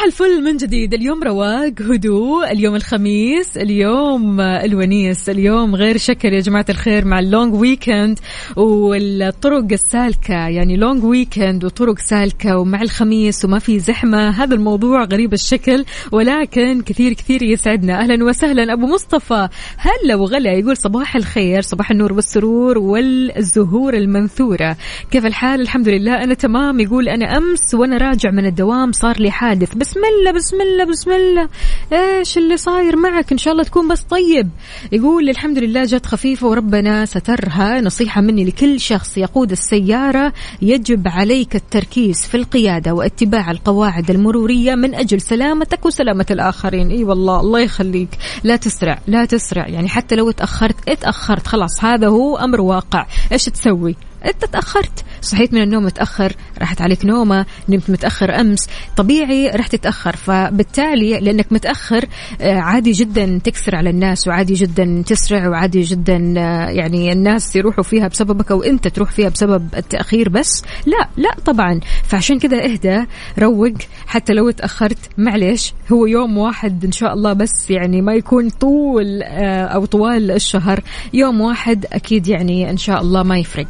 الفل 0.08 0.44
من 0.44 0.58
جديد. 0.58 0.94
اليوم 0.94 1.24
رواق 1.24 1.82
هدوء. 1.82 2.52
اليوم 2.52 2.76
الخميس 2.76 3.58
اليوم 3.58 4.42
الونيس. 4.42 5.30
اليوم 5.30 5.76
غير 5.76 5.98
شكل 5.98 6.34
يا 6.34 6.40
جماعة 6.40 6.66
الخير 6.70 7.06
مع 7.06 7.20
ال 7.20 7.27
long 7.27 7.54
weekend 7.54 8.20
والطرق 8.56 9.66
السالكة. 9.72 10.48
يعني 10.48 10.78
لونج 10.78 11.04
ويكند 11.04 11.66
وطرق 11.66 12.00
سالكة 12.00 12.58
ومع 12.58 12.82
الخميس 12.82 13.46
وما 13.46 13.60
في 13.60 13.80
زحمة. 13.80 14.30
هذا 14.30 14.56
الموضوع 14.56 15.04
غريب 15.04 15.34
الشكل 15.34 15.86
ولكن 16.12 16.82
كثير 16.82 17.14
كثير 17.14 17.44
يسعدنا. 17.44 18.00
أهلا 18.00 18.26
وسهلا. 18.26 18.74
أبو 18.74 18.88
مصطفى 18.88 19.48
هلا 19.78 20.16
وغلا. 20.16 20.54
يقول 20.54 20.78
صباح 20.78 21.16
الخير 21.16 21.62
صباح 21.62 21.92
النور 21.92 22.14
والسرور 22.14 22.78
والزهور 22.78 23.94
المنثورة. 23.94 24.78
كيف 25.12 25.26
الحال؟ 25.26 25.62
الحمد 25.62 25.90
لله. 25.90 26.24
أنا 26.24 26.34
تمام. 26.34 26.80
يقول 26.80 27.10
أنا 27.10 27.38
أمس 27.38 27.74
وأنا 27.74 27.98
راجع 27.98 28.32
من 28.32 28.46
الدوام 28.46 28.92
صار 28.92 29.20
لي 29.20 29.32
حادث 29.32 29.78
بسم 29.98 30.06
الله 30.06 30.32
بسم 30.32 30.62
الله 30.62 30.84
بسم 30.84 31.12
الله. 31.12 31.50
إيش 31.94 32.38
اللي 32.38 32.58
صاير 32.58 32.96
معك؟ 32.96 33.32
إن 33.32 33.38
شاء 33.38 33.54
الله 33.54 33.64
تكون 33.64 33.88
بس 33.88 34.02
طيب. 34.02 34.50
يقول 34.92 35.30
الحمد 35.30 35.60
لله 35.60 35.84
جت 35.84 36.06
خفيفة 36.06 36.48
وربنا 36.48 37.06
سترها. 37.06 37.82
نصيحة 37.82 38.22
مني 38.22 38.46
لكل 38.46 38.80
شخص 38.80 39.18
يقود 39.18 39.52
السيارة 39.52 40.34
يجب 40.62 41.08
عليك 41.08 41.56
التركيز 41.56 42.18
في 42.18 42.38
القيادة 42.38 42.94
واتباع 42.94 43.52
القواعد 43.52 44.10
المرورية 44.10 44.76
من 44.76 44.96
أجل 44.96 45.22
سلامتك 45.22 45.86
وسلامة 45.86 46.26
الآخرين. 46.32 46.90
إي 46.90 47.04
والله 47.04 47.40
الله 47.40 47.60
يخليك. 47.60 48.10
لا 48.44 48.56
تسرع 48.56 49.00
لا 49.08 49.26
تسرع. 49.26 49.68
يعني 49.68 49.90
حتى 49.90 50.16
لو 50.16 50.32
تأخرت 50.32 50.90
اتأخرت. 50.90 51.48
خلاص 51.48 51.84
هذا 51.84 52.08
هو 52.08 52.38
أمر 52.38 52.62
واقع. 52.62 53.06
إيش 53.32 53.46
تسوي؟ 53.46 53.96
أنت 54.26 54.46
تأخرت. 54.46 55.06
صحيت 55.22 55.54
من 55.54 55.62
النوم 55.62 55.86
متأخر. 55.86 56.34
راحت 56.58 56.82
عليك 56.82 57.06
نومة 57.06 57.46
نمت 57.70 57.90
متأخر 57.90 58.40
أمس. 58.42 58.68
طبيعي 58.98 59.48
راح 59.50 59.68
تتأخر 59.68 60.16
فبالتالي 60.16 61.20
لأنك 61.20 61.54
متأخر 61.54 62.06
آه، 62.42 62.58
عادي 62.60 62.92
جدا 62.92 63.40
تكسر 63.44 63.76
على 63.76 63.90
الناس 63.90 64.28
وعادي 64.28 64.54
جدا 64.54 65.04
تسرع 65.06 65.48
وعادي 65.50 65.82
جدا 65.82 66.34
آه، 66.38 66.70
يعني 66.70 67.12
الناس 67.12 67.56
يروحوا 67.56 67.84
فيها 67.84 68.08
بسببك 68.08 68.52
أو 68.52 68.64
أنت 68.64 68.88
تروح 68.88 69.12
فيها 69.12 69.30
بسبب 69.30 69.68
التأخير 69.78 70.30
بس. 70.30 70.64
لا 70.86 71.08
لا 71.18 71.36
طبعا. 71.46 71.80
فعشان 72.04 72.40
كذا 72.40 72.64
اهدى 72.64 73.06
روق. 73.40 73.74
حتى 74.08 74.34
لو 74.34 74.52
تأخرت 74.52 74.98
معلش 75.18 75.74
هو 75.92 76.06
يوم 76.06 76.38
واحد 76.38 76.86
إن 76.86 76.92
شاء 76.92 77.14
الله 77.14 77.34
بس 77.34 77.70
يعني 77.72 78.02
ما 78.02 78.14
يكون 78.14 78.50
طول 78.50 79.22
آه، 79.24 79.66
أو 79.66 79.86
طوال 79.86 80.32
الشهر. 80.32 80.80
يوم 81.14 81.42
واحد 81.42 81.86
أكيد 81.94 82.28
يعني 82.28 82.70
إن 82.70 82.78
شاء 82.78 83.02
الله 83.02 83.24
ما 83.24 83.38
يفرق. 83.38 83.68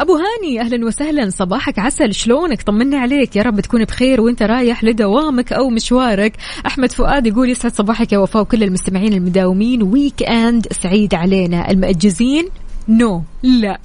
أبو 0.00 0.16
هاني 0.16 0.60
أهلا 0.60 0.86
وسهلا. 0.86 1.30
صباحك 1.30 1.78
عسل. 1.78 2.14
شلونك؟ 2.14 2.62
طمنا 2.62 2.98
عليك. 2.98 3.36
يا 3.36 3.42
رب 3.42 3.60
تكون 3.60 3.84
بخير 3.84 4.20
وأنت 4.20 4.42
رايح 4.42 4.84
لدوامك 4.84 5.52
أو 5.52 5.70
مشوارك. 5.70 6.36
أحمد 6.66 6.92
فؤاد 6.92 7.26
يقول 7.26 7.50
يسعد 7.50 7.74
صباحك 7.74 8.12
يا 8.12 8.18
وفاء 8.18 8.42
وكل 8.42 8.62
المستمعين 8.62 9.12
المداومين. 9.12 9.82
weekend 9.82 10.66
سعيد 10.82 11.14
علينا. 11.14 11.70
المأجزين؟ 11.70 12.48
no 12.88 13.18
no. 13.18 13.22
لا. 13.42 13.78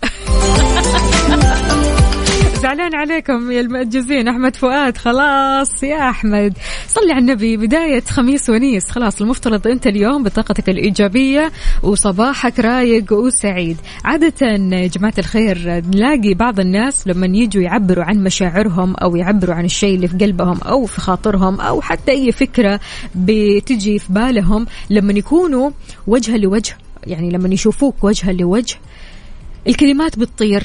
زعلان 2.62 2.96
عليكم 2.96 3.52
يا 3.52 3.62
المأجزين 3.62 4.28
أحمد 4.28 4.56
فؤاد 4.56 4.98
خلاص 4.98 5.84
يا 5.84 6.10
أحمد. 6.10 6.54
صلي 6.88 7.12
على 7.12 7.20
النبي 7.22 7.58
بداية 7.58 8.02
خميس 8.02 8.50
ونيس. 8.50 8.90
خلاص 8.90 9.22
المفترض 9.22 9.68
أنت 9.68 9.88
اليوم 9.88 10.24
بطاقتك 10.24 10.70
الإيجابية 10.70 11.52
وصباحك 11.84 12.60
رايق 12.60 13.14
وسعيد. 13.14 13.78
عادة 14.06 14.48
يا 14.78 14.88
جماعة 14.88 15.14
الخير 15.18 15.84
نلاقي 15.96 16.34
بعض 16.34 16.60
الناس 16.60 17.08
لما 17.08 17.26
يجوا 17.26 17.64
يعبروا 17.64 18.04
عن 18.04 18.24
مشاعرهم 18.24 18.96
أو 18.96 19.16
يعبروا 19.16 19.56
عن 19.56 19.66
الشيء 19.66 19.96
اللي 19.96 20.08
في 20.08 20.18
قلبهم 20.18 20.58
أو 20.62 20.86
في 20.86 21.02
خاطرهم 21.02 21.62
أو 21.62 21.82
حتى 21.82 22.12
أي 22.12 22.32
فكرة 22.32 22.80
بتجي 23.16 24.00
في 24.00 24.14
بالهم 24.14 24.66
لما 24.90 25.14
يكونوا 25.14 25.72
وجها 26.08 26.38
لوجه 26.38 26.78
يعني 27.08 27.30
لما 27.30 27.50
يشوفوك 27.54 28.04
وجها 28.04 28.32
لوجه 28.34 28.76
الكلمات 29.68 30.20
بتطير. 30.20 30.64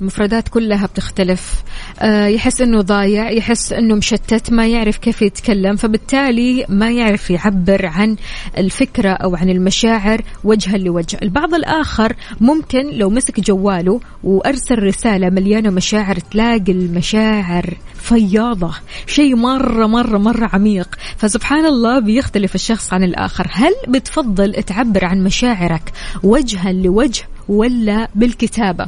المفردات 0.00 0.48
كلها 0.48 0.86
بتختلف. 0.86 1.62
آه، 2.00 2.26
يحس 2.26 2.60
إنه 2.60 2.80
ضايع 2.80 3.30
يحس 3.30 3.72
إنه 3.72 3.94
مشتت 3.94 4.52
ما 4.52 4.66
يعرف 4.66 4.96
كيف 4.96 5.22
يتكلم 5.22 5.76
فبالتالي 5.76 6.66
ما 6.68 6.90
يعرف 6.90 7.30
يعبر 7.30 7.86
عن 7.86 8.16
الفكرة 8.58 9.10
أو 9.10 9.36
عن 9.36 9.50
المشاعر 9.50 10.22
وجها 10.44 10.78
لوجه. 10.78 11.18
البعض 11.22 11.54
الآخر 11.54 12.16
ممكن 12.40 12.90
لو 12.90 13.10
مسك 13.10 13.40
جواله 13.40 14.00
وأرسل 14.24 14.82
رسالة 14.82 15.30
مليانة 15.30 15.70
مشاعر 15.70 16.16
تلاقي 16.18 16.72
المشاعر 16.72 17.74
فياضة. 17.94 18.74
شيء 19.06 19.36
مرة 19.36 19.86
مرة 19.86 20.18
مرة 20.18 20.50
عميق. 20.52 20.88
فسبحان 21.16 21.66
الله 21.66 21.98
بيختلف 21.98 22.54
الشخص 22.54 22.92
عن 22.92 23.04
الآخر. 23.04 23.46
هل 23.52 23.72
بتفضل 23.88 24.52
تعبر 24.52 25.04
عن 25.04 25.24
مشاعرك 25.24 25.92
وجها 26.22 26.72
لوجه 26.72 27.24
ولا 27.48 28.08
بالكتابة؟ 28.14 28.86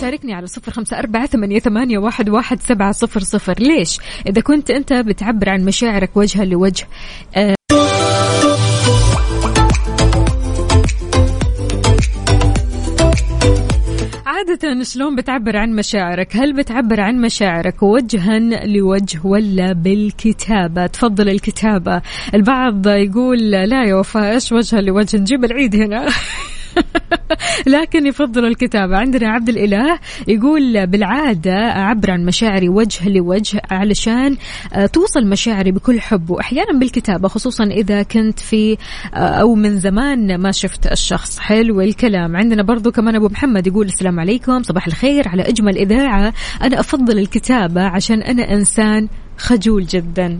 شاركني 0.00 0.34
على 0.34 0.46
صفر 0.46 0.72
خمسة 0.72 0.98
أربعة 0.98 1.26
ثمانية, 1.26 1.58
ثمانية 1.58 1.98
واحد, 1.98 2.28
واحد 2.28 2.60
سبعة 2.60 2.92
صفر 2.92 3.20
صفر. 3.20 3.54
ليش؟ 3.58 3.98
إذا 4.26 4.40
كنت 4.40 4.70
أنت 4.70 4.92
بتعبر 4.92 5.48
عن 5.48 5.64
مشاعرك 5.64 6.16
وجها 6.16 6.44
لوجه 6.44 6.86
آه 7.36 7.54
عادة 14.26 14.82
شلون 14.82 15.16
بتعبر 15.16 15.56
عن 15.56 15.72
مشاعرك؟ 15.72 16.36
هل 16.36 16.52
بتعبر 16.52 17.00
عن 17.00 17.20
مشاعرك 17.20 17.82
وجها 17.82 18.38
لوجه 18.66 19.20
ولا 19.24 19.72
بالكتابة؟ 19.72 20.86
تفضل 20.86 21.28
الكتابة، 21.28 22.02
البعض 22.34 22.86
يقول 22.86 23.38
لا 23.50 23.84
يا 23.84 23.94
وفاء 23.94 24.34
إيش 24.34 24.52
وجها 24.52 24.80
لوجه؟ 24.80 25.16
نجيب 25.16 25.44
العيد 25.44 25.76
هنا. 25.76 26.06
لكن 27.66 28.06
يفضل 28.06 28.44
الكتابة. 28.44 28.96
عندنا 28.98 29.28
عبد 29.28 29.48
الإله 29.48 29.98
يقول 30.28 30.86
بالعادة 30.86 31.52
أعبر 31.52 32.10
عن 32.10 32.24
مشاعري 32.24 32.68
وجه 32.68 33.08
لوجه 33.08 33.62
علشان 33.70 34.36
آه، 34.72 34.86
توصل 34.86 35.26
مشاعري 35.26 35.72
بكل 35.72 36.00
حب 36.00 36.30
وأحيانا 36.30 36.78
بالكتابة 36.78 37.28
خصوصا 37.28 37.64
إذا 37.64 38.02
كنت 38.02 38.38
في 38.40 38.76
آه، 39.14 39.18
أو 39.18 39.54
من 39.54 39.78
زمان 39.78 40.38
ما 40.38 40.52
شفت 40.52 40.86
الشخص. 40.86 41.38
حلو 41.38 41.80
الكلام. 41.80 42.36
عندنا 42.36 42.62
برضو 42.62 42.90
كمان 42.90 43.14
أبو 43.16 43.28
محمد 43.28 43.66
يقول 43.66 43.86
السلام 43.86 44.20
عليكم 44.20 44.62
صباح 44.62 44.86
الخير. 44.86 45.28
على 45.28 45.42
أجمل 45.42 45.78
إذاعة 45.78 46.32
أنا 46.62 46.80
أفضل 46.80 47.18
الكتابة 47.18 47.82
عشان 47.82 48.22
أنا 48.22 48.52
إنسان 48.52 49.08
خجول 49.38 49.86
جدا. 49.86 50.38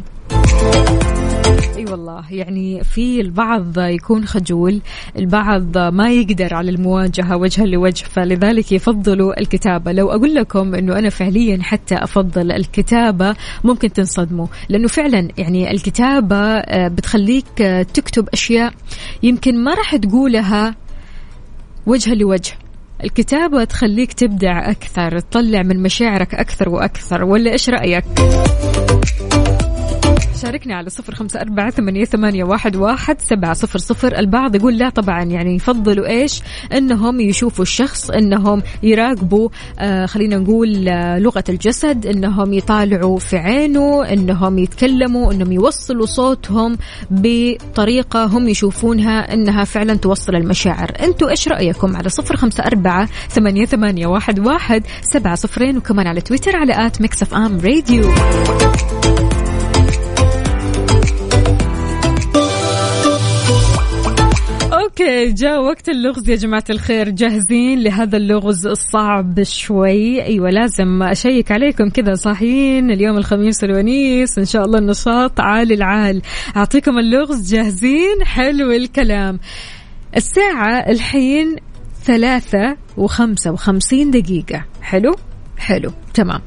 أي 1.77 1.85
والله. 1.85 2.25
يعني 2.31 2.85
في 2.85 3.21
البعض 3.21 3.79
يكون 3.79 4.27
خجول 4.27 4.81
البعض 5.19 5.79
ما 5.79 6.11
يقدر 6.11 6.55
على 6.55 6.71
المواجهة 6.71 7.37
وجها 7.37 7.67
لوجه 7.67 8.05
فلذلك 8.05 8.73
يفضلوا 8.73 9.41
الكتابة. 9.41 9.93
لو 9.93 10.11
أقول 10.11 10.35
لكم 10.35 10.75
أنه 10.75 10.99
أنا 10.99 11.09
فعليا 11.09 11.59
حتى 11.63 11.95
أفضل 11.95 12.53
الكتابة 12.53 13.35
ممكن 13.65 13.93
تنصدموا. 13.93 14.47
لأنه 14.69 14.89
فعلا 14.89 15.29
يعني 15.39 15.71
الكتابة 15.71 16.37
آه، 16.37 16.89
بتخليك 16.89 17.63
آه، 17.63 17.83
تكتب 17.83 18.29
أشياء 18.33 18.73
يمكن 19.23 19.65
ما 19.65 19.75
راح 19.75 19.97
تقولها 19.97 20.75
وجها 21.87 22.15
لوجه. 22.15 22.53
الكتابة 23.05 23.65
تخليك 23.65 24.13
تبدع 24.13 24.71
أكثر 24.71 25.19
تطلع 25.19 25.63
من 25.63 25.83
مشاعرك 25.83 26.35
أكثر 26.35 26.69
وأكثر. 26.69 27.25
ولا 27.25 27.53
إيش 27.53 27.71
رأيك؟ 27.71 28.05
شاركني 30.43 30.75
على 30.75 30.91
صفر 30.91 31.15
خمسة 31.15 31.41
أربعة 31.41 31.71
ثمانية, 32.05 32.45
واحد, 32.45 32.77
واحد 32.77 33.21
سبعة 33.21 33.53
صفر 33.53 33.79
صفر. 33.79 34.19
البعض 34.19 34.55
يقول 34.55 34.79
لا 34.79 34.89
طبعا 34.89 35.23
يعني 35.23 35.55
يفضلوا 35.55 36.07
إيش؟ 36.07 36.43
إنهم 36.73 37.21
يشوفوا 37.21 37.63
الشخص 37.63 38.11
إنهم 38.11 38.63
يراقبوا 38.83 39.49
آه 39.79 40.07
خلينا 40.07 40.39
نقول 40.39 40.89
آه 40.89 41.19
لغة 41.19 41.45
الجسد 41.49 42.07
إنهم 42.07 42.53
يطالعوا 42.53 43.19
في 43.19 43.37
عينه 43.37 44.05
إنهم 44.05 44.59
يتكلموا 44.59 45.33
إنهم 45.33 45.53
يوصلوا 45.53 46.07
صوتهم 46.07 46.79
بطريقة 47.11 48.25
هم 48.25 48.49
يشوفونها 48.49 49.35
إنها 49.35 49.65
فعلا 49.65 49.95
توصل 49.95 50.35
المشاعر. 50.35 50.93
أنتوا 51.01 51.31
إيش 51.31 51.49
رأيكم 51.49 51.97
على 51.97 52.09
صفر 52.09 52.37
خمسة 52.37 52.65
أربعة 52.65 53.09
ثمانية, 53.31 54.07
واحد, 54.07 54.39
واحد 54.39 54.87
سبعة 55.03 55.35
صفرين 55.35 55.77
وكمان 55.77 56.07
على 56.07 56.21
تويتر 56.21 56.57
على 56.57 56.87
at 56.87 57.01
Mix 57.01 57.23
FM 57.23 57.61
Radio. 57.61 58.05
okay 64.91 65.33
جاء 65.33 65.63
وقت 65.63 65.89
اللغز 65.89 66.31
يا 66.31 66.37
جماعة 66.37 66.65
الخير. 66.71 67.09
جاهزين 67.09 67.83
لهذا 67.83 68.17
اللغز 68.17 68.67
الصعب 68.67 69.43
شوي؟ 69.43 70.23
أيوه 70.23 70.51
لازم 70.51 71.03
أشيك 71.03 71.53
عليكم 71.53 71.89
كذا 71.89 72.15
صاحيين. 72.15 72.91
اليوم 72.91 73.17
الخميس 73.17 73.65
الونيس 73.65 74.39
إن 74.39 74.45
شاء 74.45 74.65
الله 74.65 74.79
النشاط 74.79 75.41
عالي 75.41 75.75
العال. 75.75 76.23
أعطيكم 76.57 76.99
اللغز 76.99 77.55
جاهزين؟ 77.55 78.25
حلو 78.25 78.71
الكلام. 78.71 79.39
الساعة 80.17 80.79
الحين 80.79 81.57
ثلاثة 82.05 82.77
وخمسة 82.97 83.53
وخمسين 83.53 84.11
دقيقة. 84.11 84.65
حلو؟ 84.83 85.15
حلو 85.59 85.93
تمام. 86.15 86.41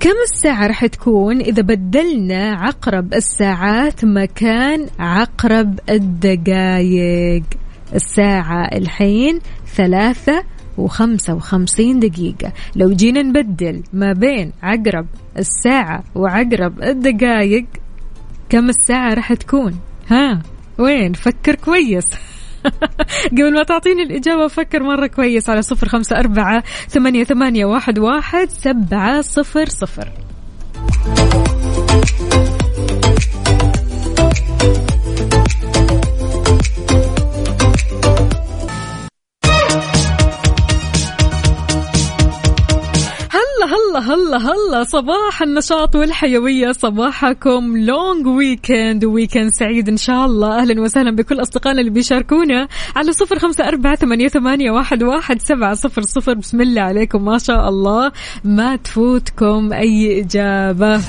كم 0.00 0.14
الساعة 0.32 0.66
راح 0.66 0.86
تكون 0.86 1.40
إذا 1.40 1.62
بدلنا 1.62 2.52
عقرب 2.52 3.14
الساعات 3.14 4.04
مكان 4.04 4.86
عقرب 4.98 5.80
الدقايق؟ 5.90 7.42
الساعة 7.94 8.64
الحين 8.64 9.38
ثلاثة 9.66 10.44
وخمسة 10.78 11.34
وخمسين 11.34 11.98
دقيقة. 11.98 12.52
لو 12.76 12.92
جينا 12.92 13.22
نبدل 13.22 13.82
ما 13.92 14.12
بين 14.12 14.52
عقرب 14.62 15.06
الساعة 15.38 16.04
وعقرب 16.14 16.82
الدقايق 16.82 17.66
كم 18.48 18.68
الساعة 18.68 19.14
راح 19.14 19.32
تكون؟ 19.32 19.74
ها 20.08 20.42
وين؟ 20.78 21.12
فكر 21.12 21.54
كويس. 21.54 22.06
قبل 23.32 23.54
ما 23.54 23.62
تعطيني 23.62 24.02
الإجابة 24.02 24.48
فكر 24.48 24.82
مرة 24.82 25.06
كويس 25.06 25.50
على 25.50 25.62
صفر 25.62 25.88
خمسة 25.88 26.16
أربعة 26.16 26.62
ثمانية, 26.88 27.24
ثمانية 27.24 27.64
واحد, 27.64 27.98
واحد 27.98 28.48
سبعة 28.50 29.20
صفر 29.20 29.68
صفر. 29.68 30.12
هلا 43.98 44.14
هلا 44.14 44.36
هلا. 44.36 44.84
صباح 44.84 45.42
النشاط 45.42 45.96
والحيوية. 45.96 46.72
صباحكم. 46.72 47.76
long 47.76 48.26
weekend 48.26 49.04
weekend 49.04 49.50
سعيد 49.50 49.88
إن 49.88 49.96
شاء 49.96 50.26
الله. 50.26 50.58
أهلا 50.58 50.80
وسهلا 50.80 51.10
بكل 51.10 51.42
أصدقائنا 51.42 51.80
اللي 51.80 51.90
بيشاركونا 51.90 52.68
على 52.96 53.12
صفر 53.12 53.38
خمسة 53.38 53.68
أربعة 53.68 53.96
ثمانية, 53.96 54.70
واحد 54.70 55.40
سبعة 55.40 55.74
صفر 55.74 56.02
صفر. 56.02 56.34
بسم 56.34 56.60
الله 56.60 56.82
عليكم. 56.82 57.24
ما 57.24 57.38
شاء 57.38 57.68
الله. 57.68 58.12
ما 58.44 58.76
تفوتكم 58.76 59.72
أي 59.72 60.20
إجابة. 60.20 61.00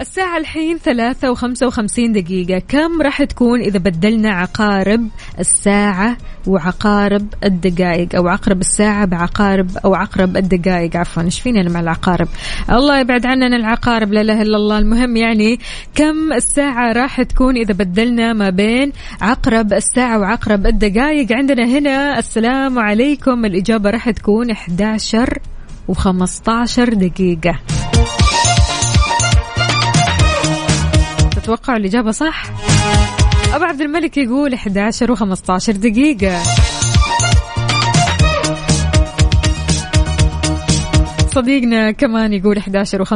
الساعة 0.00 0.38
الحين 0.38 0.78
ثلاثة 0.78 1.30
وخمسة 1.30 1.66
وخمسين 1.66 2.12
دقيقة. 2.12 2.62
كم 2.68 3.02
راح 3.02 3.22
تكون 3.22 3.60
إذا 3.60 3.78
بدلنا 3.78 4.30
عقارب 4.30 5.08
الساعة 5.38 6.16
وعقارب 6.46 7.26
الدقائق 7.44 8.16
أو 8.16 8.28
عقرب 8.28 8.60
الساعة 8.60 9.04
بعقارب 9.06 9.70
أو 9.84 9.94
عقرب 9.94 10.36
الدقائق؟ 10.36 10.96
عفوا 10.96 11.22
إيش 11.22 11.40
فيني 11.40 11.60
أنا 11.60 11.70
مع 11.70 11.80
العقارب؟ 11.80 12.28
الله 12.70 13.00
يبعد 13.00 13.26
عننا 13.26 13.56
العقارب 13.56 14.12
لا 14.12 14.20
إله 14.20 14.42
إلا 14.42 14.56
الله. 14.56 14.78
المهم 14.78 15.16
يعني 15.16 15.58
كم 15.94 16.32
الساعة 16.32 16.92
راح 16.92 17.22
تكون 17.22 17.56
إذا 17.56 17.74
بدلنا 17.74 18.32
ما 18.32 18.50
بين 18.50 18.92
عقرب 19.20 19.72
الساعة 19.72 20.18
وعقرب 20.18 20.66
الدقائق؟ 20.66 21.32
عندنا 21.32 21.64
هنا 21.64 22.18
السلام 22.18 22.78
عليكم. 22.78 23.44
الإجابة 23.44 23.90
راح 23.90 24.10
تكون 24.10 24.50
11 24.50 25.38
و15 25.88 26.94
دقيقة. 26.94 27.58
تتوقعوا 31.48 31.78
الإجابة 31.78 32.10
صح؟ 32.10 32.44
أبو 33.54 33.64
عبد 33.64 33.80
الملك 33.80 34.16
يقول 34.16 34.54
11 34.54 35.16
و15 35.16 35.70
دقيقة. 35.70 36.42
صديقنا 41.30 41.90
كمان 41.90 42.32
يقول 42.32 42.58
11 42.58 43.04
و5 43.04 43.10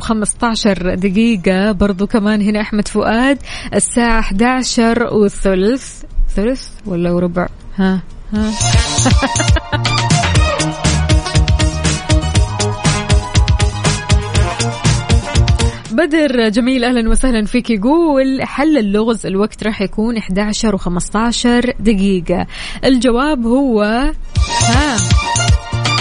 و15 0.00 0.94
دقيقة. 0.94 1.72
برضو 1.72 2.06
كمان 2.06 2.42
هنا 2.42 2.60
أحمد 2.60 2.88
فؤاد 2.88 3.38
الساعة 3.74 4.20
11 4.20 5.14
وثلث 5.14 6.02
ثلث 6.36 6.68
ولا 6.86 7.10
وربع؟ 7.10 7.48
ها 7.76 8.00
ها. 8.32 8.50
بدر. 15.94 16.48
جميل 16.48 16.84
أهلا 16.84 17.10
وسهلا 17.10 17.44
فيك. 17.44 17.70
يقول 17.70 18.42
حل 18.42 18.78
اللغز 18.78 19.26
الوقت 19.26 19.64
راح 19.64 19.82
يكون 19.82 20.16
11 20.16 20.76
و15 20.78 21.72
دقيقة. 21.80 22.46
الجواب 22.84 23.46
هو 23.46 23.82
ها 23.82 24.96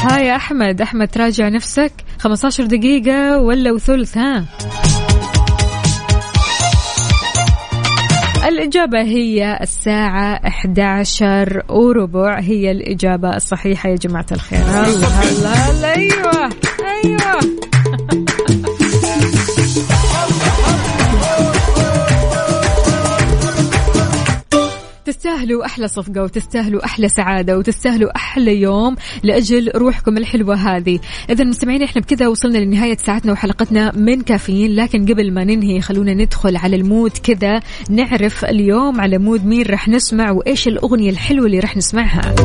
ها 0.03 0.19
يا 0.19 0.35
أحمد. 0.35 0.81
أحمد 0.81 1.07
تراجع 1.07 1.49
نفسك. 1.49 1.91
15 2.19 2.65
دقيقة 2.65 3.37
ولا 3.37 3.71
وثلث 3.71 4.17
ها. 4.17 4.45
الإجابة 8.47 9.01
هي 9.01 9.59
الساعة 9.61 10.39
11 10.47 11.63
وربع. 11.69 12.39
هي 12.39 12.71
الإجابة 12.71 13.35
الصحيحة 13.35 13.89
يا 13.89 13.95
جماعة 13.95 14.25
الخير. 14.31 14.59
هلا 14.59 15.95
أيوة 15.95 15.95
أيوة. 15.95 16.32
تستاهلوا 25.23 25.65
أحلى 25.65 25.87
صفقة 25.87 26.23
وتستاهلوا 26.23 26.85
أحلى 26.85 27.09
سعادة 27.09 27.57
وتستاهلوا 27.57 28.15
أحلى 28.15 28.61
يوم 28.61 28.95
لأجل 29.23 29.71
روحكم 29.75 30.17
الحلوة 30.17 30.55
هذه. 30.55 30.99
إذا 31.29 31.43
مستمعين 31.43 31.83
إحنا 31.83 32.01
بكذا 32.01 32.27
وصلنا 32.27 32.57
لنهاية 32.57 32.97
ساعتنا 32.97 33.31
وحلقتنا 33.31 33.91
من 33.95 34.21
كافيين 34.21 34.75
لكن 34.75 35.05
قبل 35.05 35.33
ما 35.33 35.43
ننهي 35.43 35.81
خلونا 35.81 36.13
ندخل 36.13 36.57
على 36.57 36.75
ال 36.75 36.82
mood 36.82 37.11
كذا 37.11 37.59
نعرف 37.89 38.45
اليوم 38.45 39.01
على 39.01 39.17
mood 39.17 39.45
مين 39.45 39.65
رح 39.65 39.87
نسمع 39.87 40.31
وإيش 40.31 40.67
الأغنية 40.67 41.09
الحلوة 41.09 41.45
اللي 41.45 41.59
رح 41.59 41.77
نسمعها. 41.77 42.35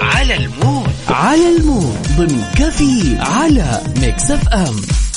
على 0.00 0.34
ال 0.34 0.43
mood. 0.43 0.90
على 1.08 1.56
ال 1.56 1.63
mood. 1.63 1.96
ضمن 2.16 2.42
كافيين 2.56 3.16
على 3.18 3.80
Mix 4.00 4.30
FM. 4.30 5.07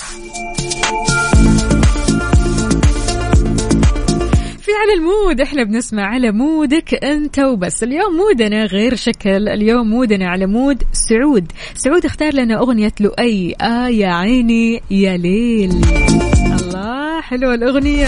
على 4.81 4.93
ال 4.93 5.01
mood. 5.01 5.41
إحنا 5.41 5.63
بنسمع 5.63 6.03
على 6.03 6.31
mood 6.31 6.89
ك 6.89 7.03
أنت 7.03 7.39
وبس. 7.39 7.83
اليوم 7.83 8.15
mood 8.15 8.55
نا 8.55 8.65
غير 8.65 8.95
شكل. 8.95 9.49
اليوم 9.49 9.89
mood 9.89 10.21
نا 10.21 10.29
على 10.29 10.45
mood 10.45 10.83
سعود. 11.09 11.51
سعود 11.75 12.05
اختار 12.05 12.33
لنا 12.33 12.59
أغنية 12.59 12.93
لؤي. 12.99 13.55
آه 13.61 13.87
يا 13.87 14.07
عيني 14.07 14.81
يا 14.91 15.17
ليل. 15.17 15.71
الله 16.61 17.21
حلوة 17.21 17.53
الأغنية. 17.53 18.07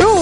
روح 0.00 0.13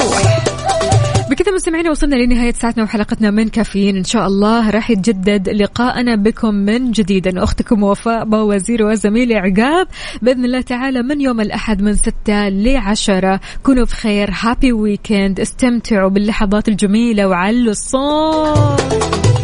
بكذا 1.53 1.61
مستمعينا 1.61 1.91
وصلنا 1.91 2.17
لنهاية 2.17 2.53
ساعتنا 2.53 2.85
وحلقتنا 2.85 3.31
من 3.31 3.49
كافيين. 3.49 3.97
إن 3.97 4.05
شاء 4.05 4.27
الله 4.27 4.71
راح 4.71 4.91
يتجدد 4.91 5.49
لقاءنا 5.49 6.17
بكم 6.17 6.55
من 6.55 6.91
جديد. 6.91 7.29
أنا 7.29 7.45
أختكم 7.45 7.83
وفاء 7.83 8.29
وزير 8.35 8.83
وزميلي 8.83 9.35
عقاب. 9.35 9.89
بإذن 10.23 10.45
الله 10.45 10.61
تعالى 10.61 11.03
من 11.03 11.21
يوم 11.21 11.41
الأحد 11.41 11.83
من 11.83 11.95
ستة 11.95 12.49
لعشرة. 12.49 13.41
كونوا 13.63 13.85
بخير. 13.85 14.31
هابي 14.41 14.73
ويكند 14.73 15.41
استمتعوا 15.41 16.11
باللحظات 16.11 16.69
الجميلة 16.69 17.29
وعلوا 17.29 17.71
الصوت. 17.71 19.42